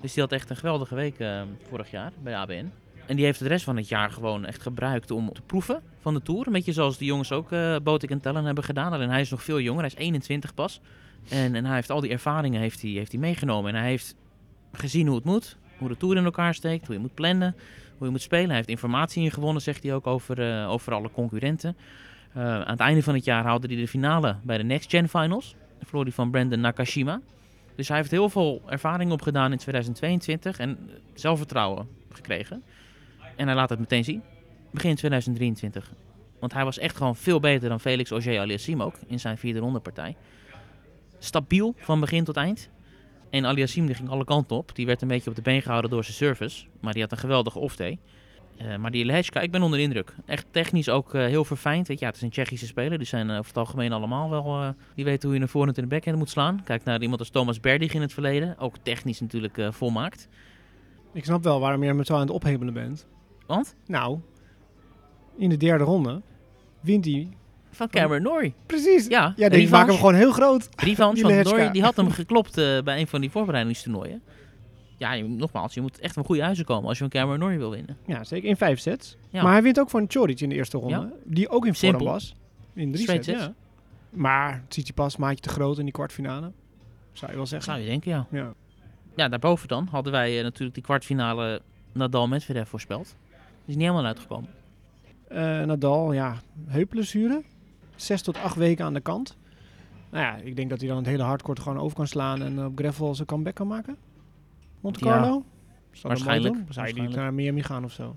Dus 0.00 0.12
die 0.12 0.22
had 0.22 0.32
echt 0.32 0.50
een 0.50 0.56
geweldige 0.56 0.94
week 0.94 1.18
eh, 1.18 1.42
vorig 1.68 1.90
jaar 1.90 2.12
bij 2.22 2.36
ABN. 2.36 2.72
En 3.06 3.16
die 3.16 3.24
heeft 3.24 3.38
de 3.38 3.48
rest 3.48 3.64
van 3.64 3.76
het 3.76 3.88
jaar 3.88 4.10
gewoon 4.10 4.44
echt 4.44 4.62
gebruikt 4.62 5.10
om 5.10 5.32
te 5.32 5.42
proeven 5.42 5.82
van 6.00 6.14
de 6.14 6.22
Tour. 6.22 6.46
Een 6.46 6.52
beetje 6.52 6.72
zoals 6.72 6.98
de 6.98 7.04
jongens 7.04 7.32
ook 7.32 7.52
eh 7.52 7.76
Botek 7.82 8.10
en 8.10 8.20
Tellen 8.20 8.44
hebben 8.44 8.64
gedaan. 8.64 8.92
Alleen 8.92 9.10
hij 9.10 9.20
is 9.20 9.30
nog 9.30 9.42
veel 9.42 9.60
jonger, 9.60 9.80
hij 9.80 9.90
is 9.90 9.98
21 9.98 10.54
pas. 10.54 10.80
En, 11.28 11.54
en 11.54 11.64
hij 11.64 11.74
heeft 11.74 11.90
al 11.90 12.00
die 12.00 12.10
ervaringen 12.10 12.60
heeft 12.60 12.82
hij, 12.82 12.90
heeft 12.90 13.12
hij 13.12 13.20
meegenomen. 13.20 13.74
En 13.74 13.80
hij 13.80 13.88
heeft 13.88 14.14
gezien 14.72 15.06
hoe 15.06 15.16
het 15.16 15.24
moet. 15.24 15.56
Hoe 15.78 15.88
de 15.88 15.96
Tour 15.96 16.16
in 16.16 16.24
elkaar 16.24 16.54
steekt, 16.54 16.86
hoe 16.86 16.94
je 16.94 17.00
moet 17.00 17.14
plannen, 17.14 17.54
hoe 17.96 18.06
je 18.06 18.12
moet 18.12 18.22
spelen. 18.22 18.46
Hij 18.46 18.56
heeft 18.56 18.68
informatie 18.68 19.22
ingewonnen, 19.22 19.62
zegt 19.62 19.82
hij 19.82 19.94
ook, 19.94 20.06
over, 20.06 20.50
eh, 20.50 20.70
over 20.70 20.94
alle 20.94 21.10
concurrenten. 21.10 21.76
Eh, 22.32 22.42
aan 22.42 22.70
het 22.70 22.80
einde 22.80 23.02
van 23.02 23.14
het 23.14 23.24
jaar 23.24 23.44
haalde 23.44 23.66
hij 23.66 23.76
de 23.76 23.88
finale 23.88 24.36
bij 24.42 24.58
de 24.58 24.64
Next 24.64 24.90
Gen 24.90 25.08
Finals. 25.08 25.54
Hij 25.90 26.12
van 26.12 26.30
Brandon 26.30 26.60
Nakashima. 26.60 27.20
Dus 27.76 27.88
hij 27.88 27.96
heeft 27.96 28.10
heel 28.10 28.28
veel 28.28 28.62
ervaring 28.66 29.12
opgedaan 29.12 29.52
in 29.52 29.58
2022 29.58 30.58
en 30.58 30.90
zelfvertrouwen 31.14 31.88
gekregen. 32.10 32.62
En 33.36 33.46
hij 33.46 33.56
laat 33.56 33.70
het 33.70 33.78
meteen 33.78 34.04
zien. 34.04 34.22
Begin 34.70 34.94
2023. 34.94 35.92
Want 36.40 36.52
hij 36.52 36.64
was 36.64 36.78
echt 36.78 36.96
gewoon 36.96 37.16
veel 37.16 37.40
beter 37.40 37.68
dan 37.68 37.80
Felix 37.80 38.10
Auger-Aliassime 38.10 38.84
ook 38.84 38.94
in 39.06 39.20
zijn 39.20 39.38
vierde 39.38 39.58
ronde 39.58 39.80
partij. 39.80 40.16
Stabiel 41.18 41.74
van 41.76 42.00
begin 42.00 42.24
tot 42.24 42.36
eind. 42.36 42.70
En 43.30 43.46
Aliassime 43.46 43.86
die 43.86 43.94
ging 43.94 44.08
alle 44.08 44.24
kanten 44.24 44.56
op. 44.56 44.74
Die 44.74 44.86
werd 44.86 45.02
een 45.02 45.08
beetje 45.08 45.30
op 45.30 45.36
de 45.36 45.42
been 45.42 45.62
gehouden 45.62 45.90
door 45.90 46.04
zijn 46.04 46.16
service. 46.16 46.66
Maar 46.80 46.92
die 46.92 47.02
had 47.02 47.12
een 47.12 47.18
geweldige 47.18 47.58
off-day. 47.58 47.98
Eh, 48.56 48.76
maar 48.76 48.90
die 48.90 49.04
Lehečka, 49.04 49.40
ik 49.40 49.50
ben 49.50 49.62
onder 49.62 49.78
de 49.78 49.84
indruk. 49.84 50.14
Echt 50.26 50.46
technisch 50.50 50.88
ook 50.88 51.14
eh, 51.14 51.24
heel 51.24 51.44
verfijnd. 51.44 51.88
Weet 51.88 51.98
je, 51.98 52.04
ja, 52.04 52.10
het 52.10 52.20
is 52.20 52.26
een 52.26 52.30
Tsjechische 52.30 52.66
speler. 52.66 52.98
Die 52.98 53.06
zijn 53.06 53.30
eh, 53.30 53.36
over 53.36 53.46
het 53.46 53.56
algemeen 53.56 53.92
allemaal 53.92 54.30
wel... 54.30 54.74
die 54.94 55.04
weten 55.04 55.28
hoe 55.28 55.36
je 55.36 55.42
een 55.42 55.48
voorhand 55.48 55.76
en 55.76 55.82
een 55.82 55.88
backhand 55.88 56.18
moet 56.18 56.30
slaan. 56.30 56.60
Kijk 56.64 56.84
naar 56.84 57.02
iemand 57.02 57.20
als 57.20 57.30
Thomas 57.30 57.60
Berdig 57.60 57.94
in 57.94 58.00
het 58.00 58.12
verleden. 58.12 58.58
Ook 58.58 58.76
technisch 58.82 59.20
natuurlijk 59.20 59.58
volmaakt. 59.70 60.28
Ik 61.12 61.24
snap 61.24 61.42
wel 61.42 61.60
waarom 61.60 61.82
je 61.82 61.88
hem 61.88 62.04
zo 62.04 62.14
aan 62.14 62.20
het 62.20 62.30
ophebelen 62.30 62.74
bent. 62.74 63.06
Want? 63.46 63.74
Nou, 63.86 64.18
in 65.36 65.48
de 65.48 65.56
derde 65.56 65.84
ronde 65.84 66.22
wint 66.80 67.04
hij. 67.04 67.28
Van 67.70 67.88
Cameron 67.88 68.22
Norrie. 68.22 68.54
Precies. 68.66 69.06
Ja, 69.06 69.32
Ja, 69.36 69.48
die 69.48 69.68
maken 69.68 69.88
hem 69.88 69.96
gewoon 69.96 70.14
heel 70.14 70.32
groot. 70.32 70.68
Want 70.96 71.22
Lehečka. 71.22 71.50
Norrie 71.50 71.70
die 71.72 71.82
had 71.82 71.96
hem 71.96 72.10
geklopt 72.10 72.58
eh, 72.58 72.80
bij 72.82 73.00
een 73.00 73.06
van 73.06 73.20
die 73.20 73.30
voorbereidingstoernooien. 73.30 74.22
Ja, 74.96 75.12
je, 75.12 75.24
nogmaals, 75.28 75.74
je 75.74 75.80
moet 75.80 75.98
echt 75.98 76.14
van 76.14 76.24
goede 76.24 76.42
huizen 76.42 76.64
komen 76.64 76.88
als 76.88 76.98
je 76.98 77.04
van 77.04 77.12
Cameron 77.12 77.38
Norrie 77.38 77.58
wil 77.58 77.70
winnen. 77.70 77.96
Ja, 78.06 78.24
zeker 78.24 78.48
in 78.48 78.56
vijf 78.56 78.80
sets. 78.80 79.16
Ja. 79.30 79.42
Maar 79.42 79.52
hij 79.52 79.62
wint 79.62 79.80
ook 79.80 79.90
van 79.90 80.04
Choric 80.08 80.40
in 80.40 80.48
de 80.48 80.54
eerste 80.54 80.78
ronde. 80.78 80.94
Ja. 80.94 81.10
Die 81.24 81.48
ook 81.48 81.66
in 81.66 81.74
vorm 81.74 81.98
was. 82.04 82.34
In 82.74 82.90
drie 82.92 83.02
Straight 83.02 83.24
sets, 83.24 83.38
sets. 83.38 83.50
ja. 83.50 84.18
Maar 84.18 84.64
Tsitsipas 84.68 85.16
maatje 85.16 85.40
te 85.40 85.48
groot 85.48 85.78
in 85.78 85.84
die 85.84 85.92
kwartfinale. 85.92 86.52
Zou 87.12 87.30
je 87.30 87.36
wel 87.36 87.46
zeggen. 87.46 87.72
Zou 87.72 87.82
je 87.84 87.88
denken, 87.90 88.10
ja. 88.10 88.26
Ja. 88.30 88.52
Ja, 89.16 89.28
daarboven 89.28 89.68
dan 89.68 89.88
hadden 89.90 90.12
wij 90.12 90.36
eh, 90.36 90.42
natuurlijk 90.42 90.74
die 90.74 90.82
kwartfinale 90.82 91.62
Nadal 91.92 92.28
Medvedev 92.28 92.68
voorspeld. 92.68 93.16
Is 93.64 93.74
niet 93.74 93.84
helemaal 93.84 94.04
uitgekomen. 94.04 94.50
Eh, 95.28 95.38
Nadal, 95.62 96.12
ja, 96.12 96.36
heupblessure. 96.66 97.42
Zes 97.96 98.22
tot 98.22 98.36
acht 98.36 98.56
weken 98.56 98.84
aan 98.84 98.94
de 98.94 99.00
kant. 99.00 99.36
Nou 100.10 100.24
ja, 100.24 100.36
ik 100.36 100.56
denk 100.56 100.70
dat 100.70 100.78
hij 100.78 100.88
dan 100.88 100.96
het 100.96 101.06
hele 101.06 101.22
hardcourt 101.22 101.60
gewoon 101.60 101.78
over 101.78 101.96
kan 101.96 102.06
slaan 102.06 102.42
en 102.42 102.64
op 102.64 102.78
gravel 102.78 103.14
zijn 103.14 103.26
comeback 103.26 103.54
kan 103.54 103.66
maken. 103.66 103.96
Monte 104.80 105.00
Carlo? 105.00 105.44
Waarschijnlijk? 106.02 106.56
Zou 106.68 106.86
je 106.86 107.00
niet 107.00 107.14
naar 107.14 107.34
Miami 107.34 107.62
gaan 107.62 107.84
of 107.84 107.92
zo? 107.92 108.16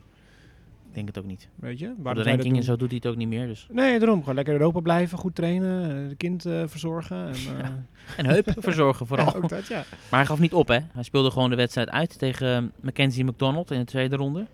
Ik 0.96 1.02
denk 1.02 1.16
het 1.16 1.18
ook 1.18 1.30
niet. 1.30 1.50
Weet 1.56 1.80
je? 1.80 1.94
Waar 1.98 2.16
de 2.16 2.24
ranking 2.24 2.58
en 2.58 2.64
zo 2.64 2.76
doet 2.76 2.88
hij 2.88 2.98
het 3.04 3.12
ook 3.12 3.16
niet 3.16 3.28
meer. 3.28 3.48
Dus. 3.48 3.68
Nee, 3.72 4.00
daarom. 4.00 4.20
Gewoon 4.20 4.36
lekker 4.36 4.54
Europa 4.54 4.80
blijven, 4.80 5.18
goed 5.18 5.36
trainen, 5.36 6.04
eh, 6.04 6.10
de 6.10 6.16
kind 6.16 6.46
eh, 6.46 6.64
verzorgen. 6.66 7.28
En, 7.28 7.34
eh, 7.62 7.70
En 8.18 8.26
heup 8.26 8.54
verzorgen 8.58 9.08
vooral. 9.08 9.26
ja, 9.34 9.38
ook 9.38 9.50
dat, 9.50 9.68
ja. 9.68 9.84
Maar 10.10 10.20
hij 10.20 10.26
gaf 10.26 10.40
niet 10.40 10.54
op, 10.54 10.68
hè. 10.68 10.80
Hij 10.94 11.04
speelde 11.04 11.32
gewoon 11.32 11.50
de 11.50 11.56
wedstrijd 11.56 11.90
uit 11.90 12.20
tegen 12.20 12.72
Mackenzie 12.82 13.24
McDonald 13.24 13.72
in 13.72 13.80
de 13.80 13.86
tweede 13.86 14.16
ronde. 14.16 14.48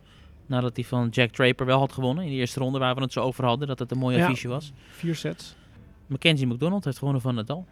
Nadat 0.51 0.75
hij 0.75 0.85
van 0.85 1.07
Jack 1.09 1.29
Draper 1.31 1.65
wel 1.65 1.79
had 1.79 1.91
gewonnen 1.91 2.23
in 2.23 2.29
de 2.29 2.35
eerste 2.35 2.59
ronde, 2.59 2.79
waar 2.79 2.95
we 2.95 3.01
het 3.01 3.11
zo 3.13 3.21
over 3.21 3.45
hadden, 3.45 3.67
dat 3.67 3.79
het 3.79 3.91
een 3.91 3.97
mooi 3.97 4.17
Ja. 4.17 4.23
affiche 4.25 4.47
was. 4.47 4.71
Vier 4.89 5.15
sets. 5.15 5.55
Mackenzie 6.07 6.47
McDonald 6.47 6.83
heeft 6.85 6.97
gewonnen 6.97 7.21
van 7.21 7.35
Nadal. 7.35 7.65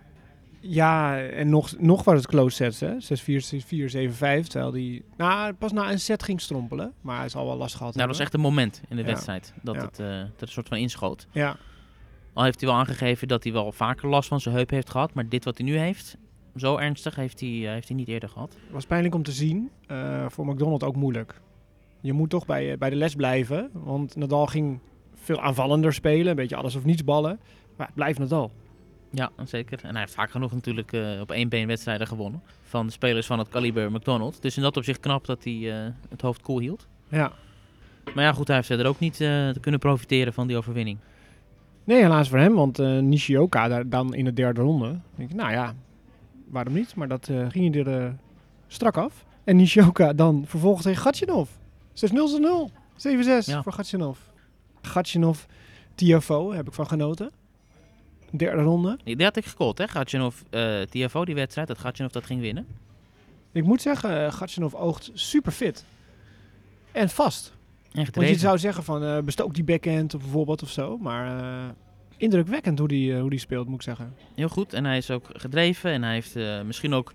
Ja, 0.60 1.20
en 1.22 1.50
nog, 1.50 1.76
nog 1.80 2.04
was 2.04 2.16
het 2.18 2.28
close 2.28 2.56
sets, 2.56 2.80
hè? 2.80 3.00
6-4, 3.00 3.42
6-4, 3.42 3.90
7-5. 3.90 4.48
Terwijl 4.48 4.72
die 4.72 5.04
nou, 5.18 5.54
pas 5.54 5.72
na 5.72 5.92
een 5.92 6.00
set 6.00 6.24
ging 6.24 6.42
strompelen. 6.42 6.94
Maar 7.02 7.18
hij 7.20 7.30
zal 7.30 7.46
wel 7.46 7.58
last 7.58 7.76
gehad 7.76 7.96
Nou, 7.96 8.08
dat 8.08 8.18
was 8.18 8.26
echt 8.26 8.34
een 8.34 8.40
moment 8.40 8.82
in 8.90 8.96
de 8.96 9.02
Ja. 9.02 9.08
wedstrijd 9.08 9.54
dat, 9.62 9.76
Ja. 9.76 9.82
het, 9.82 10.00
eh, 10.00 10.06
dat 10.08 10.28
het 10.32 10.42
een 10.42 10.48
soort 10.48 10.68
van 10.68 10.78
inschoot. 10.78 11.28
Ja, 11.32 11.58
Al 12.34 12.44
heeft 12.44 12.60
hij 12.60 12.70
wel 12.70 12.78
aangegeven 12.80 13.28
dat 13.28 13.44
hij 13.44 13.54
wel 13.54 13.72
vaker 13.72 14.10
last 14.10 14.28
van 14.28 14.40
zijn 14.42 14.56
heup 14.56 14.70
heeft 14.70 14.90
gehad. 14.90 15.14
Maar 15.14 15.30
dit 15.30 15.44
wat 15.46 15.58
hij 15.58 15.66
nu 15.68 15.78
heeft, 15.78 16.18
zo 16.56 16.78
ernstig, 16.78 17.16
heeft 17.16 17.40
hij, 17.40 17.50
eh, 17.66 17.72
heeft 17.72 17.88
hij 17.88 17.98
niet 17.98 18.08
eerder 18.08 18.30
gehad. 18.30 18.58
was 18.72 18.86
pijnlijk 18.86 19.16
om 19.16 19.24
te 19.24 19.32
zien. 19.32 19.70
Eh, 19.88 20.26
voor 20.30 20.46
McDonald 20.46 20.84
ook 20.84 20.96
moeilijk. 20.96 21.42
Je 22.02 22.14
moet 22.14 22.30
toch 22.30 22.46
bij, 22.46 22.72
eh, 22.72 22.78
bij 22.78 22.90
de 22.90 22.96
les 22.96 23.16
blijven. 23.16 23.70
Want 23.74 24.16
Nadal 24.16 24.46
ging 24.46 24.80
veel 25.16 25.42
aanvallender 25.42 25.94
spelen. 25.94 26.28
Een 26.28 26.36
beetje 26.36 26.56
alles 26.56 26.76
of 26.76 26.86
niets 26.86 27.04
ballen. 27.04 27.40
Maar 27.76 27.86
het 27.86 27.96
blijft 27.96 28.20
Nadal. 28.20 28.52
Ja, 29.10 29.32
zeker. 29.44 29.80
En 29.84 29.92
hij 29.92 30.00
heeft 30.00 30.14
vaak 30.14 30.32
genoeg 30.32 30.54
natuurlijk 30.54 30.94
eh, 30.94 31.20
op 31.22 31.32
één 31.32 31.50
been 31.50 31.68
wedstrijden 31.68 32.08
gewonnen. 32.08 32.42
Van 32.62 32.86
de 32.86 32.92
spelers 32.92 33.26
van 33.26 33.40
het 33.40 33.50
kaliber 33.50 33.92
McDonald. 33.92 34.42
Dus 34.42 34.58
in 34.58 34.64
dat 34.64 34.78
opzicht 34.78 35.00
knap 35.00 35.26
dat 35.26 35.44
hij 35.44 35.84
eh, 35.84 35.92
het 36.10 36.22
hoofd 36.22 36.42
koel 36.42 36.60
hield. 36.60 36.88
Ja. 37.08 37.32
Maar 38.16 38.24
ja, 38.24 38.34
goed, 38.34 38.48
hij 38.48 38.56
heeft 38.56 38.68
verder 38.68 38.88
ook 38.88 39.00
niet 39.00 39.16
te 39.18 39.58
kunnen 39.62 39.80
profiteren 39.80 40.34
van 40.34 40.48
die 40.48 40.58
overwinning. 40.58 40.98
Nee, 41.84 42.02
helaas 42.02 42.30
voor 42.30 42.38
hem. 42.38 42.54
Want 42.54 42.78
Nishioka 42.78 43.68
daar 43.68 43.90
dan 43.90 44.14
in 44.14 44.26
de 44.26 44.34
derde 44.34 44.62
ronde. 44.62 45.00
Denk 45.16 45.30
ik, 45.30 45.36
nou 45.36 45.52
ja, 45.52 45.74
waarom 46.48 46.74
niet? 46.74 46.96
Maar 46.96 47.08
dat 47.08 47.32
ging 47.50 47.76
je 47.76 47.84
er 47.84 48.16
strak 48.68 48.98
af. 48.98 49.26
En 49.44 49.56
Nishioka 49.56 50.14
dan 50.14 50.44
vervolgens 50.48 50.84
tegen 50.84 51.02
Gatchinov. 51.02 51.50
6-0 52.06 52.40
0 52.40 52.72
7-6 52.96 53.46
Ja. 53.46 53.64
voor 53.64 53.72
Gatchinov. 53.74 54.18
Gatchinov, 54.82 55.40
TFO, 55.96 56.52
heb 56.52 56.68
ik 56.68 56.74
van 56.74 56.88
genoten. 56.88 57.32
Derde 58.32 58.62
ronde. 58.62 58.98
Die 59.04 59.24
had 59.24 59.36
ik 59.38 59.46
gecallt, 59.46 59.78
hè? 59.78 59.88
Gatchenov, 59.88 60.36
eh 60.50 60.82
TFO, 60.82 61.26
die 61.26 61.36
wedstrijd. 61.36 61.68
Dat 61.68 61.78
Gatchenov 61.78 62.12
dat 62.12 62.26
ging 62.26 62.42
winnen. 62.42 62.68
Ik 63.52 63.64
moet 63.64 63.82
zeggen, 63.82 64.22
uh, 64.26 64.32
Gatchinov 64.32 64.74
oogt 64.74 65.10
super 65.14 65.52
fit. 65.52 65.86
En 66.92 67.10
vast. 67.10 67.48
En 67.48 67.90
Want 67.94 68.06
gedreven. 68.08 68.34
je 68.34 68.40
zou 68.40 68.58
zeggen 68.58 68.84
van 68.84 69.04
eh 69.04 69.20
bestook 69.20 69.54
die 69.54 69.64
backhand 69.64 70.14
of 70.14 70.22
bijvoorbeeld 70.22 70.62
of 70.64 70.70
zo. 70.70 70.98
Maar 70.98 71.40
eh, 71.40 71.70
indrukwekkend 72.18 72.80
hoe 72.80 72.88
die, 72.88 73.14
eh, 73.14 73.20
hoe 73.22 73.30
die 73.30 73.40
speelt, 73.40 73.66
moet 73.68 73.76
ik 73.76 73.82
zeggen. 73.82 74.14
Heel 74.36 74.50
goed. 74.50 74.74
En 74.74 74.86
hij 74.86 74.98
is 74.98 75.12
ook 75.12 75.30
gedreven. 75.34 75.92
En 75.92 76.04
hij 76.04 76.14
heeft 76.14 76.36
eh, 76.36 76.62
misschien 76.62 76.94
ook 76.94 77.14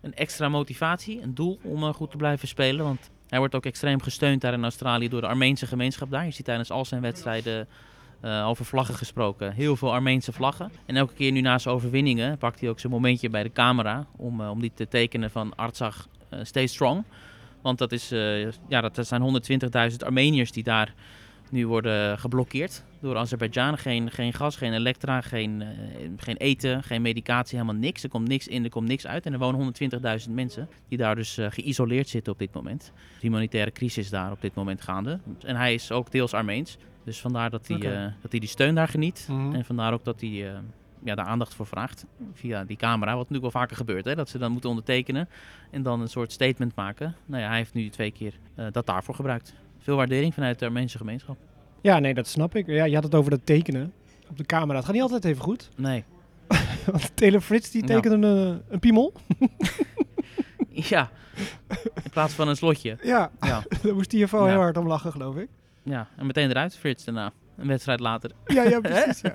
een 0.00 0.14
extra 0.14 0.48
motivatie, 0.48 1.22
een 1.22 1.34
doel 1.34 1.58
om 1.62 1.82
eh, 1.82 1.94
goed 1.94 2.10
te 2.10 2.16
blijven 2.16 2.48
spelen. 2.48 2.84
Want 2.84 3.10
hij 3.32 3.40
wordt 3.40 3.54
ook 3.54 3.66
extreem 3.66 4.02
gesteund 4.02 4.40
daar 4.40 4.52
in 4.52 4.62
Australië 4.62 5.08
door 5.08 5.20
de 5.20 5.26
Armeense 5.26 5.66
gemeenschap 5.66 6.10
daar. 6.10 6.24
Je 6.24 6.30
ziet 6.30 6.44
tijdens 6.44 6.70
al 6.70 6.84
zijn 6.84 7.00
wedstrijden 7.00 7.68
eh, 8.20 8.48
over 8.48 8.64
vlaggen 8.64 8.94
gesproken. 8.94 9.52
Heel 9.52 9.76
veel 9.76 9.92
Armeense 9.92 10.32
vlaggen. 10.32 10.72
En 10.86 10.96
elke 10.96 11.14
keer 11.14 11.32
nu 11.32 11.40
na 11.40 11.58
zijn 11.58 11.74
overwinningen 11.74 12.38
pakt 12.38 12.60
hij 12.60 12.68
ook 12.68 12.80
zijn 12.80 12.92
momentje 12.92 13.30
bij 13.30 13.42
de 13.42 13.52
camera 13.52 14.06
om, 14.16 14.40
eh, 14.40 14.50
om 14.50 14.60
die 14.60 14.72
te 14.74 14.88
tekenen 14.88 15.30
van 15.30 15.54
Artsag 15.56 16.08
eh, 16.28 16.38
stay 16.42 16.66
strong. 16.66 17.04
Want 17.62 17.78
dat, 17.78 17.92
is, 17.92 18.08
ja, 18.68 18.80
dat 18.80 19.06
zijn 19.06 19.42
120.000 19.90 19.96
Armeniërs 20.04 20.52
die 20.52 20.62
daar 20.62 20.94
nu 21.52 21.66
worden 21.66 22.18
geblokkeerd 22.18 22.84
door 23.00 23.16
Azerbeidzjan. 23.16 23.78
Geen, 23.78 24.10
geen 24.10 24.32
gas, 24.32 24.56
geen 24.56 24.72
elektra, 24.72 25.20
geen, 25.20 25.62
eh, 25.62 25.68
geen 26.16 26.36
eten, 26.36 26.82
geen 26.82 27.02
medicatie, 27.02 27.58
helemaal 27.58 27.80
niks. 27.80 28.02
Er 28.02 28.08
komt 28.08 28.28
niks 28.28 28.48
in, 28.48 28.64
er 28.64 28.70
komt 28.70 28.88
niks 28.88 29.06
uit. 29.06 29.26
En 29.26 29.32
er 29.32 29.38
wonen 29.38 29.60
120.000 29.60 30.34
mensen 30.34 30.68
die 30.88 30.98
daar 30.98 31.14
dus 31.14 31.38
eh, 31.38 31.46
geïsoleerd 31.50 32.08
zitten 32.08 32.32
op 32.32 32.38
dit 32.38 32.54
moment. 32.54 32.92
De 32.94 33.26
humanitaire 33.26 33.72
crisis 33.72 34.10
daar 34.10 34.30
op 34.30 34.40
dit 34.40 34.54
moment 34.54 34.80
gaande. 34.80 35.18
En 35.44 35.56
hij 35.56 35.74
is 35.74 35.90
ook 35.90 36.10
deels 36.10 36.34
Armeens. 36.34 36.76
Dus 37.04 37.20
vandaar 37.20 37.50
dat 37.50 37.68
hij, 37.68 37.78
eh, 37.78 38.12
dat 38.20 38.30
hij 38.30 38.40
die 38.40 38.48
steun 38.48 38.74
daar 38.74 38.88
geniet. 38.88 39.26
Mhm. 39.30 39.54
En 39.54 39.64
vandaar 39.64 39.92
ook 39.92 40.04
dat 40.04 40.20
hij 40.20 40.52
ja, 41.04 41.14
daar 41.14 41.26
aandacht 41.26 41.54
voor 41.54 41.66
vraagt 41.66 42.06
via 42.32 42.64
die 42.64 42.76
camera. 42.76 43.10
Wat 43.10 43.28
natuurlijk 43.28 43.52
wel 43.52 43.62
vaker 43.62 43.76
gebeurt, 43.76 44.04
hè? 44.04 44.14
dat 44.14 44.28
ze 44.28 44.38
dan 44.38 44.52
moeten 44.52 44.70
ondertekenen 44.70 45.28
en 45.70 45.82
dan 45.82 46.00
een 46.00 46.08
soort 46.08 46.32
statement 46.32 46.74
maken. 46.74 47.14
Nou 47.26 47.42
ja, 47.42 47.48
hij 47.48 47.56
heeft 47.56 47.74
nu 47.74 47.88
twee 47.88 48.10
keer 48.10 48.34
dat 48.72 48.86
daarvoor 48.86 49.14
gebruikt. 49.14 49.54
Veel 49.82 49.96
waardering 49.96 50.34
vanuit 50.34 50.58
de 50.58 50.64
Armeense 50.64 50.98
gemeenschap. 50.98 51.36
Ja, 51.80 51.98
nee, 51.98 52.14
dat 52.14 52.26
snap 52.26 52.56
ik. 52.56 52.66
Ja, 52.66 52.84
je 52.84 52.94
had 52.94 53.04
het 53.04 53.14
over 53.14 53.30
dat 53.30 53.40
tekenen 53.44 53.92
op 54.30 54.36
de 54.38 54.44
camera. 54.44 54.74
Het 54.76 54.84
gaat 54.84 54.94
niet 54.94 55.02
altijd 55.02 55.24
even 55.24 55.42
goed. 55.42 55.70
Nee. 55.76 56.04
Want 56.90 57.16
Taylor 57.16 57.40
Frits 57.40 57.70
die 57.70 57.82
tekende 57.84 58.26
een, 58.26 58.62
een 58.68 58.78
piemel. 58.78 59.12
Ja, 60.74 61.10
in 62.02 62.10
plaats 62.10 62.34
van 62.34 62.48
een 62.48 62.56
slotje. 62.56 62.96
Ja, 63.02 63.30
Ja, 63.40 63.62
daar 63.82 63.94
moest 63.94 64.10
TFO 64.10 64.38
Ja. 64.44 64.50
heel 64.50 64.60
hard 64.60 64.76
om 64.76 64.86
lachen, 64.86 65.12
geloof 65.12 65.36
ik. 65.36 65.48
ja. 65.82 66.08
en 66.16 66.26
meteen 66.26 66.50
eruit, 66.50 66.76
Frits 66.76 67.04
daarna. 67.04 67.32
Een 67.56 67.66
wedstrijd 67.66 68.00
later. 68.00 68.30
Ja, 68.46 68.62
ja, 68.62 68.80
precies. 68.80 69.20
Ja. 69.20 69.34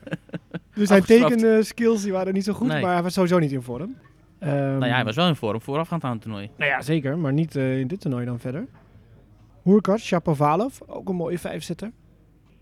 Dus 0.74 0.88
zijn 0.88 1.02
Afgestraft. 1.02 1.38
tekende 1.38 1.64
skills 1.64 2.02
die 2.02 2.12
waren 2.12 2.34
niet 2.34 2.44
zo 2.44 2.54
goed, 2.54 2.68
Nee. 2.68 2.82
maar 2.82 2.94
hij 2.94 3.04
was 3.04 3.14
sowieso 3.14 3.40
niet 3.40 3.52
in 3.52 3.62
vorm. 3.62 3.96
Ehm, 4.40 4.52
nou 4.56 4.86
ja, 4.86 4.94
hij 4.96 5.04
was 5.04 5.16
wel 5.16 5.28
in 5.28 5.36
vorm 5.36 5.62
voorafgaand 5.62 6.04
aan 6.04 6.12
het 6.12 6.22
toernooi. 6.22 6.50
Nou 6.58 6.72
ja, 6.72 6.82
zeker, 6.82 7.18
maar 7.18 7.34
niet 7.34 7.56
eh, 7.56 7.80
in 7.80 7.88
dit 7.88 8.02
toernooi 8.02 8.26
dan 8.26 8.40
verder. 8.40 8.66
Hurkacz, 9.68 10.04
Shapovalov, 10.06 10.80
ook 10.86 11.10
een 11.10 11.16
mooie 11.16 11.40
vijfzitter. 11.40 11.92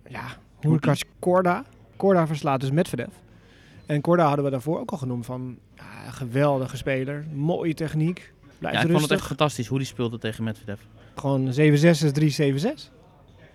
Ja, 0.08 0.24
Hurkacz, 0.60 1.02
Korda. 1.20 1.64
Korda 1.96 2.28
verslaat 2.28 2.60
dus 2.62 2.72
Medvedev. 2.72 3.14
En 3.86 4.02
Korda 4.02 4.26
hadden 4.28 4.46
we 4.46 4.52
daarvoor 4.52 4.80
ook 4.80 4.92
al 4.92 4.98
genoemd 4.98 5.26
van 5.26 5.58
ja, 5.76 6.12
geweldige 6.12 6.78
speler, 6.78 7.26
mooie 7.34 7.74
techniek, 7.74 8.34
blijft 8.58 8.78
Ja, 8.78 8.84
ik 8.84 8.90
vond 8.90 8.92
het 8.92 8.94
rustig. 9.02 9.18
echt 9.18 9.26
fantastisch 9.28 9.68
hoe 9.68 9.78
hij 9.78 9.86
speelde 9.88 10.18
tegen 10.18 10.44
Medvedev. 10.44 10.80
Gewoon 11.16 11.48
7-6 11.54 11.54
is 11.54 12.12
3-7-6. 12.88 12.92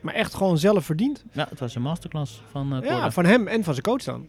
Maar 0.01 0.15
echt 0.15 0.35
gewoon 0.35 0.59
zelf 0.59 0.85
verdiend. 0.85 1.25
Ja, 1.33 1.47
het 1.51 1.61
was 1.61 1.75
een 1.75 1.83
masterclass 1.83 2.43
van 2.51 2.75
eh 2.75 2.89
Ja, 2.89 3.11
van 3.11 3.25
hem 3.25 3.47
en 3.47 3.65
van 3.65 3.73
zijn 3.75 3.85
coach 3.87 4.03
dan. 4.03 4.27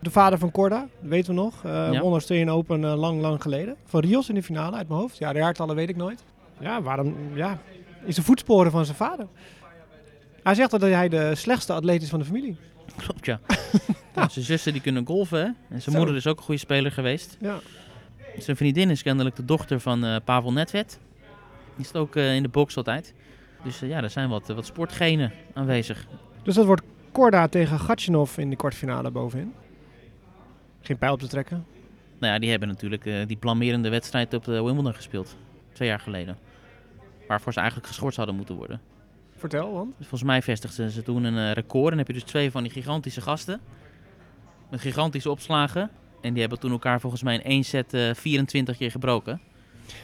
De 0.00 0.10
vader 0.10 0.38
van 0.38 0.50
Korda, 0.50 0.88
weten 1.00 1.34
we 1.34 1.40
nog. 1.40 1.64
eh 1.64 1.92
Ja. 1.92 2.00
Australian 2.00 2.48
Open 2.48 2.84
eh, 2.84 2.94
lang, 2.98 3.20
lang 3.20 3.42
geleden. 3.42 3.76
Van 3.84 4.00
Rios 4.00 4.28
in 4.28 4.34
de 4.34 4.42
finale 4.42 4.76
uit 4.76 4.88
mijn 4.88 5.00
hoofd. 5.00 5.18
Ja, 5.18 5.32
de 5.32 5.38
jaartallen 5.38 5.74
weet 5.76 5.88
ik 5.88 5.96
nooit. 5.96 6.24
Ja, 6.60 6.82
waarom? 6.82 7.14
Ja, 7.34 7.58
in 8.04 8.12
zijn 8.12 8.26
voetsporen 8.26 8.70
van 8.70 8.84
zijn 8.84 8.96
vader. 8.96 9.26
Hij 10.42 10.54
zegt 10.54 10.70
dat 10.70 10.80
hij 10.80 11.08
de 11.08 11.34
slechtste 11.34 11.72
atleet 11.72 12.02
is 12.02 12.08
van 12.08 12.18
de 12.18 12.24
familie. 12.24 12.56
Klopt, 12.96 13.26
ja. 13.26 13.40
ja. 14.14 14.28
Zijn 14.28 14.44
zussen 14.44 14.72
die 14.72 14.82
kunnen 14.82 15.06
golven, 15.06 15.38
hè. 15.38 15.44
En 15.44 15.56
zijn 15.68 15.82
Zo. 15.82 15.96
moeder 15.96 16.16
is 16.16 16.26
ook 16.26 16.36
een 16.36 16.44
goede 16.44 16.60
speler 16.60 16.92
geweest. 16.92 17.36
Ja. 17.40 17.58
Zijn 18.38 18.56
vriendin 18.56 18.90
is 18.90 19.02
kennelijk 19.02 19.36
de 19.36 19.44
dochter 19.44 19.80
van 19.80 20.04
eh, 20.04 20.16
Pavel 20.24 20.52
Nedved. 20.52 20.98
Die 21.76 21.84
zit 21.84 21.96
ook 21.96 22.16
eh, 22.16 22.34
in 22.34 22.42
de 22.42 22.48
box 22.48 22.76
altijd. 22.76 23.14
Dus 23.64 23.82
eh, 23.82 23.88
ja, 23.88 24.02
er 24.02 24.10
zijn 24.10 24.28
wat, 24.28 24.48
wat 24.48 24.66
sportgenen 24.66 25.32
aanwezig. 25.54 26.06
Dus 26.42 26.54
dat 26.54 26.66
wordt 26.66 26.82
Korda 27.12 27.48
tegen 27.48 27.78
Gatchinov 27.78 28.38
in 28.38 28.50
de 28.50 28.56
kwartfinale 28.56 29.10
bovenin. 29.10 29.52
Geen 30.80 30.98
pijl 30.98 31.12
op 31.12 31.20
te 31.20 31.28
trekken. 31.28 31.66
Nou 32.18 32.32
ja, 32.32 32.38
die 32.38 32.50
hebben 32.50 32.68
natuurlijk 32.68 33.02
die 33.26 33.36
blamerende 33.36 33.88
wedstrijd 33.88 34.34
op 34.34 34.44
de 34.44 34.62
Wimbledon 34.62 34.94
gespeeld. 34.94 35.36
Twee 35.72 35.88
jaar 35.88 36.00
geleden. 36.00 36.38
Waarvoor 37.30 37.52
ze 37.52 37.58
eigenlijk 37.58 37.88
geschorst 37.88 38.16
hadden 38.16 38.34
moeten 38.34 38.54
worden. 38.54 38.80
Vertel, 39.36 39.72
want. 39.72 39.88
Dus 39.98 40.06
volgens 40.06 40.30
mij 40.30 40.42
vestigden 40.42 40.90
ze 40.90 41.02
toen 41.02 41.24
een 41.24 41.36
eh, 41.36 41.52
record. 41.52 41.84
En 41.84 41.88
dan 41.88 41.98
heb 41.98 42.06
je 42.06 42.12
dus 42.12 42.22
twee 42.22 42.50
van 42.50 42.62
die 42.62 42.72
gigantische 42.72 43.20
gasten. 43.20 43.60
Met 44.70 44.80
gigantische 44.80 45.30
opslagen. 45.30 45.90
En 46.20 46.32
die 46.32 46.40
hebben 46.40 46.58
toen 46.60 46.70
elkaar 46.70 47.00
volgens 47.00 47.22
mij 47.22 47.34
in 47.34 47.42
één 47.42 47.64
set 47.64 47.94
eh, 47.94 48.14
24 48.14 48.76
keer 48.76 48.90
gebroken. 48.90 49.40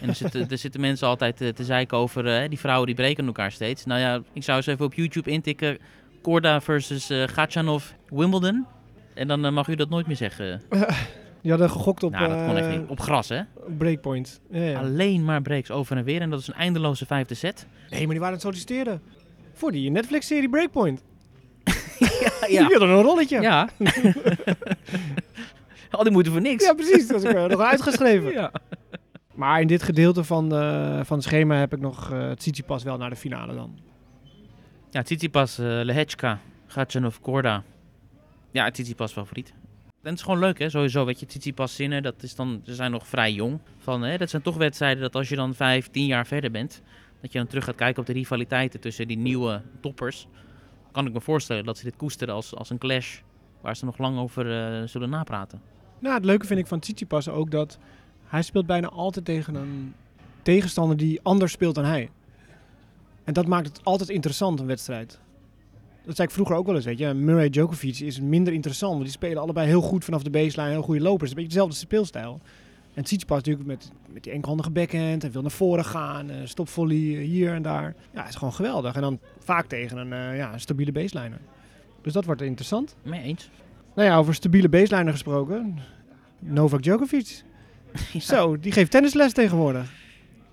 En 0.00 0.08
er 0.08 0.14
zitten, 0.14 0.48
er 0.50 0.58
zitten 0.58 0.80
mensen 0.80 1.08
altijd 1.08 1.40
eh, 1.40 1.48
te 1.48 1.64
zeiken 1.64 1.98
over 1.98 2.48
die 2.48 2.58
vrouwen 2.58 2.86
die 2.86 2.94
breken 2.94 3.26
elkaar 3.26 3.52
steeds. 3.52 3.84
Nou 3.84 4.00
ja, 4.00 4.22
ik 4.32 4.42
zou 4.42 4.56
eens 4.56 4.66
even 4.66 4.84
op 4.84 4.94
YouTube 4.94 5.30
intikken. 5.30 5.78
Korda 6.22 6.60
versus 6.60 7.10
eh 7.10 7.22
Gatchanov 7.28 7.90
Wimbledon. 8.08 8.66
En 9.14 9.28
dan 9.28 9.54
mag 9.54 9.68
u 9.68 9.74
dat 9.74 9.88
nooit 9.88 10.06
meer 10.06 10.16
zeggen. 10.16 10.62
Die 11.46 11.54
hadden 11.54 11.76
gegokt 11.76 12.02
op 12.02 12.12
nou, 12.12 12.28
dat 12.28 12.46
kon 12.46 12.56
echt 12.56 12.66
eh, 12.66 12.78
niet. 12.78 12.88
Op 12.88 13.00
gras, 13.00 13.28
hè? 13.28 13.40
breakpoint. 13.78 14.40
Ja, 14.50 14.62
ja. 14.62 14.78
Alleen 14.78 15.24
maar 15.24 15.42
breaks 15.42 15.70
over 15.70 15.96
en 15.96 16.04
weer. 16.04 16.20
En 16.20 16.30
dat 16.30 16.40
is 16.40 16.48
een 16.48 16.54
eindeloze 16.54 17.06
vijfde 17.06 17.34
set. 17.34 17.66
Nee, 17.90 17.98
maar 17.98 17.98
die 17.98 18.08
waren 18.08 18.26
aan 18.26 18.32
het 18.32 18.40
solliciteren. 18.40 19.02
Voor 19.52 19.72
die 19.72 19.90
Netflix-serie 19.90 20.48
Breakpoint. 20.48 21.02
ja, 22.40 22.46
Die 22.46 22.60
hadden 22.60 22.88
een 22.88 23.02
rolletje. 23.02 23.40
Ja. 23.40 23.68
Al 25.90 26.02
die 26.02 26.12
moeite 26.12 26.30
voor 26.30 26.40
niks. 26.40 26.64
Ja, 26.64 26.72
precies. 26.72 27.08
Dat 27.08 27.24
is 27.24 27.32
eh, 27.32 27.44
nog 27.44 27.60
uitgeschreven. 27.60 28.32
Ja. 28.40 28.52
Maar 29.34 29.60
in 29.60 29.66
dit 29.66 29.82
gedeelte 29.82 30.24
van, 30.24 30.54
eh, 30.54 31.00
van 31.04 31.16
het 31.16 31.26
schema 31.26 31.56
heb 31.56 31.72
ik 31.72 31.80
nog 31.80 32.12
eh 32.12 32.28
het 32.28 32.38
Tsitsipas 32.38 32.82
wel 32.82 32.96
naar 32.96 33.10
de 33.10 33.16
finale 33.16 33.54
dan. 33.54 33.78
Ja, 34.90 35.02
Tsitsipas, 35.02 35.58
uh, 35.58 35.66
Lehechka, 35.66 36.38
Gatchanov, 36.66 37.16
Korda. 37.20 37.62
Ja, 38.50 38.70
Tsitsipas 38.70 39.12
favoriet. 39.12 39.54
En 40.06 40.12
het 40.12 40.20
is 40.20 40.26
gewoon 40.26 40.40
leuk, 40.40 40.58
hè? 40.58 40.68
Sowieso, 40.68 41.04
weet 41.04 41.20
je, 41.20 41.26
Tsitsipas 41.26 41.74
zinnen, 41.74 42.02
dat 42.02 42.22
is 42.22 42.34
dan, 42.34 42.60
ze 42.64 42.74
zijn 42.74 42.90
nog 42.90 43.06
vrij 43.06 43.32
jong. 43.32 43.58
Van, 43.78 44.02
hè, 44.02 44.16
dat 44.16 44.30
zijn 44.30 44.42
toch 44.42 44.56
wedstrijden 44.56 45.02
dat 45.02 45.14
als 45.14 45.28
je 45.28 45.36
dan 45.36 45.54
vijf, 45.54 45.88
tien 45.88 46.06
jaar 46.06 46.26
verder 46.26 46.50
bent, 46.50 46.82
dat 47.20 47.32
je 47.32 47.38
dan 47.38 47.46
terug 47.46 47.64
gaat 47.64 47.74
kijken 47.74 48.00
op 48.00 48.06
de 48.06 48.12
rivaliteiten 48.12 48.80
tussen 48.80 49.08
die 49.08 49.16
nieuwe 49.16 49.62
toppers. 49.80 50.26
Kan 50.92 51.06
ik 51.06 51.12
me 51.12 51.20
voorstellen 51.20 51.64
dat 51.64 51.78
ze 51.78 51.84
dit 51.84 51.96
koesteren 51.96 52.34
als, 52.34 52.54
als 52.54 52.70
een 52.70 52.78
clash 52.78 53.18
waar 53.60 53.76
ze 53.76 53.84
nog 53.84 53.98
lang 53.98 54.18
over 54.18 54.52
eh, 54.52 54.88
zullen 54.88 55.10
napraten. 55.10 55.60
Nou, 55.98 56.14
het 56.14 56.24
leuke 56.24 56.46
vind 56.46 56.60
ik 56.60 56.66
van 56.66 56.80
Tsitsipas 56.80 57.28
ook 57.28 57.50
dat 57.50 57.78
hij 58.24 58.42
speelt 58.42 58.66
bijna 58.66 58.88
altijd 58.88 59.24
tegen 59.24 59.54
een 59.54 59.94
tegenstander 60.42 60.96
die 60.96 61.20
anders 61.22 61.52
speelt 61.52 61.74
dan 61.74 61.84
hij. 61.84 62.10
En 63.24 63.32
dat 63.32 63.46
maakt 63.46 63.66
het 63.66 63.80
altijd 63.84 64.08
interessant, 64.08 64.60
een 64.60 64.66
wedstrijd. 64.66 65.20
Dat 66.06 66.16
zei 66.16 66.28
ik 66.28 66.34
vroeger 66.34 66.56
ook 66.56 66.66
wel 66.66 66.74
eens, 66.74 66.84
weet 66.84 66.98
je. 66.98 67.14
Murray 67.14 67.50
Djokovic 67.50 67.98
is 67.98 68.20
minder 68.20 68.52
interessant, 68.52 68.92
want 68.92 69.04
die 69.04 69.12
spelen 69.12 69.42
allebei 69.42 69.66
heel 69.66 69.80
goed 69.80 70.04
vanaf 70.04 70.22
de 70.22 70.30
baseline, 70.30 70.70
heel 70.70 70.82
goede 70.82 71.00
lopers. 71.00 71.30
Een 71.30 71.36
beetje 71.36 71.50
dezelfde 71.50 71.76
speelstijl. 71.76 72.40
En 72.94 73.02
Tsitsipas 73.02 73.36
natuurlijk 73.36 73.66
met, 73.66 73.90
met 74.12 74.22
die 74.22 74.32
enkelhandige 74.32 74.70
backhand, 74.70 75.22
hij 75.22 75.30
wil 75.32 75.42
naar 75.42 75.50
voren 75.50 75.84
gaan, 75.84 76.30
eh, 76.30 76.36
stopvolley 76.44 76.96
hier 76.96 77.52
en 77.52 77.62
daar. 77.62 77.94
Ja, 78.14 78.20
het 78.20 78.28
is 78.28 78.34
gewoon 78.34 78.52
geweldig. 78.52 78.94
En 78.94 79.00
dan 79.00 79.18
vaak 79.38 79.66
tegen 79.66 79.96
een 79.96 80.12
eh, 80.12 80.36
ja, 80.36 80.52
een 80.52 80.60
stabiele 80.60 80.92
baseliner. 80.92 81.40
Dus 82.02 82.12
dat 82.12 82.24
wordt 82.24 82.42
interessant. 82.42 82.96
Mee 83.02 83.22
eens? 83.22 83.50
Nou 83.94 84.08
ja, 84.08 84.16
over 84.16 84.34
stabiele 84.34 84.68
baseliner 84.68 85.12
gesproken. 85.12 85.78
Novak 86.38 86.82
Djokovic. 86.82 87.42
Zo, 88.18 88.58
die 88.58 88.72
geeft 88.72 88.90
tennisles 88.90 89.32
tegenwoordig. 89.32 89.92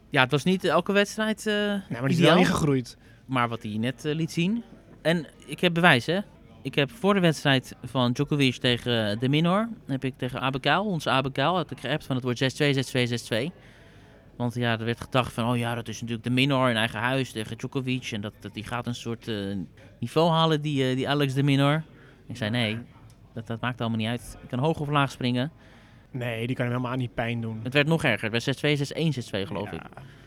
Ja, 0.09 0.21
het 0.21 0.31
was 0.31 0.43
niet 0.43 0.63
elke 0.63 0.91
wedstrijd 0.91 1.47
eh 1.47 1.53
Nou, 1.55 1.81
maar 1.89 2.07
die 2.07 2.17
is 2.17 2.23
wel 2.23 2.37
ingegroeid. 2.37 2.97
Maar 3.25 3.49
wat 3.49 3.63
hij 3.63 3.77
net 3.77 4.05
eh, 4.05 4.15
liet 4.15 4.31
zien. 4.31 4.63
En 5.03 5.25
ik 5.45 5.59
heb 5.59 5.73
bewijs, 5.73 6.05
hè. 6.05 6.19
Ik 6.61 6.75
heb 6.75 6.91
voor 6.91 7.13
de 7.13 7.19
wedstrijd 7.19 7.75
van 7.83 8.11
Djokovic 8.11 8.55
tegen 8.55 9.09
eh, 9.09 9.19
de 9.19 9.29
Minor... 9.29 9.69
heb 9.87 10.03
ik 10.03 10.17
tegen 10.17 10.41
Abekal, 10.41 10.85
onze 10.85 11.09
Abekal... 11.09 11.55
had 11.55 11.71
ik 11.71 11.79
geappt 11.79 12.05
van 12.05 12.15
het 12.15 12.25
wordt 12.25 12.41
6-2, 12.41 13.47
6-2, 13.47 13.49
6-2. 13.49 13.55
Want 14.35 14.55
ja, 14.55 14.71
er 14.79 14.85
werd 14.85 15.01
gedacht 15.01 15.33
van... 15.33 15.49
oh 15.49 15.57
ja, 15.57 15.75
dat 15.75 15.87
is 15.87 16.01
natuurlijk 16.01 16.23
de 16.23 16.29
Minor 16.29 16.69
in 16.69 16.75
eigen 16.75 16.99
huis 16.99 17.31
tegen 17.31 17.57
Djokovic... 17.57 18.09
en 18.11 18.21
dat, 18.21 18.33
dat 18.39 18.53
die 18.53 18.63
gaat 18.63 18.87
een 18.87 18.95
soort 18.95 19.27
eh, 19.27 19.35
niveau 19.99 20.31
halen, 20.31 20.61
die, 20.61 20.89
eh, 20.89 20.95
die 20.95 21.09
Alex 21.09 21.33
de 21.33 21.43
Minor. 21.43 21.83
Ik 22.27 22.37
zei 22.37 22.49
nee, 22.49 22.77
dat, 23.33 23.47
dat 23.47 23.61
maakt 23.61 23.81
allemaal 23.81 23.99
niet 23.99 24.07
uit. 24.07 24.37
Ik 24.41 24.49
kan 24.49 24.59
hoog 24.59 24.79
of 24.79 24.89
laag 24.89 25.11
springen. 25.11 25.51
Nee, 26.11 26.47
die 26.47 26.55
kan 26.55 26.65
hem 26.65 26.75
helemaal 26.75 26.97
niet 26.97 27.13
pijn 27.13 27.41
doen. 27.41 27.59
Het 27.63 27.73
werd 27.73 27.87
nog 27.87 28.03
erger. 28.03 28.31
Het 28.31 28.45
werd 28.61 28.79
6-2, 28.79 28.93
6-1, 28.93 29.43
6-2 29.43 29.47
geloof 29.47 29.71
ja. 29.71 29.75
ik. 29.75 29.81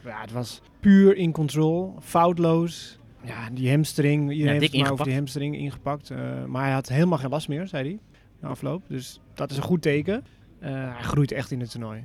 Ja, 0.04 0.20
het 0.20 0.32
was 0.32 0.60
puur 0.80 1.16
in 1.16 1.32
control, 1.32 1.96
foutloos. 2.00 2.98
Ja, 3.26 3.50
die 3.52 3.70
hamstring, 3.70 4.30
iedereen 4.30 4.54
Ja, 4.54 4.60
heeft 4.60 4.76
maar 4.76 4.90
over 4.92 5.04
die 5.04 5.14
hamstring 5.14 5.56
ingepakt. 5.56 6.10
eh, 6.10 6.44
maar 6.44 6.62
hij 6.64 6.72
had 6.72 6.88
helemaal 6.88 7.18
geen 7.18 7.30
last 7.30 7.48
meer, 7.48 7.66
zei 7.68 7.88
hij, 7.88 7.98
na 8.40 8.48
afloop. 8.48 8.82
Dus 8.88 9.20
dat 9.34 9.50
is 9.50 9.56
een 9.56 9.62
goed 9.62 9.82
teken. 9.82 10.24
Eh, 10.58 10.70
hij 10.72 11.02
groeit 11.02 11.32
echt 11.32 11.50
in 11.50 11.60
het 11.60 11.70
toernooi. 11.70 12.04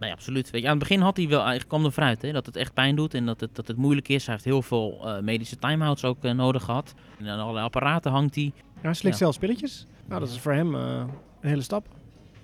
Nee, 0.00 0.12
absoluut. 0.12 0.50
Weet 0.50 0.60
je, 0.62 0.66
aan 0.68 0.78
het 0.78 0.88
begin 0.88 1.00
had 1.00 1.16
hij 1.16 1.28
wel, 1.28 1.44
hij 1.44 1.58
kwam 1.66 1.84
er 1.84 1.92
vooruit, 1.92 2.22
hè, 2.22 2.32
dat 2.32 2.46
het 2.46 2.56
echt 2.56 2.74
pijn 2.74 2.96
doet 2.96 3.14
en 3.14 3.26
dat 3.26 3.40
het, 3.40 3.54
dat 3.56 3.68
het 3.68 3.76
moeilijk 3.76 4.08
is. 4.08 4.24
Hij 4.24 4.34
heeft 4.34 4.44
heel 4.46 4.62
veel 4.62 5.00
eh, 5.08 5.22
medische 5.22 5.56
timeouts 5.56 6.04
ook 6.04 6.22
nodig 6.22 6.62
gehad. 6.64 6.94
En 7.18 7.28
aan 7.28 7.38
allerlei 7.38 7.64
apparaten 7.64 8.10
hangt 8.12 8.34
hij. 8.34 8.52
Ja, 8.54 8.80
hij 8.80 8.94
slikt 8.94 9.14
Ja. 9.14 9.20
zelfs 9.22 9.38
pilletjes. 9.38 9.86
Nou, 10.06 10.20
dat 10.20 10.28
is 10.30 10.38
voor 10.38 10.52
hem 10.52 10.74
een 10.74 11.08
hele 11.40 11.62
stap. 11.62 11.88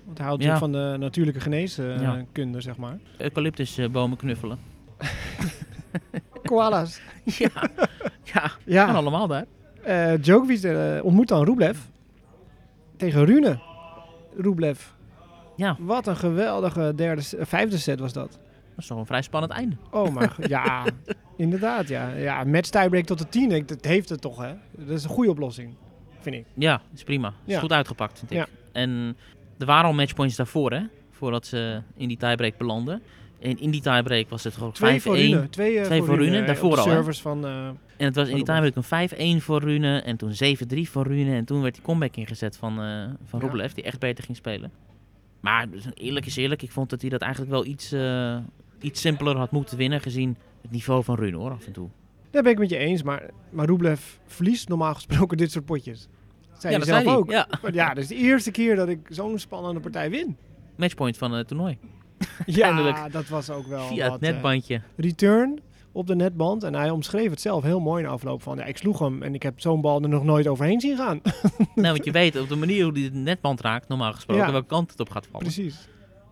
Want 0.05 0.19
hij 0.19 0.27
houdt 0.27 0.43
Ja. 0.43 0.59
van 0.59 0.73
de 0.73 0.97
natuurlijke 0.99 1.41
geneeskunde, 1.41 2.61
zeg 2.61 2.77
maar. 2.77 2.99
Eucalyptusbomen 3.19 4.17
knuffelen. 4.17 4.59
Koala's. 6.47 7.01
ja, 7.25 7.49
ja, 8.25 8.51
Ja, 8.65 8.93
allemaal 8.93 9.27
daar. 9.27 9.45
eh 9.83 10.13
Djokovic 10.21 10.63
eh, 10.63 10.99
ontmoet 11.05 11.29
dan 11.29 11.45
Rublev 11.45 11.79
tegen 12.97 13.25
Rune. 13.25 13.59
Rublev. 14.37 14.87
Ja. 15.57 15.77
Wat 15.79 16.07
een 16.07 16.17
geweldige 16.17 16.93
derde, 16.97 17.23
eh, 17.39 17.45
vijfde 17.47 17.79
set 17.79 18.01
was 18.01 18.13
dat. 18.13 18.31
Dat 18.31 18.39
is 18.85 18.87
toch 18.87 18.99
een 18.99 19.07
vrij 19.07 19.23
spannend 19.23 19.53
einde. 19.53 19.77
Oh, 19.91 20.09
maar 20.15 20.37
ja, 20.49 20.85
inderdaad. 21.37 21.89
Ja, 21.89 22.09
ja 22.11 22.45
match 22.45 22.69
tiebreak 22.71 23.05
tot 23.05 23.19
de 23.19 23.29
10. 23.29 23.51
Ik, 23.53 23.69
dat 23.69 23.85
heeft 23.85 24.09
het 24.09 24.21
toch, 24.21 24.43
hè? 24.43 24.53
Dat 24.79 24.97
is 24.97 25.05
een 25.05 25.11
goede 25.11 25.31
oplossing, 25.31 25.75
vind 26.21 26.37
ik. 26.37 26.45
Ja, 26.55 26.81
is 26.95 27.03
prima. 27.05 27.29
Is 27.45 27.53
Ja. 27.55 27.61
goed 27.61 27.73
uitgepakt, 27.73 28.19
vind 28.19 28.31
ik. 28.31 28.37
Ja. 28.37 28.47
En 28.73 29.17
er 29.59 29.67
waren 29.67 29.85
al 29.87 29.93
matchpoints 29.95 30.37
daarvoor, 30.37 30.73
hè? 30.73 30.81
Voordat 31.11 31.47
ze 31.47 31.83
in 31.97 32.09
die 32.09 32.17
tiebreak 32.17 32.59
belanden. 32.59 33.03
En 33.47 33.59
in 33.61 33.71
die 33.71 33.81
tiebreak 33.81 34.29
was 34.29 34.45
het 34.45 34.55
gewoon 34.55 34.73
5-1. 34.73 34.77
Twee 34.77 35.01
voor 35.01 35.17
Rune. 35.17 35.49
Twee, 35.49 35.79
eh, 35.79 35.85
Twee 35.85 36.03
voor 36.03 36.17
Rune, 36.17 36.45
daarvoor 36.45 36.79
al, 36.79 36.85
hè? 36.85 36.91
servers 36.91 37.21
van... 37.21 37.47
eh, 37.47 37.67
En 37.97 38.05
het 38.05 38.15
was 38.15 38.29
in 38.29 38.35
die 38.35 38.45
tiebreak 38.45 38.75
een 38.77 39.39
5-1 39.41 39.43
voor 39.45 39.61
Rune. 39.63 39.99
En 40.01 40.17
toen 40.17 40.33
7-3 40.77 40.91
voor 40.91 41.07
Rune. 41.07 41.35
En 41.35 41.45
toen 41.45 41.63
werd 41.63 41.75
die 41.75 41.83
comeback 41.83 42.17
ingezet 42.17 42.57
van, 42.57 42.73
eh 42.83 43.05
van 43.25 43.41
Ja. 43.41 43.47
Rublev, 43.47 43.73
die 43.73 43.85
echt 43.85 43.99
beter 43.99 44.25
ging 44.25 44.37
spelen. 44.37 44.71
Maar 45.41 45.71
dus 45.71 45.85
eerlijk 45.95 46.27
is 46.27 46.37
eerlijk, 46.37 46.63
ik 46.63 46.71
vond 46.71 46.91
dat 46.91 47.01
hij 47.01 47.11
dat 47.11 47.21
eigenlijk 47.21 47.53
wel 47.53 47.65
iets, 47.65 47.95
iets 48.81 49.01
simpeler 49.01 49.37
had 49.37 49.51
moeten 49.51 49.77
winnen. 49.77 50.01
Gezien 50.01 50.37
het 50.63 50.71
niveau 50.71 51.05
van 51.05 51.15
Rune, 51.17 51.37
hoor, 51.37 51.51
af 51.51 51.67
en 51.67 51.73
toe. 51.73 51.89
daar 52.31 52.43
ben 52.43 52.53
ik 52.53 52.59
met 52.59 52.71
je 52.71 52.77
eens, 52.77 53.03
maar, 53.03 53.31
maar 53.51 53.67
Rublev 53.67 54.01
verliest 54.27 54.69
normaal 54.69 54.95
gesproken 54.95 55.37
dit 55.37 55.51
soort 55.53 55.65
potjes. 55.65 56.09
Dat 56.51 56.61
zei 56.61 56.73
ja, 56.75 56.79
je 56.79 56.85
dat 56.85 56.95
zelf 56.95 57.03
zei 57.03 57.17
ook. 57.17 57.31
Ja, 57.31 57.49
Maar 57.63 57.75
ja, 57.75 57.89
dat 57.95 58.03
is 58.03 58.09
de 58.09 58.15
eerste 58.15 58.51
keer 58.51 58.77
dat 58.77 58.89
ik 58.89 58.99
zo'n 59.09 59.39
spannende 59.39 59.81
partij 59.81 60.11
win. 60.11 60.37
matchpoint 60.77 61.17
van 61.19 61.33
het 61.33 61.49
toernooi. 61.49 61.79
Ja, 62.47 62.67
Eindelijk. 62.67 63.13
dat 63.13 63.29
was 63.29 63.51
ook 63.51 63.67
wel 63.67 63.87
Via 63.87 64.05
wat, 64.05 64.13
het 64.13 64.23
eh, 64.23 64.31
netbandje. 64.33 64.81
return 64.97 65.61
op 65.93 66.07
de 66.07 66.15
netband. 66.15 66.63
En 66.63 66.75
hij 66.75 66.91
omschreef 66.91 67.31
het 67.31 67.41
zelf 67.41 67.63
heel 67.63 67.81
mooi 67.81 68.03
in 68.05 68.09
afloop 68.11 68.43
van... 68.43 68.57
Ja, 68.57 68.65
ik 68.65 68.77
sloeg 68.77 68.99
hem 68.99 69.23
en 69.23 69.35
ik 69.35 69.43
heb 69.43 69.61
zo'n 69.61 69.81
bal 69.81 70.03
er 70.03 70.09
nog 70.09 70.25
nooit 70.25 70.47
overheen 70.47 70.81
zien 70.81 70.97
gaan. 70.97 71.21
nou, 71.75 71.93
want 71.93 72.05
je 72.05 72.11
weet 72.11 72.41
op 72.41 72.49
de 72.49 72.57
manier 72.57 72.85
hoe 72.85 72.93
hij 72.93 73.03
het 73.03 73.15
netband 73.15 73.61
raakt, 73.61 73.89
normaal 73.89 74.13
gesproken, 74.13 74.45
Ja. 74.45 74.53
welke 74.53 74.67
kant 74.67 74.91
het 74.91 75.01
op 75.01 75.11
gaat 75.11 75.27
vallen. 75.31 75.47
Precies. 75.47 75.89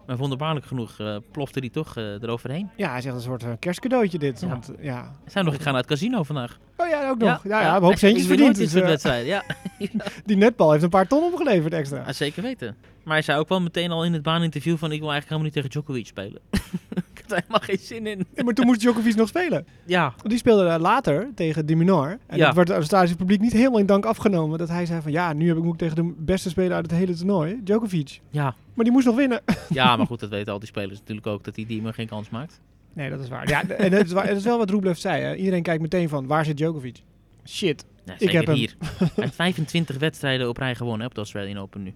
Maar 0.07 0.17
wonderbaarlijk 0.17 0.67
genoeg 0.67 0.99
eh, 0.99 1.17
plofte 1.31 1.59
hij 1.59 1.69
toch 1.69 1.97
eh, 1.97 2.23
eroverheen. 2.23 2.71
Ja, 2.77 2.91
hij 2.91 3.01
zegt 3.01 3.15
een 3.15 3.21
soort 3.21 3.43
eh, 3.43 3.51
kerstcadeautje 3.59 4.19
dit. 4.19 4.41
Ja. 4.41 4.49
Want, 4.49 4.71
ja. 4.81 5.13
Zijn 5.27 5.45
nog 5.45 5.55
gegaan 5.55 5.73
naar 5.73 5.83
het 5.83 5.91
casino 5.91 6.23
vandaag. 6.23 6.59
Oh 6.77 6.89
ja, 6.89 7.09
ook 7.09 7.19
nog. 7.19 7.29
Ja, 7.29 7.41
ja, 7.45 7.61
ja. 7.61 7.77
een 7.77 7.83
hoop 7.83 7.93
Ik 7.93 7.99
centjes 7.99 8.27
verdiend. 8.27 8.57
Dus, 8.57 8.73
wedstrijden. 8.73 9.27
Ja. 9.27 9.45
die 10.27 10.37
netbal 10.37 10.71
heeft 10.71 10.83
een 10.83 10.91
paar 10.91 11.07
ton 11.07 11.23
opgeleverd 11.23 11.73
extra. 11.73 12.03
Ja, 12.07 12.13
zeker 12.13 12.43
weten. 12.43 12.77
Maar 13.05 13.15
hij 13.15 13.23
zei 13.23 13.39
ook 13.39 13.49
wel 13.49 13.61
meteen 13.61 13.91
al 13.91 14.05
in 14.05 14.13
het 14.13 14.23
baaninterview 14.23 14.77
van 14.77 14.93
ik 14.93 15.01
wil 15.01 15.11
eigenlijk 15.11 15.29
helemaal 15.29 15.45
niet 15.45 15.53
tegen 15.53 15.71
Djokovic 15.71 16.07
spelen. 16.07 16.41
er 17.35 17.41
helemaal 17.41 17.61
geen 17.61 17.79
zin 17.79 18.07
in. 18.07 18.27
Ja, 18.35 18.45
maar 18.45 18.55
toen 18.55 18.67
moest 18.67 18.81
Djokovic 18.81 19.15
nog 19.15 19.29
spelen. 19.29 19.67
Ja, 19.87 20.15
Die 20.23 20.39
speelde 20.39 20.65
daar 20.65 20.81
later 20.81 21.29
tegen 21.35 21.67
Diminor. 21.67 22.19
En 22.27 22.37
Ja. 22.39 22.47
dat 22.47 22.55
werd 22.55 22.69
het 22.69 22.77
Australische 22.77 23.17
publiek 23.17 23.41
niet 23.41 23.53
helemaal 23.53 23.79
in 23.79 23.87
dank 23.87 24.05
afgenomen. 24.05 24.59
Dat 24.59 24.69
hij 24.69 24.87
zei 24.87 25.01
van 25.03 25.13
ja, 25.13 25.33
nu 25.33 25.49
heb 25.49 25.57
ik, 25.57 25.63
moet 25.63 25.79
tegen 25.79 25.97
de 25.97 26.15
beste 26.19 26.49
speler 26.49 26.73
uit 26.73 26.91
het 26.91 26.99
hele 27.01 27.15
toernooi, 27.15 27.61
Djokovic. 27.65 28.21
ja. 28.31 28.55
Maar 28.75 28.85
die 28.85 28.93
moest 28.95 29.07
nog 29.07 29.17
winnen. 29.17 29.41
ja, 29.69 29.97
maar 29.97 30.07
goed, 30.07 30.21
dat 30.21 30.31
weten 30.31 30.53
al 30.53 30.59
die 30.59 30.69
spelers 30.69 30.99
natuurlijk 30.99 31.27
ook 31.27 31.45
dat 31.45 31.55
die 31.55 31.67
Diemer 31.67 31.95
geen 31.95 32.07
kans 32.07 32.31
maakt. 32.31 32.61
Nee, 32.93 33.11
dat 33.11 33.21
is 33.21 33.29
waar. 33.29 33.49
Ja, 33.49 33.69
en 33.69 33.93
het 33.93 34.07
is, 34.07 34.13
waar, 34.13 34.27
het 34.29 34.37
is 34.37 34.45
wel 34.45 34.59
wat 34.59 34.71
Rublev 34.71 34.97
zei. 34.99 35.23
Hè. 35.23 35.35
Iedereen 35.35 35.63
kijkt 35.63 35.83
meteen 35.83 36.09
van 36.09 36.27
waar 36.27 36.45
zit 36.45 36.57
Djokovic? 36.57 37.03
Shit. 37.49 37.85
Ik 38.19 38.31
heb 38.31 38.47
hem. 38.47 38.55
hier. 38.55 38.75
hij 38.99 39.09
heeft 39.15 39.35
25 39.35 39.99
wedstrijden 39.99 40.49
op 40.49 40.57
rij 40.57 40.75
gewonnen 40.75 41.01
hè, 41.01 41.07
op 41.07 41.13
de 41.15 41.21
Australian 41.21 41.59
Open 41.59 41.83
nu. 41.83 41.95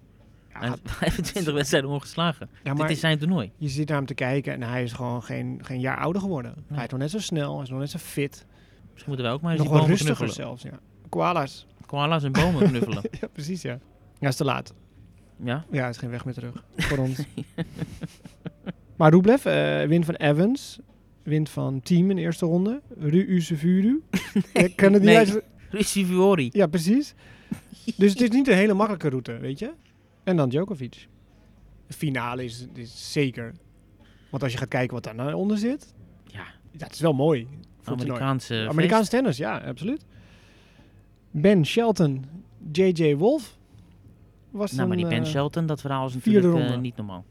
Ja, 0.61 0.67
Hij 0.67 0.69
heeft 0.69 0.81
25 0.97 1.53
wedstrijden 1.53 1.89
ongeslagen. 1.89 2.49
ja, 2.63 2.73
Dit 2.73 2.89
is 2.89 2.99
zijn 2.99 3.17
toernooi. 3.19 3.51
je 3.57 3.67
zit 3.69 3.87
naar 3.87 3.97
hem 3.97 4.05
te 4.05 4.13
kijken 4.13 4.53
en 4.53 4.61
hij 4.63 4.83
is 4.83 4.91
gewoon 4.93 5.23
geen, 5.23 5.59
geen 5.63 5.79
jaar 5.79 5.97
ouder 5.97 6.21
geworden. 6.21 6.53
Hij 6.73 6.83
is 6.85 6.89
nog 6.91 6.99
net 6.99 7.09
zo 7.11 7.19
snel, 7.19 7.53
hij 7.53 7.63
is 7.63 7.69
nog 7.69 7.79
net 7.79 7.89
zo 7.89 7.97
fit. 7.97 8.45
Misschien 8.83 9.07
moeten 9.07 9.25
wij 9.25 9.33
ook 9.35 9.41
maar 9.41 9.51
eens 9.51 9.59
Nog 9.61 9.69
die 9.71 9.77
bomen 9.79 9.95
rustiger 9.95 10.15
knuffelen. 10.15 10.45
zelfs, 10.45 10.63
ja. 10.63 10.79
Koala's. 11.09 11.65
Koala's 11.85 12.23
en 12.23 12.31
bomen 12.31 12.67
knuffelen. 12.69 13.03
Ja, 13.21 13.27
precies, 13.27 13.61
ja. 13.61 13.79
Ja, 14.19 14.27
is 14.27 14.35
te 14.35 14.43
laat. 14.43 14.73
Ja? 15.43 15.65
Ja, 15.71 15.87
is 15.87 15.97
geen 15.97 16.09
weg 16.09 16.25
meer 16.25 16.33
terug 16.33 16.63
voor 16.77 16.97
ons. 16.97 17.19
maar 18.97 19.11
Rublev 19.11 19.45
uh, 19.45 19.83
wint 19.83 20.05
van 20.05 20.15
Evans. 20.15 20.79
Wint 21.23 21.49
van 21.49 21.81
Team 21.81 22.09
in 22.09 22.15
de 22.15 22.21
eerste 22.21 22.45
ronde. 22.45 22.81
Ru 22.99 23.41
Sevuru. 23.41 24.03
Ik 24.53 24.75
kan 24.75 24.93
het 24.93 25.01
niet 25.01 25.11
Nee. 25.11 25.17
uit-. 25.17 26.53
Ja, 26.53 26.67
precies. 26.67 27.13
Dus 27.97 28.11
het 28.11 28.21
is 28.21 28.29
niet 28.29 28.47
een 28.47 28.55
hele 28.55 28.73
makkelijke 28.73 29.09
route, 29.09 29.37
weet 29.37 29.59
je. 29.59 29.71
En 30.29 30.35
dan 30.35 30.49
Djokovic. 30.49 31.07
De 31.87 31.93
finale 31.93 32.43
is, 32.43 32.67
is 32.73 33.11
zeker. 33.11 33.53
Want 34.29 34.43
als 34.43 34.51
je 34.51 34.57
gaat 34.57 34.67
kijken 34.67 34.93
wat 34.93 35.03
daar 35.03 35.15
nou 35.15 35.33
onder 35.33 35.57
zit. 35.57 35.93
Ja, 36.25 36.45
Dat 36.71 36.93
is 36.93 36.99
wel 36.99 37.13
mooi. 37.13 37.47
Voor. 37.81 37.93
Amerikaanse 37.93 38.65
Amerikaans 38.69 39.09
tennis, 39.09 39.37
ja, 39.37 39.57
absoluut. 39.57 40.05
Ben 41.31 41.65
Shelton, 41.65 42.25
J.J. 42.71 43.15
Wolf. 43.15 43.57
Was 44.51 44.71
Nou, 44.71 44.87
maar 44.87 44.97
die 44.97 45.07
Ben 45.07 45.23
eh, 45.23 45.29
Shelton, 45.29 45.65
dat 45.65 45.81
verhaal 45.81 46.07
is 46.07 46.11
vierde 46.11 46.31
natuurlijk 46.31 46.63
ronde. 46.63 46.81
niet 46.81 46.95
normaal. 46.95 47.25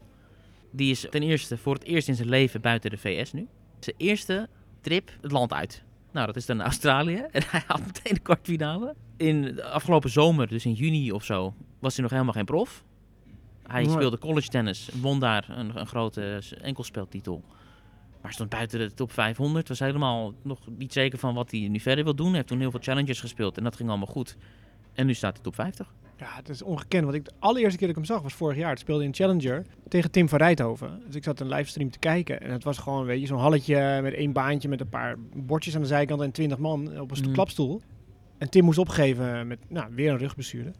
Die 0.71 0.91
is 0.91 1.07
ten 1.09 1.23
eerste 1.23 1.57
voor 1.57 1.73
het 1.73 1.83
eerst 1.83 2.07
in 2.07 2.15
zijn 2.15 2.29
leven 2.29 2.61
buiten 2.61 2.89
de 2.89 2.97
VS 2.97 3.33
nu. 3.33 3.47
Zijn 3.79 3.95
eerste 3.97 4.49
trip 4.81 5.11
het 5.21 5.31
land 5.31 5.53
uit. 5.53 5.83
Nou, 6.11 6.25
dat 6.25 6.35
is 6.35 6.45
dan 6.45 6.57
naar 6.57 6.65
Australië. 6.65 7.15
En 7.31 7.43
hij 7.47 7.63
haalt 7.67 7.85
meteen 7.85 8.13
de 8.13 8.19
kwartfinale. 8.19 8.95
In 9.17 9.41
de 9.41 9.63
afgelopen 9.63 10.09
zomer, 10.09 10.47
dus 10.47 10.65
in 10.65 10.73
juni 10.73 11.11
of 11.11 11.23
zo, 11.23 11.53
was 11.79 11.93
hij 11.93 12.01
nog 12.03 12.11
helemaal 12.11 12.33
geen 12.33 12.45
prof. 12.45 12.83
Hij 13.71 13.83
speelde 13.85 14.17
college 14.17 14.47
tennis, 14.49 14.89
won 15.01 15.19
daar 15.19 15.45
een, 15.49 15.79
een 15.79 15.87
grote 15.87 16.41
enkelspeltitel. 16.61 17.43
Maar 18.21 18.31
stond 18.33 18.49
buiten 18.49 18.79
de 18.79 18.93
top 18.93 19.11
500. 19.11 19.67
Was 19.67 19.79
helemaal 19.79 20.33
nog 20.41 20.59
niet 20.77 20.93
zeker 20.93 21.19
van 21.19 21.33
wat 21.33 21.51
hij 21.51 21.67
nu 21.67 21.79
verder 21.79 22.03
wil 22.03 22.15
doen. 22.15 22.27
Hij 22.27 22.35
heeft 22.35 22.47
toen 22.47 22.59
heel 22.59 22.71
veel 22.71 22.79
challenges 22.83 23.19
gespeeld 23.19 23.57
en 23.57 23.63
dat 23.63 23.75
ging 23.75 23.89
allemaal 23.89 24.07
goed. 24.07 24.37
En 24.93 25.05
nu 25.05 25.13
staat 25.13 25.33
hij 25.33 25.43
top 25.43 25.55
50. 25.55 25.93
Ja, 26.17 26.27
het 26.35 26.49
is 26.49 26.61
ongekend. 26.61 27.03
Want 27.03 27.15
ik, 27.15 27.25
de 27.25 27.31
allereerste 27.39 27.77
keer 27.77 27.87
dat 27.87 27.97
ik 27.97 28.03
hem 28.03 28.15
zag 28.15 28.23
was 28.23 28.33
vorig 28.33 28.57
jaar. 28.57 28.69
Het 28.69 28.79
speelde 28.79 29.03
in 29.03 29.13
Challenger 29.13 29.65
tegen 29.87 30.11
Tim 30.11 30.29
van 30.29 30.37
Rijthoven. 30.37 31.01
Dus 31.05 31.15
ik 31.15 31.23
zat 31.23 31.39
een 31.39 31.47
livestream 31.47 31.91
te 31.91 31.99
kijken. 31.99 32.41
En 32.41 32.51
het 32.51 32.63
was 32.63 32.77
gewoon, 32.77 33.05
weet 33.05 33.19
je, 33.21 33.25
zo'n 33.27 33.39
halletje 33.39 33.99
met 34.01 34.13
één 34.13 34.31
baantje 34.33 34.69
met 34.69 34.79
een 34.79 34.89
paar 34.89 35.15
bordjes 35.35 35.75
aan 35.75 35.81
de 35.81 35.87
zijkant 35.87 36.21
en 36.21 36.31
twintig 36.31 36.57
man 36.57 36.99
op 36.99 37.11
een 37.11 37.23
Mm. 37.27 37.33
klapstoel. 37.33 37.81
En 38.37 38.49
Tim 38.49 38.63
moest 38.63 38.77
opgeven 38.77 39.47
met 39.47 39.59
nou, 39.67 39.87
weer 39.95 40.11
een 40.11 40.17
rugblessure. 40.17 40.71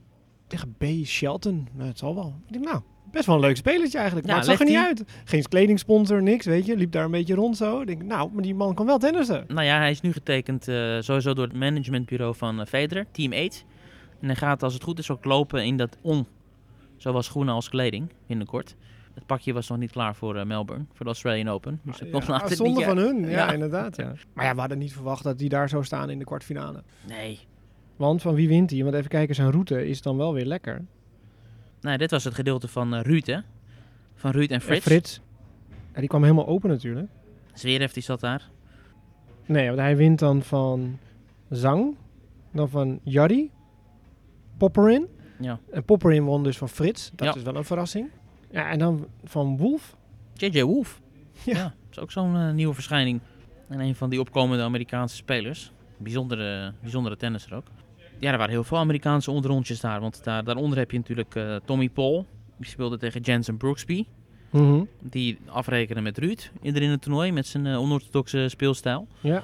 Tegen 0.50 0.76
B. 0.78 0.86
Shelton. 1.06 1.68
Nou, 1.74 1.88
het 1.88 1.98
zal 1.98 2.16
wel. 2.16 2.36
Ik 2.48 2.54
denk, 2.54 2.66
nou, 2.66 2.82
best 3.12 3.26
wel 3.26 3.36
een 3.36 3.42
leuk 3.42 3.56
spelertje 3.58 3.98
eigenlijk. 3.98 4.28
Ja, 4.28 4.34
maar 4.36 4.42
het 4.46 4.52
zag 4.52 4.60
er 4.60 4.74
niet 4.74 4.84
uit. 4.86 5.04
Geen 5.26 5.44
kledingsponsor, 5.44 6.24
niks, 6.24 6.46
weet 6.46 6.66
je. 6.66 6.76
Liep 6.78 6.92
daar 6.92 7.06
een 7.06 7.12
beetje 7.12 7.36
rond 7.36 7.58
zo. 7.58 7.82
Ik 7.82 7.88
denk, 7.88 8.04
nou, 8.04 8.32
maar 8.34 8.44
die 8.44 8.56
man 8.56 8.74
kan 8.76 8.86
wel 8.86 8.98
tennissen. 8.98 9.44
Nou 9.48 9.64
ja, 9.66 9.78
hij 9.78 9.92
is 9.92 10.02
nu 10.02 10.12
getekend 10.12 10.68
eh, 10.68 10.98
sowieso 11.00 11.34
door 11.34 11.46
het 11.46 11.56
managementbureau 11.56 12.36
van 12.36 12.60
eh, 12.60 12.66
Federer, 12.66 13.06
Team 13.12 13.34
8. 13.34 13.66
En 14.22 14.28
hij 14.28 14.36
gaat 14.36 14.64
als 14.64 14.74
het 14.74 14.84
goed 14.84 15.00
is 15.00 15.10
ook 15.12 15.26
lopen 15.26 15.66
in 15.66 15.78
dat 15.78 15.98
on. 16.02 16.28
Zowel 16.98 17.22
schoenen 17.22 17.54
als 17.54 17.70
kleding, 17.70 18.10
binnenkort. 18.28 18.76
Het 19.14 19.26
pakje 19.26 19.54
was 19.54 19.68
nog 19.70 19.78
niet 19.78 19.92
klaar 19.92 20.16
voor 20.16 20.36
eh, 20.36 20.46
Melbourne, 20.46 20.86
voor 20.94 21.06
de 21.06 21.12
Australian 21.12 21.48
Open. 21.48 21.80
Dus 21.84 22.00
het 22.00 22.10
komt 22.10 22.26
Ja, 22.28 22.48
zonde 22.48 22.82
van 22.84 22.98
hun, 22.98 23.20
ja, 23.22 23.30
Ja. 23.30 23.52
inderdaad. 23.52 23.98
Maar 24.34 24.46
ja, 24.46 24.54
we 24.54 24.60
hadden 24.60 24.78
niet 24.78 24.94
verwacht 24.94 25.24
dat 25.24 25.38
die 25.38 25.50
daar 25.50 25.70
zo 25.70 25.82
staan 25.82 26.10
in 26.10 26.20
de 26.20 26.26
kwartfinale. 26.26 26.84
Nee. 27.08 27.40
Want 28.00 28.22
van 28.22 28.34
wie 28.36 28.48
wint 28.48 28.70
hij? 28.72 28.84
Want 28.84 28.96
even 28.96 29.10
kijken, 29.10 29.36
zijn 29.36 29.52
route 29.52 29.88
is 29.88 30.02
dan 30.02 30.18
wel 30.18 30.34
weer 30.34 30.46
lekker. 30.46 30.82
Nou, 31.82 31.98
dit 31.98 32.12
was 32.12 32.24
het 32.24 32.34
gedeelte 32.34 32.68
van 32.68 32.96
eh, 32.96 33.02
Ruud, 33.02 33.26
hè? 33.26 33.38
Van 34.16 34.32
Ruud 34.32 34.50
en 34.52 34.62
Frits. 34.62 34.86
En 34.86 34.92
Frits. 34.92 35.22
Ja, 35.94 36.00
die 36.00 36.08
kwam 36.10 36.22
helemaal 36.24 36.48
open 36.48 36.70
natuurlijk. 36.70 37.08
Zverev 37.54 37.92
die 37.92 38.04
zat 38.04 38.20
daar. 38.20 38.50
Nee, 39.46 39.68
want 39.68 39.80
hij 39.80 39.98
wint 39.98 40.20
dan 40.20 40.42
van 40.42 40.98
Zang. 41.50 41.96
Dan 42.52 42.70
van 42.70 43.00
Jarry. 43.04 43.50
Popperin. 44.58 45.08
Ja. 45.40 45.60
En 45.72 45.84
Popperin 45.84 46.24
won 46.24 46.44
dus 46.44 46.58
van 46.58 46.70
Frits. 46.70 47.12
Dat 47.16 47.28
Ja. 47.28 47.36
is 47.36 47.44
wel 47.44 47.56
een 47.56 47.64
verrassing. 47.66 48.10
Ja, 48.52 48.70
en 48.70 48.80
dan 48.80 49.08
van 49.24 49.58
Wolf. 49.58 49.96
JJ 50.34 50.64
Wolf. 50.64 51.02
Ja. 51.46 51.54
Ja. 51.58 51.64
dat 51.64 51.74
is 51.92 52.00
ook 52.00 52.12
zo'n 52.12 52.36
eh, 52.36 52.52
nieuwe 52.52 52.74
verschijning. 52.74 53.20
En 53.68 53.80
een 53.80 53.96
van 53.96 54.10
die 54.10 54.20
opkomende 54.20 54.64
Amerikaanse 54.64 55.16
spelers. 55.16 55.72
Bijzondere, 55.98 56.74
bijzondere 56.82 57.16
tennisser 57.18 57.56
ook. 57.56 57.66
Ja, 58.20 58.32
er 58.32 58.38
waren 58.38 58.54
heel 58.54 58.64
veel 58.64 58.78
Amerikaanse 58.78 59.32
onderrondjes 59.32 59.80
daar. 59.80 60.00
Want 60.00 60.24
daar, 60.24 60.44
daaronder 60.44 60.78
heb 60.78 60.92
je 60.92 60.98
natuurlijk 60.98 61.36
eh, 61.36 61.56
Tommy 61.66 61.90
Paul. 61.90 62.26
Die 62.58 62.70
speelde 62.70 62.98
tegen 62.98 63.22
Jensen 63.22 63.58
Brooksby. 63.58 64.06
Mhm. 64.50 64.84
Die 65.02 65.40
afrekenen 65.46 66.04
met 66.04 66.18
Ruud 66.18 66.52
in 66.62 66.90
het 66.90 67.02
toernooi 67.02 67.32
met 67.32 67.48
zijn 67.48 67.66
eh, 67.66 67.80
onorthodoxe 67.80 68.50
speelstijl. 68.50 69.08
Ja. 69.20 69.44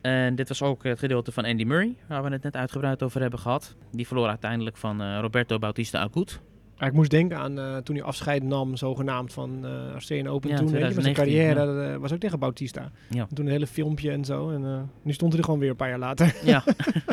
En 0.00 0.34
dit 0.34 0.48
was 0.48 0.62
ook 0.62 0.84
het 0.84 0.98
gedeelte 0.98 1.32
van 1.32 1.44
Andy 1.44 1.64
Murray, 1.64 1.94
waar 2.08 2.22
we 2.22 2.30
het 2.30 2.42
net 2.42 2.56
uitgebreid 2.56 3.02
over 3.02 3.20
hebben 3.20 3.38
gehad. 3.38 3.76
Die 3.90 4.06
verloor 4.06 4.28
uiteindelijk 4.28 4.76
van 4.76 5.02
eh, 5.02 5.18
Roberto 5.20 5.58
Bautista 5.58 5.98
Agut. 5.98 6.40
Ja, 6.82 6.88
ik 6.88 6.94
moest 6.94 7.10
denken 7.10 7.38
aan 7.38 7.58
eh, 7.58 7.76
toen 7.76 7.96
hij 7.96 8.04
afscheid 8.04 8.42
nam, 8.42 8.76
zogenaamd, 8.76 9.32
van 9.32 9.64
eh 9.64 9.90
Australian 9.92 10.28
Open. 10.28 10.50
Ja, 10.50 10.56
toen, 10.56 10.66
weet 10.70 10.78
je, 10.88 10.94
met 10.94 11.02
zijn 11.02 11.14
2019, 11.14 11.54
carrière. 11.64 11.92
Eh, 11.94 12.00
was 12.00 12.12
ook 12.12 12.18
tegen 12.18 12.38
Bautista. 12.38 12.90
Ja. 13.08 13.26
Toen 13.34 13.46
een 13.46 13.52
hele 13.52 13.66
filmpje 13.66 14.10
en 14.10 14.24
zo. 14.24 14.50
En 14.50 14.90
nu 15.02 15.12
stond 15.12 15.30
hij 15.32 15.40
er 15.40 15.44
gewoon 15.44 15.60
weer 15.60 15.70
een 15.70 15.76
paar 15.76 15.88
jaar 15.88 15.98
later. 15.98 16.34
Ja, 16.44 16.64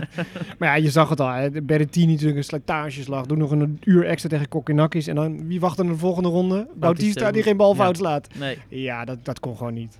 Maar 0.59 0.70
ja, 0.70 0.74
je 0.76 0.89
zag 0.89 1.09
het 1.09 1.20
al. 1.20 1.30
hè. 1.30 1.61
Berrettini 1.61 2.11
natuurlijk 2.11 2.38
een 2.38 2.43
slijtageslag. 2.43 3.26
Doe 3.26 3.38
nog 3.38 3.51
een 3.51 3.78
uur 3.84 4.05
extra 4.05 4.30
tegen 4.30 4.47
Kokkinakis. 4.47 5.07
En 5.07 5.15
dan, 5.15 5.47
wie 5.47 5.59
wacht 5.59 5.80
in 5.80 5.88
de 5.88 5.95
volgende 5.95 6.30
ronde? 6.30 6.67
Bautista, 6.76 7.32
die 7.32 7.43
geen 7.43 7.57
bal 7.57 7.76
fout 7.76 7.97
slaat. 7.97 8.28
nee. 8.39 8.57
Ja, 8.67 9.05
dat, 9.05 9.26
dat 9.26 9.39
kon 9.39 9.57
gewoon 9.57 9.74
niet. 9.74 9.99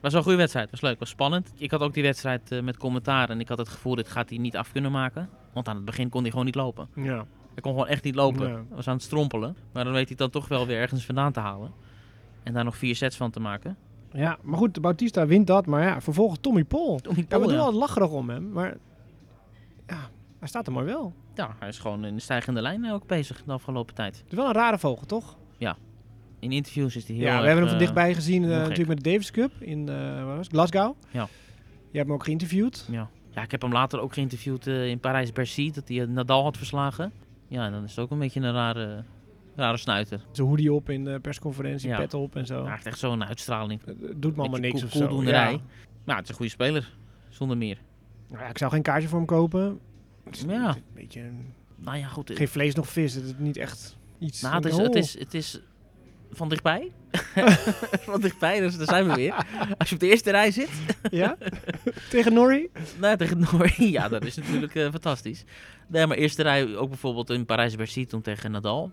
was 0.00 0.10
wel 0.10 0.20
een 0.20 0.22
goede 0.26 0.38
wedstrijd. 0.38 0.70
was 0.70 0.80
leuk, 0.80 0.98
was 0.98 1.08
spannend. 1.08 1.52
Ik 1.56 1.70
had 1.70 1.80
ook 1.80 1.94
die 1.94 2.02
wedstrijd 2.02 2.62
met 2.62 2.76
commentaar 2.76 3.30
en 3.30 3.40
ik 3.40 3.48
had 3.48 3.58
het 3.58 3.68
gevoel, 3.68 3.94
dit 3.94 4.08
gaat 4.08 4.28
hij 4.28 4.38
niet 4.38 4.56
af 4.56 4.72
kunnen 4.72 4.92
maken. 4.92 5.28
Want 5.52 5.68
aan 5.68 5.76
het 5.76 5.84
begin 5.84 6.08
kon 6.08 6.20
hij 6.20 6.30
gewoon 6.30 6.44
niet 6.46 6.54
lopen. 6.54 6.88
Ja. 6.94 7.24
Hij 7.52 7.62
kon 7.62 7.72
gewoon 7.72 7.86
echt 7.88 8.04
niet 8.04 8.14
lopen. 8.14 8.48
Ja. 8.48 8.54
Hij 8.54 8.64
was 8.68 8.88
aan 8.88 8.94
het 8.94 9.02
strompelen. 9.02 9.56
Maar 9.72 9.84
dan 9.84 9.92
weet 9.92 10.08
hij 10.08 10.16
het 10.18 10.18
dan 10.18 10.30
toch 10.30 10.48
wel 10.48 10.66
weer 10.66 10.78
ergens 10.78 11.04
vandaan 11.04 11.32
te 11.32 11.40
halen. 11.40 11.72
En 12.42 12.52
daar 12.52 12.64
nog 12.64 12.76
vier 12.76 12.96
sets 12.96 13.16
van 13.16 13.30
te 13.30 13.40
maken. 13.40 13.76
Ja, 14.12 14.38
maar 14.42 14.58
goed, 14.58 14.80
Bautista 14.80 15.26
wint 15.26 15.46
dat. 15.46 15.66
Maar 15.66 15.82
ja, 15.82 16.00
vervolgens 16.00 16.38
Tommy 16.40 16.64
Paul. 16.64 16.98
Tommy 16.98 17.20
Ja, 17.20 17.26
Paul, 17.28 17.40
we 17.40 17.46
doen 17.46 17.56
ja. 17.56 17.62
wel 17.62 17.72
lacherig 17.72 18.10
om 18.10 18.30
hem. 18.30 18.52
Maar 18.52 18.76
ja, 19.86 20.08
hij 20.38 20.48
staat 20.48 20.66
er 20.66 20.72
mooi 20.72 20.86
wel. 20.86 21.12
Ja, 21.34 21.56
hij 21.58 21.68
is 21.68 21.78
gewoon 21.78 22.04
in 22.04 22.14
de 22.14 22.20
stijgende 22.20 22.62
lijn 22.62 22.90
ook 22.92 23.06
bezig 23.06 23.42
de 23.46 23.52
afgelopen 23.52 23.94
tijd. 23.94 24.16
Het 24.16 24.26
is 24.32 24.36
wel 24.36 24.46
een 24.46 24.52
rare 24.52 24.78
vogel, 24.78 25.06
toch? 25.06 25.38
In 26.38 26.52
interviews 26.52 26.96
is 26.96 27.06
hij 27.06 27.16
heel 27.16 27.24
ja, 27.24 27.40
we 27.40 27.46
hebben 27.46 27.56
hem 27.56 27.66
van 27.66 27.74
eh, 27.74 27.78
dichtbij 27.78 28.14
gezien 28.14 28.42
eh, 28.44 28.50
natuurlijk 28.50 28.88
met 28.88 29.04
de 29.04 29.10
Davis 29.10 29.30
Cup 29.30 29.52
in 29.58 29.88
eh, 29.88 30.24
was 30.24 30.36
het? 30.36 30.46
Glasgow. 30.48 30.94
Ja. 31.10 31.28
Je 31.90 31.96
hebt 31.96 32.06
hem 32.08 32.12
ook 32.12 32.24
geïnterviewd. 32.24 32.86
Ja. 32.90 33.08
ja, 33.30 33.42
ik 33.42 33.50
heb 33.50 33.62
hem 33.62 33.72
later 33.72 34.00
ook 34.00 34.12
geïnterviewd 34.12 34.66
eh, 34.66 34.86
in 34.88 34.98
Parijs-Bercy, 35.00 35.70
dat 35.72 35.88
hij 35.88 36.00
eh, 36.00 36.08
Nadal 36.08 36.42
had 36.42 36.56
verslagen. 36.56 37.12
Ja, 37.50 37.70
dan 37.70 37.84
is 37.84 37.90
het 37.90 37.98
ook 37.98 38.10
een 38.10 38.18
beetje 38.18 38.40
een 38.40 38.52
rare, 38.52 39.04
rare 39.56 39.76
snuiter. 39.76 40.20
Zijn 40.32 40.46
hoodie 40.46 40.72
op 40.72 40.90
in 40.90 41.04
de 41.04 41.18
persconferentie, 41.20 41.88
Ja. 41.88 41.96
pet 41.96 42.14
op 42.14 42.36
en 42.36 42.46
zo. 42.46 42.64
Heeft 42.66 42.86
echt 42.86 42.98
zo'n 42.98 43.24
uitstraling. 43.24 43.80
Het 43.84 44.22
doet 44.22 44.34
me 44.36 44.40
allemaal 44.40 44.60
niks 44.60 44.84
of 44.84 44.90
zo. 44.92 45.22
Ja. 45.22 45.58
Maar 46.04 46.14
het 46.16 46.24
is 46.24 46.30
een 46.30 46.36
goede 46.36 46.50
speler, 46.50 46.92
zonder 47.28 47.56
meer. 47.56 47.78
Nou 48.28 48.42
ja, 48.42 48.48
ik 48.48 48.58
zou 48.58 48.70
geen 48.70 48.82
kaartje 48.82 49.08
voor 49.08 49.18
hem 49.18 49.26
kopen. 49.26 49.78
Het 50.24 50.36
is 50.36 50.42
Ja. 50.42 50.68
een 50.68 50.82
beetje 50.94 51.20
een- 51.20 51.52
Nou 51.76 51.96
ja, 51.98 52.06
goed. 52.06 52.30
eh, 52.30 52.36
geen 52.36 52.48
vlees 52.48 52.74
nog 52.74 52.88
vis. 52.88 53.14
Het 53.14 53.24
is 53.24 53.32
niet 53.38 53.56
echt 53.56 53.96
iets. 54.18 54.40
Nou, 54.40 54.54
het 54.54 54.64
is, 54.64 54.74
Oh. 54.74 54.82
het, 54.82 54.94
is, 54.94 55.18
het 55.18 55.34
is 55.34 55.60
van 56.32 56.48
dichtbij. 56.48 56.92
van 58.10 58.20
dichtbij, 58.20 58.60
dus 58.60 58.76
daar 58.76 58.86
zijn 58.86 59.06
we 59.06 59.14
weer. 59.14 59.34
Als 59.78 59.88
je 59.88 59.94
op 59.94 60.00
de 60.00 60.08
eerste 60.08 60.30
rij 60.30 60.50
zit, 60.50 60.70
Ja? 61.10 61.36
Tegen 62.10 62.32
Norrie? 62.32 62.70
nou, 62.98 63.16
tegen 63.16 63.38
Norrie, 63.38 63.90
ja, 63.90 64.08
dat 64.08 64.24
is 64.24 64.36
natuurlijk 64.36 64.74
eh, 64.74 64.90
fantastisch. 64.90 65.44
Nee, 65.88 66.06
maar 66.06 66.16
eerste 66.16 66.42
rij 66.42 66.76
ook 66.76 66.88
bijvoorbeeld 66.88 67.30
in 67.30 67.46
Parijs-Bercy 67.46 68.06
toen 68.06 68.22
tegen 68.22 68.50
Nadal. 68.50 68.90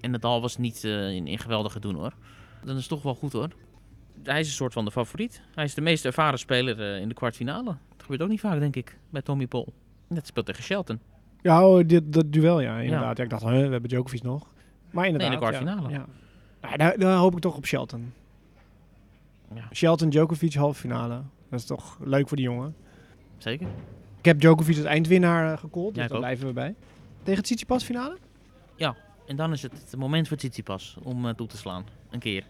En 0.00 0.10
Nadal 0.10 0.40
was 0.40 0.56
niet 0.56 0.84
eh, 0.84 1.10
in, 1.10 1.26
in 1.26 1.38
geweldige 1.38 1.80
doen 1.80 1.94
hoor. 1.94 2.12
Dat 2.64 2.76
is 2.76 2.86
toch 2.86 3.02
wel 3.02 3.14
goed 3.14 3.32
hoor. 3.32 3.48
Hij 4.22 4.40
is 4.40 4.46
een 4.46 4.52
soort 4.52 4.72
van 4.72 4.84
de 4.84 4.90
favoriet. 4.90 5.42
Hij 5.54 5.64
is 5.64 5.74
de 5.74 5.80
meest 5.80 6.04
ervaren 6.04 6.38
speler 6.38 6.80
eh, 6.80 7.00
in 7.00 7.08
de 7.08 7.14
kwartfinale. 7.14 7.64
Dat 7.64 8.02
gebeurt 8.02 8.22
ook 8.22 8.28
niet 8.28 8.40
vaak, 8.40 8.58
denk 8.58 8.76
ik, 8.76 8.98
bij 9.10 9.22
Tommy 9.22 9.46
Paul. 9.46 9.72
Net 10.08 10.26
speelt 10.26 10.46
tegen 10.46 10.62
Shelton. 10.62 11.00
Ja, 11.42 11.68
oh, 11.68 11.86
dit, 11.86 12.12
dat 12.12 12.32
duel, 12.32 12.60
ja, 12.60 12.78
inderdaad. 12.78 13.16
Ja. 13.16 13.22
ik 13.22 13.30
dacht, 13.30 13.42
huh, 13.42 13.50
we 13.50 13.56
hebben 13.56 13.88
Djokovic 13.88 14.22
nog. 14.22 14.46
Maar 14.90 15.06
inderdaad. 15.06 15.30
Nee, 15.30 15.38
in 15.38 15.44
de 15.44 15.58
kwartfinale. 15.58 15.90
Ja, 15.90 15.96
ja. 15.96 16.06
Nou, 16.60 16.76
daar, 16.76 16.98
daar 16.98 17.16
hoop 17.16 17.34
ik 17.34 17.40
toch 17.40 17.56
op 17.56 17.66
Shelton. 17.66 18.12
Ja, 19.54 19.68
Shelton, 19.72 20.08
Djokovic, 20.08 20.54
halve 20.54 20.80
finale. 20.80 21.22
Dat 21.50 21.58
is 21.60 21.66
toch 21.66 21.98
leuk 22.00 22.28
voor 22.28 22.36
die 22.36 22.46
jongen. 22.46 22.76
zeker. 23.38 23.68
Ik 24.18 24.24
heb 24.24 24.40
Djokovic 24.40 24.76
als 24.76 24.84
eindwinnaar 24.84 25.52
uh, 25.52 25.58
gecallt, 25.58 25.94
Ja, 25.94 26.00
dus 26.02 26.10
daar 26.10 26.18
blijven 26.18 26.46
we 26.46 26.52
bij. 26.52 26.74
Tegen 27.18 27.34
het 27.34 27.44
Tsitsipas 27.44 27.84
finale? 27.84 28.18
En 29.28 29.36
dan 29.36 29.52
is 29.52 29.62
het 29.62 29.72
het 29.72 29.96
moment 29.96 30.28
voor 30.28 30.36
Tsitsipas 30.36 30.96
om 31.02 31.26
eh, 31.26 31.34
toe 31.34 31.46
te 31.46 31.56
slaan. 31.56 31.84
Een 32.10 32.18
keer. 32.18 32.44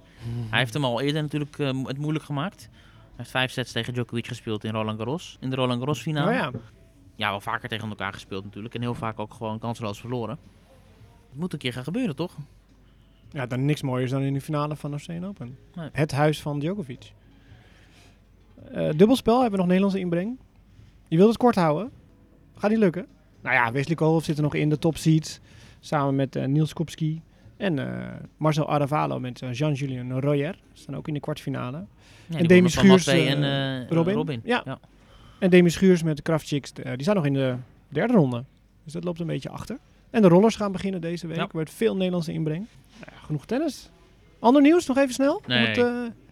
Hij 0.51 0.59
heeft 0.59 0.73
hem 0.75 0.85
al 0.85 1.01
eerder 1.01 1.23
natuurlijk 1.23 1.59
eh, 1.59 1.85
het 1.85 1.99
moeilijk 1.99 2.25
gemaakt. 2.25 2.69
Hij 2.71 3.17
heeft 3.17 3.31
vijf 3.31 3.51
sets 3.51 3.73
tegen 3.73 3.93
Djokovic 3.93 4.27
gespeeld 4.27 4.65
in 4.65 4.73
Roland 4.73 4.99
Garros. 4.99 5.37
In 5.41 5.51
de 5.51 5.57
Roland 5.57 5.79
Garros 5.79 6.01
finale. 6.01 6.31
Nou 6.31 6.53
ja, 6.53 6.61
Ja, 7.17 7.31
wel 7.31 7.41
vaker 7.41 7.69
tegen 7.69 7.89
elkaar 7.89 8.13
gespeeld 8.13 8.45
natuurlijk. 8.45 8.75
En 8.75 8.81
heel 8.81 8.95
vaak 8.95 9.19
ook 9.19 9.35
gewoon 9.35 9.59
kansloos 9.59 10.01
verloren. 10.01 10.39
Het 11.29 11.39
moet 11.39 11.53
een 11.53 11.59
keer 11.59 11.73
gaan 11.73 11.85
gebeuren, 11.85 12.17
toch? 12.17 12.37
Ja, 13.31 13.47
dan 13.47 13.65
niks 13.65 13.83
mooiers 13.83 14.11
dan 14.11 14.23
in 14.23 14.33
de 14.33 14.41
finale 14.41 14.77
van 14.77 14.91
Australian 14.91 15.27
Open. 15.27 15.57
Nee. 15.75 15.89
Het 15.93 16.13
huis 16.13 16.43
van 16.43 16.59
Djokovic. 16.59 17.13
Eh, 18.73 18.89
dubbelspel, 18.97 19.35
hebben 19.35 19.51
we 19.51 19.57
nog 19.57 19.67
Nederlandse 19.67 19.99
inbreng. 20.01 20.39
Je 21.09 21.17
wilt 21.17 21.29
het 21.29 21.39
kort 21.39 21.55
houden. 21.55 21.91
Gaat 22.57 22.71
niet 22.71 22.79
lukken. 22.79 23.07
Nou 23.41 23.55
ja, 23.55 23.73
Wesley 23.73 23.95
Koolhof 23.97 24.25
zit 24.25 24.37
er 24.37 24.43
nog 24.43 24.55
in 24.55 24.69
de 24.69 24.79
top 24.79 24.97
seeds. 24.97 25.41
Samen 25.81 26.15
met 26.15 26.37
eh, 26.37 26.45
Niels 26.45 26.73
Kopski. 26.73 27.23
En 27.57 27.79
eh, 27.79 28.15
Marcel 28.37 28.69
Aravalo 28.69 29.21
met 29.21 29.43
Jean-Julien 29.53 30.21
Royer. 30.21 30.59
Staan 30.73 30.97
ook 30.97 31.09
in 31.09 31.15
de 31.15 31.21
kwartfinale. 31.21 31.85
Ja, 32.27 32.39
En 32.39 32.47
Demi 32.47 32.69
Schuurs, 32.69 33.07
en 33.07 33.89
Robin? 33.89 34.15
Robin. 34.15 34.41
Ja. 34.45 34.63
ja. 34.65 34.79
En 35.39 35.51
Demi 35.51 35.71
Schuurs 35.71 36.03
met 36.03 36.23
Kraftchicks. 36.23 36.73
die 36.73 37.03
staan 37.03 37.15
nog 37.15 37.27
in 37.27 37.33
de 37.33 37.55
derde 37.89 38.13
ronde. 38.13 38.45
Dus 38.85 38.93
dat 38.93 39.05
loopt 39.05 39.21
een 39.21 39.27
beetje 39.27 39.49
achter. 39.49 39.79
En 40.11 40.23
de 40.23 40.29
rollers 40.29 40.57
gaan 40.57 40.73
beginnen 40.73 41.01
deze 41.01 41.27
week. 41.27 41.37
Ja. 41.37 41.43
Er 41.43 41.49
wordt 41.53 41.71
veel 41.71 41.97
Nederlandse 41.97 42.33
inbreng. 42.33 42.67
Genoeg 43.25 43.47
tennis. 43.47 43.91
Ander 44.39 44.63
nieuws, 44.63 44.87
nog 44.87 44.97
even 44.97 45.15
snel. 45.15 45.43
Nee. 45.47 45.67
Het, 45.67 45.79
eh, 45.79 45.85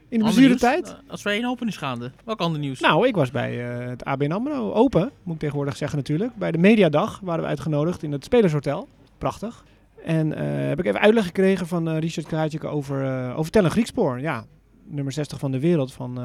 in 0.09 0.19
de 0.19 0.25
blessuretijd. 0.25 0.89
Eh, 0.89 1.11
Als 1.11 1.23
we 1.23 1.31
één 1.31 1.45
open 1.45 1.69
is 1.69 1.77
gaande. 1.77 2.13
Welk 2.25 2.41
ander 2.41 2.61
nieuws? 2.61 2.81
Nou, 2.81 3.07
ik 3.07 3.15
was 3.15 3.31
bij 3.31 3.69
eh, 3.69 3.89
het 3.89 4.05
ABN 4.05 4.31
AMRO 4.31 4.73
Open, 4.73 5.11
moet 5.23 5.35
ik 5.35 5.41
tegenwoordig 5.41 5.77
zeggen 5.77 5.99
natuurlijk. 5.99 6.37
Bij 6.37 6.53
de 6.53 6.59
Mediadag 6.59 7.21
waren 7.23 7.43
we 7.43 7.49
uitgenodigd 7.49 8.03
in 8.03 8.13
het 8.13 8.25
Spelershotel. 8.25 8.89
Prachtig. 9.19 9.65
En 10.05 10.31
heb 10.69 10.79
ik 10.79 10.87
even 10.87 11.01
uitleg 11.01 11.25
gekregen 11.25 11.67
van 11.67 11.97
Richard 11.97 12.27
Krajcik 12.27 12.65
over, 12.65 13.35
over 13.35 13.51
Tellen 13.53 13.71
Griekspoor. 13.71 14.21
Ja, 14.21 14.45
nummer 14.85 15.13
60 15.13 15.39
van 15.39 15.51
de 15.51 15.61
wereld 15.61 15.93
van 15.93 16.19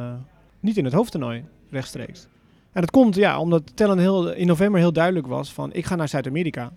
niet 0.60 0.78
in 0.78 0.86
het 0.86 0.94
hoofdtoernooi, 0.94 1.44
rechtstreeks. 1.70 2.28
En 2.72 2.82
dat 2.82 2.92
komt 2.92 3.16
ja, 3.16 3.40
omdat 3.40 3.76
Tellen 3.76 4.00
heel, 4.00 4.32
in 4.34 4.48
november 4.48 4.80
heel 4.80 4.94
duidelijk 4.94 5.28
was 5.28 5.54
van 5.54 5.74
ik 5.74 5.86
ga 5.86 5.96
naar 5.96 6.08
Zuid-Amerika. 6.08 6.72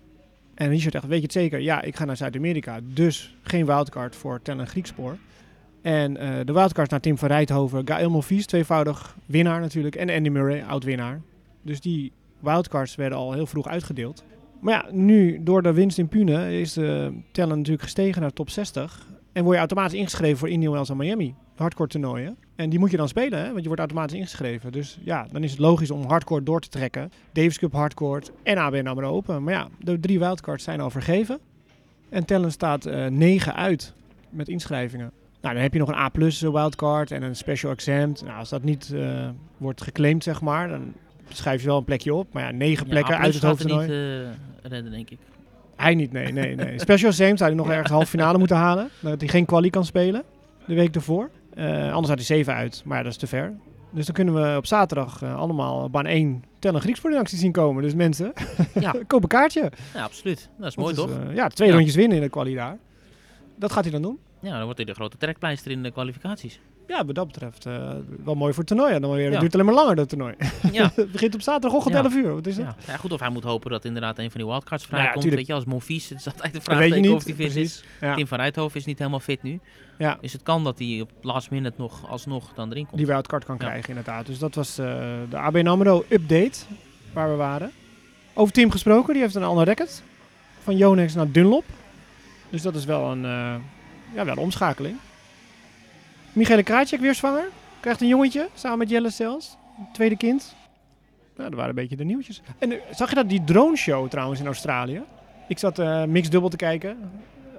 En 0.55 0.69
Richard 0.69 0.95
echt, 0.95 1.07
weet 1.07 1.17
je 1.17 1.23
het 1.23 1.33
zeker? 1.33 1.61
Ja, 1.61 1.83
ik 1.83 1.97
ga 1.97 2.05
naar 2.05 2.17
Zuid-Amerika. 2.17 2.81
Dus 2.83 3.37
geen 3.43 3.67
wildcard 3.67 4.17
voor 4.17 4.43
Tellen 4.43 4.67
Griekspoor. 4.67 5.17
En 5.83 6.17
eh, 6.17 6.29
de 6.45 6.53
wildcards 6.53 6.91
naar 6.91 7.01
Tim 7.01 7.19
van 7.19 7.29
Rijthoven, 7.29 7.87
Gaël 7.87 8.11
Monfils, 8.11 8.47
tweevoudig 8.47 9.17
winnaar 9.27 9.61
natuurlijk. 9.61 9.95
En 9.95 10.11
Andy 10.11 10.29
Murray, 10.29 10.63
oud-winnaar. 10.63 11.21
Dus 11.63 11.81
die 11.81 12.13
wildcards 12.41 12.95
werden 12.95 13.19
al 13.19 13.33
heel 13.33 13.47
vroeg 13.47 13.69
uitgedeeld. 13.69 14.25
Maar 14.61 14.75
ja, 14.75 14.93
nu 14.93 15.41
door 15.43 15.63
de 15.63 15.73
winst 15.73 15.99
in 15.99 16.09
Pune 16.09 16.61
is 16.61 16.73
de 16.73 17.13
Tellen 17.33 17.57
natuurlijk 17.57 17.83
gestegen 17.83 18.23
naar 18.23 18.33
top 18.33 18.51
60. 18.51 19.07
En 19.33 19.43
word 19.43 19.55
je 19.55 19.59
automatisch 19.59 19.99
ingeschreven 19.99 20.39
voor 20.39 20.49
Indian 20.49 20.73
Wells 20.73 20.91
en 20.91 20.97
Miami. 20.97 21.35
Hardcore 21.55 21.89
toernooien. 21.89 22.37
En 22.57 22.71
die 22.71 22.79
moet 22.79 22.91
je 22.91 22.97
dan 22.97 23.09
spelen, 23.09 23.39
hè? 23.39 23.47
want 23.47 23.61
je 23.61 23.67
wordt 23.67 23.81
automatisch 23.81 24.17
ingeschreven. 24.17 24.73
Dus 24.73 24.99
ja, 25.05 25.27
dan 25.33 25.43
is 25.43 25.51
het 25.51 25.61
logisch 25.61 25.91
om 25.91 26.05
hardcore 26.07 26.43
door 26.43 26.61
te 26.61 26.69
trekken. 26.69 27.13
Davis 27.33 27.59
Cup 27.59 27.73
hardcore 27.73 28.23
en 28.43 28.59
ABN 28.59 28.87
AMRO 28.87 29.09
Open. 29.09 29.43
Maar 29.43 29.55
ja, 29.55 29.69
de 29.79 30.01
drie 30.01 30.19
wildcards 30.19 30.65
zijn 30.65 30.81
al 30.81 30.91
vergeven. 30.91 31.39
En 32.09 32.25
Tellen 32.25 32.53
staat 32.53 32.87
eh 32.87 33.07
9 33.07 33.55
uit 33.55 33.93
met 34.31 34.49
inschrijvingen. 34.49 35.11
Nou, 35.41 35.55
dan 35.55 35.63
heb 35.63 35.73
je 35.73 35.79
nog 35.79 35.89
een 35.89 35.95
A-plus 35.95 36.41
wildcard 36.41 37.11
en 37.11 37.23
een 37.23 37.37
special 37.37 37.73
exempt. 37.73 38.25
Nou, 38.25 38.39
als 38.39 38.49
dat 38.49 38.63
niet 38.63 38.93
eh, 38.95 39.29
wordt 39.57 39.83
geclaimd, 39.83 40.23
zeg 40.23 40.41
maar, 40.41 40.69
dan 40.69 40.93
schrijf 41.29 41.61
je 41.61 41.67
wel 41.67 41.79
een 41.79 41.85
plekje 41.85 42.15
op. 42.15 42.33
Maar 42.33 42.43
ja, 42.43 42.51
negen 42.51 42.87
plekken 42.87 43.15
A+ 43.15 43.19
uit 43.19 43.35
het 43.35 43.43
er 43.43 43.49
hoofdtoernooi. 43.49 43.87
niet 43.87 43.97
eh, 43.97 44.71
redden, 44.71 44.91
denk 44.93 45.11
ik. 45.11 45.19
Hij 45.77 45.95
niet, 45.95 46.13
nee, 46.13 46.33
nee, 46.33 46.55
nee. 46.55 46.79
Special 46.79 47.11
exempt 47.11 47.39
zou 47.39 47.51
hij 47.51 47.59
nog 47.59 47.71
ergens 47.75 47.91
halve 47.91 48.07
finale 48.07 48.39
moeten 48.39 48.57
halen. 48.57 48.89
Dat 49.01 49.21
hij 49.21 49.29
geen 49.29 49.45
kwalie 49.45 49.71
kan 49.71 49.85
spelen 49.85 50.25
de 50.67 50.75
week 50.75 50.95
ervoor. 50.95 51.31
Eh, 51.55 51.83
anders 51.93 52.09
had 52.09 52.17
hij 52.17 52.25
7 52.25 52.55
uit, 52.55 52.83
maar 52.85 53.03
dat 53.03 53.13
is 53.13 53.19
te 53.19 53.27
ver. 53.27 53.53
Dus 53.91 54.07
dan 54.07 54.15
kunnen 54.15 54.35
we 54.35 54.57
op 54.57 54.67
zaterdag 54.67 55.23
eh, 55.23 55.37
allemaal 55.37 55.91
baan 55.91 56.07
1 56.07 56.45
tellen 56.59 56.81
actie 57.19 57.39
zien 57.39 57.53
komen. 57.53 57.83
Dus 57.83 57.95
mensen, 57.95 58.33
Ja. 58.81 58.95
koop 59.07 59.23
een 59.23 59.29
kaartje. 59.29 59.73
Ja, 59.95 60.03
absoluut. 60.03 60.49
Dat 60.59 60.67
is 60.69 60.75
Dat 60.75 60.85
mooi, 60.85 60.91
is, 60.97 61.01
toch? 61.01 61.29
eh, 61.29 61.35
ja, 61.35 61.49
twee 61.49 61.69
Ja. 61.69 61.75
rondjes 61.75 61.95
winnen 61.95 62.17
in 62.17 62.23
de 62.23 62.29
kwalie 62.29 62.57
daar. 62.57 62.79
Dat 63.57 63.73
gaat 63.73 63.83
hij 63.83 63.93
dan 63.93 64.03
doen. 64.03 64.19
Ja, 64.41 64.51
dan 64.53 64.63
wordt 64.63 64.77
hij 64.77 64.87
de 64.87 64.95
grote 64.95 65.17
trekpleister 65.17 65.71
in 65.71 65.83
de 65.83 65.91
kwalificaties. 65.91 66.61
Ja, 66.89 67.05
wat 67.05 67.15
dat 67.15 67.27
betreft 67.27 67.67
eh, 67.67 67.91
wel 68.25 68.35
mooi 68.35 68.53
voor 68.53 68.59
het 68.65 68.67
toernooi. 68.73 68.95
En 68.95 69.01
dan 69.03 69.11
weer, 69.11 69.31
het 69.31 69.41
duurt 69.41 69.55
alleen 69.55 69.67
maar 69.67 69.75
langer, 69.75 69.97
dat 69.97 70.09
toernooi. 70.09 70.35
Ja. 70.73 70.91
het 70.95 71.13
begint 71.13 71.35
op 71.35 71.41
zaterdagochtend 71.41 71.95
Ja. 71.95 72.03
11 72.03 72.15
uur. 72.15 72.35
Wat 72.35 72.47
is 72.47 72.57
het? 72.57 72.67
Ja. 72.87 72.97
goed. 72.97 73.13
Of 73.13 73.21
hij 73.21 73.29
moet 73.31 73.45
hopen 73.45 73.71
dat 73.71 73.85
inderdaad 73.85 74.19
een 74.19 74.31
van 74.31 74.41
die 74.41 74.49
wildcards 74.51 74.83
Nou 74.85 74.95
ja, 74.97 75.01
vrijkomt. 75.01 75.25
tuurlijk. 75.25 75.37
weet 75.37 75.47
je, 75.47 75.55
als 75.63 75.65
Monfils. 75.73 76.09
Het 76.09 76.19
is 76.19 76.27
altijd 76.27 76.47
de 76.53 76.53
Dat 76.53 76.63
vraag 76.63 76.79
weet 76.79 76.95
je 76.95 77.01
niet. 77.01 77.11
of 77.11 77.25
hij 77.25 77.35
fit 77.35 77.57
is. 77.57 77.85
Tim 78.15 78.27
van 78.27 78.39
Rijthoven 78.39 78.79
is 78.81 78.85
niet 78.87 78.99
helemaal 78.99 79.21
fit 79.21 79.43
nu. 79.43 79.61
Ja. 79.99 80.19
Dus 80.21 80.33
het 80.33 80.43
kan 80.43 80.65
dat 80.65 80.79
hij 80.79 80.99
op 81.01 81.11
last 81.23 81.51
minute 81.51 81.75
nog 81.79 82.09
alsnog 82.11 82.53
dan 82.55 82.71
erin 82.71 82.85
komt. 82.87 82.97
Die 82.97 83.07
wildcard 83.07 83.45
kan 83.45 83.57
krijgen, 83.59 83.89
inderdaad. 83.89 84.27
Dus 84.27 84.39
dat 84.39 84.55
was 84.55 84.79
eh, 84.79 84.87
de 85.31 85.37
ABN 85.39 85.67
AMRO 85.67 86.05
update, 86.09 86.59
waar 87.13 87.31
we 87.31 87.37
waren. 87.37 87.71
Over 88.35 88.53
Tim 88.55 88.71
gesproken, 88.71 89.13
die 89.13 89.23
heeft 89.23 89.35
een 89.35 89.43
ander 89.43 89.65
record. 89.65 90.03
Van 90.63 90.77
Yonex 90.77 91.15
naar 91.15 91.31
Dunlop. 91.31 91.65
Dus 92.51 92.63
dat 92.63 92.75
is 92.75 92.85
wel 92.85 93.11
een, 93.11 93.25
eh, 93.25 93.55
ja, 94.15 94.25
wel 94.25 94.29
een 94.29 94.39
omschakeling. 94.39 94.97
Michele 96.35 96.63
Krajcek 96.63 97.01
weer 97.01 97.15
zwanger. 97.15 97.45
Krijgt 97.81 98.01
een 98.01 98.07
jongetje, 98.09 98.49
samen 98.55 98.79
met 98.79 98.91
Jelle 98.91 99.11
Stels. 99.11 99.57
Tweede 99.93 100.17
kind. 100.17 100.55
Nou, 101.37 101.49
dat 101.49 101.55
waren 101.59 101.69
een 101.69 101.75
beetje 101.83 101.97
de 101.97 102.05
nieuwtjes. 102.05 102.43
En 102.59 102.73
eh, 102.73 102.79
zag 102.91 103.09
je 103.09 103.15
dat, 103.15 103.29
die 103.29 103.45
drone 103.45 103.77
show 103.77 104.09
trouwens 104.09 104.41
in 104.41 104.47
Australië? 104.47 105.03
Ik 105.49 105.59
zat 105.59 105.79
eh 105.79 106.05
mixed 106.05 106.33
dubbel 106.33 106.51
te 106.51 106.57
kijken. 106.57 106.97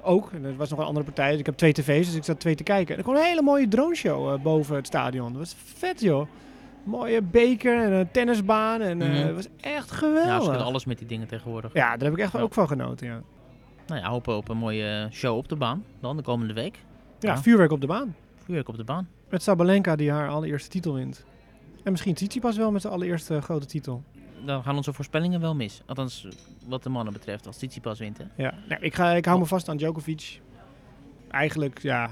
Ook. 0.04 0.32
En 0.32 0.44
er 0.46 0.56
was 0.56 0.70
nog 0.70 0.80
een 0.80 0.86
andere 0.86 1.06
partij. 1.06 1.30
Dus 1.32 1.40
ik 1.40 1.46
heb 1.46 1.56
twee 1.56 1.72
tv's, 1.74 2.06
dus 2.06 2.16
ik 2.16 2.24
zat 2.24 2.40
twee 2.40 2.56
te 2.56 2.64
kijken. 2.64 2.92
En 2.92 2.98
er 2.98 3.04
kwam 3.04 3.16
een 3.16 3.24
hele 3.24 3.42
mooie 3.42 3.68
drone 3.68 3.96
show 3.96 4.34
eh, 4.34 4.42
boven 4.42 4.76
het 4.76 4.88
stadion. 4.88 5.30
Dat 5.30 5.38
was 5.42 5.56
vet, 5.78 6.02
joh. 6.02 6.28
Mooie 6.84 7.22
beker 7.22 7.84
en 7.84 7.92
een 7.92 8.12
tennisbaan. 8.12 8.82
En 8.82 8.98
Mhm. 8.98 9.12
het 9.12 9.36
was 9.36 9.48
echt 9.62 9.74
Ja, 9.74 9.82
ze 9.88 9.94
geweldig. 9.96 10.62
alles 10.64 10.86
met 10.86 10.98
die 10.98 11.08
dingen 11.08 11.28
tegenwoordig. 11.28 11.74
Ja, 11.74 11.90
daar 11.98 12.08
heb 12.10 12.18
ik 12.18 12.24
echt 12.24 12.32
Ja. 12.34 12.40
ook 12.40 12.54
van 12.54 12.68
genoten, 12.68 13.08
ja. 13.08 13.22
Nou 13.88 14.02
ja, 14.02 14.10
hopen 14.10 14.38
op 14.38 14.50
een 14.50 14.58
mooie 14.58 15.08
show 15.12 15.38
op 15.38 15.48
de 15.50 15.56
baan. 15.56 15.84
Dan 16.00 16.18
de 16.18 16.24
komende 16.24 16.54
week. 16.54 16.80
Ja, 17.20 17.32
Ja. 17.34 17.42
vuurwerk 17.42 17.72
op 17.72 17.82
de 17.82 17.88
baan. 17.88 18.16
Vuurwerk 18.46 18.68
op 18.68 18.78
de 18.78 18.84
baan. 18.84 19.10
Met 19.30 19.44
Sabalenka 19.44 19.96
die 19.96 20.12
haar 20.12 20.30
allereerste 20.30 20.70
titel 20.70 20.94
wint. 20.94 21.26
En 21.84 21.92
misschien 21.92 22.14
Tsitsipas 22.14 22.58
wel 22.58 22.72
met 22.72 22.82
zijn 22.82 22.94
allereerste 22.94 23.42
grote 23.42 23.66
titel. 23.66 24.04
Dan 24.46 24.64
gaan 24.64 24.76
onze 24.76 24.94
voorspellingen 24.94 25.42
wel 25.42 25.56
mis. 25.56 25.82
Althans, 25.86 26.28
wat 26.68 26.84
de 26.84 26.90
mannen 26.90 27.14
betreft, 27.14 27.48
als 27.48 27.56
Tsitsipas 27.56 28.00
wint. 28.00 28.18
Hè? 28.18 28.26
Ja, 28.36 28.54
nou, 28.68 28.82
ik, 28.82 28.96
ga, 28.96 29.12
ik 29.12 29.26
hou 29.26 29.40
me 29.40 29.46
vast 29.46 29.70
aan 29.70 29.78
Djokovic. 29.78 30.42
Eigenlijk, 31.30 31.82
ja, 31.82 32.10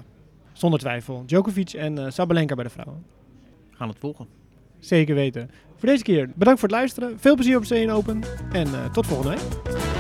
Zonder 0.54 0.80
twijfel. 0.80 1.24
Djokovic 1.26 1.74
en 1.74 1.98
eh, 1.98 2.12
Sabalenka 2.12 2.56
bij 2.56 2.64
de 2.64 2.70
vrouwen. 2.70 3.06
We 3.70 3.76
gaan 3.78 3.88
het 3.88 4.00
volgen. 4.00 4.28
Zeker 4.80 5.16
weten. 5.16 5.50
Voor 5.76 5.90
deze 5.90 6.04
keer 6.04 6.30
bedankt 6.36 6.60
voor 6.60 6.70
het 6.70 6.78
luisteren. 6.78 7.20
Veel 7.20 7.36
plezier 7.36 7.58
op 7.58 7.64
C1 7.64 7.92
Open. 7.92 8.24
En 8.52 8.68
eh, 8.68 8.86
tot 8.92 9.08
volgende 9.08 9.30
week. 9.30 9.93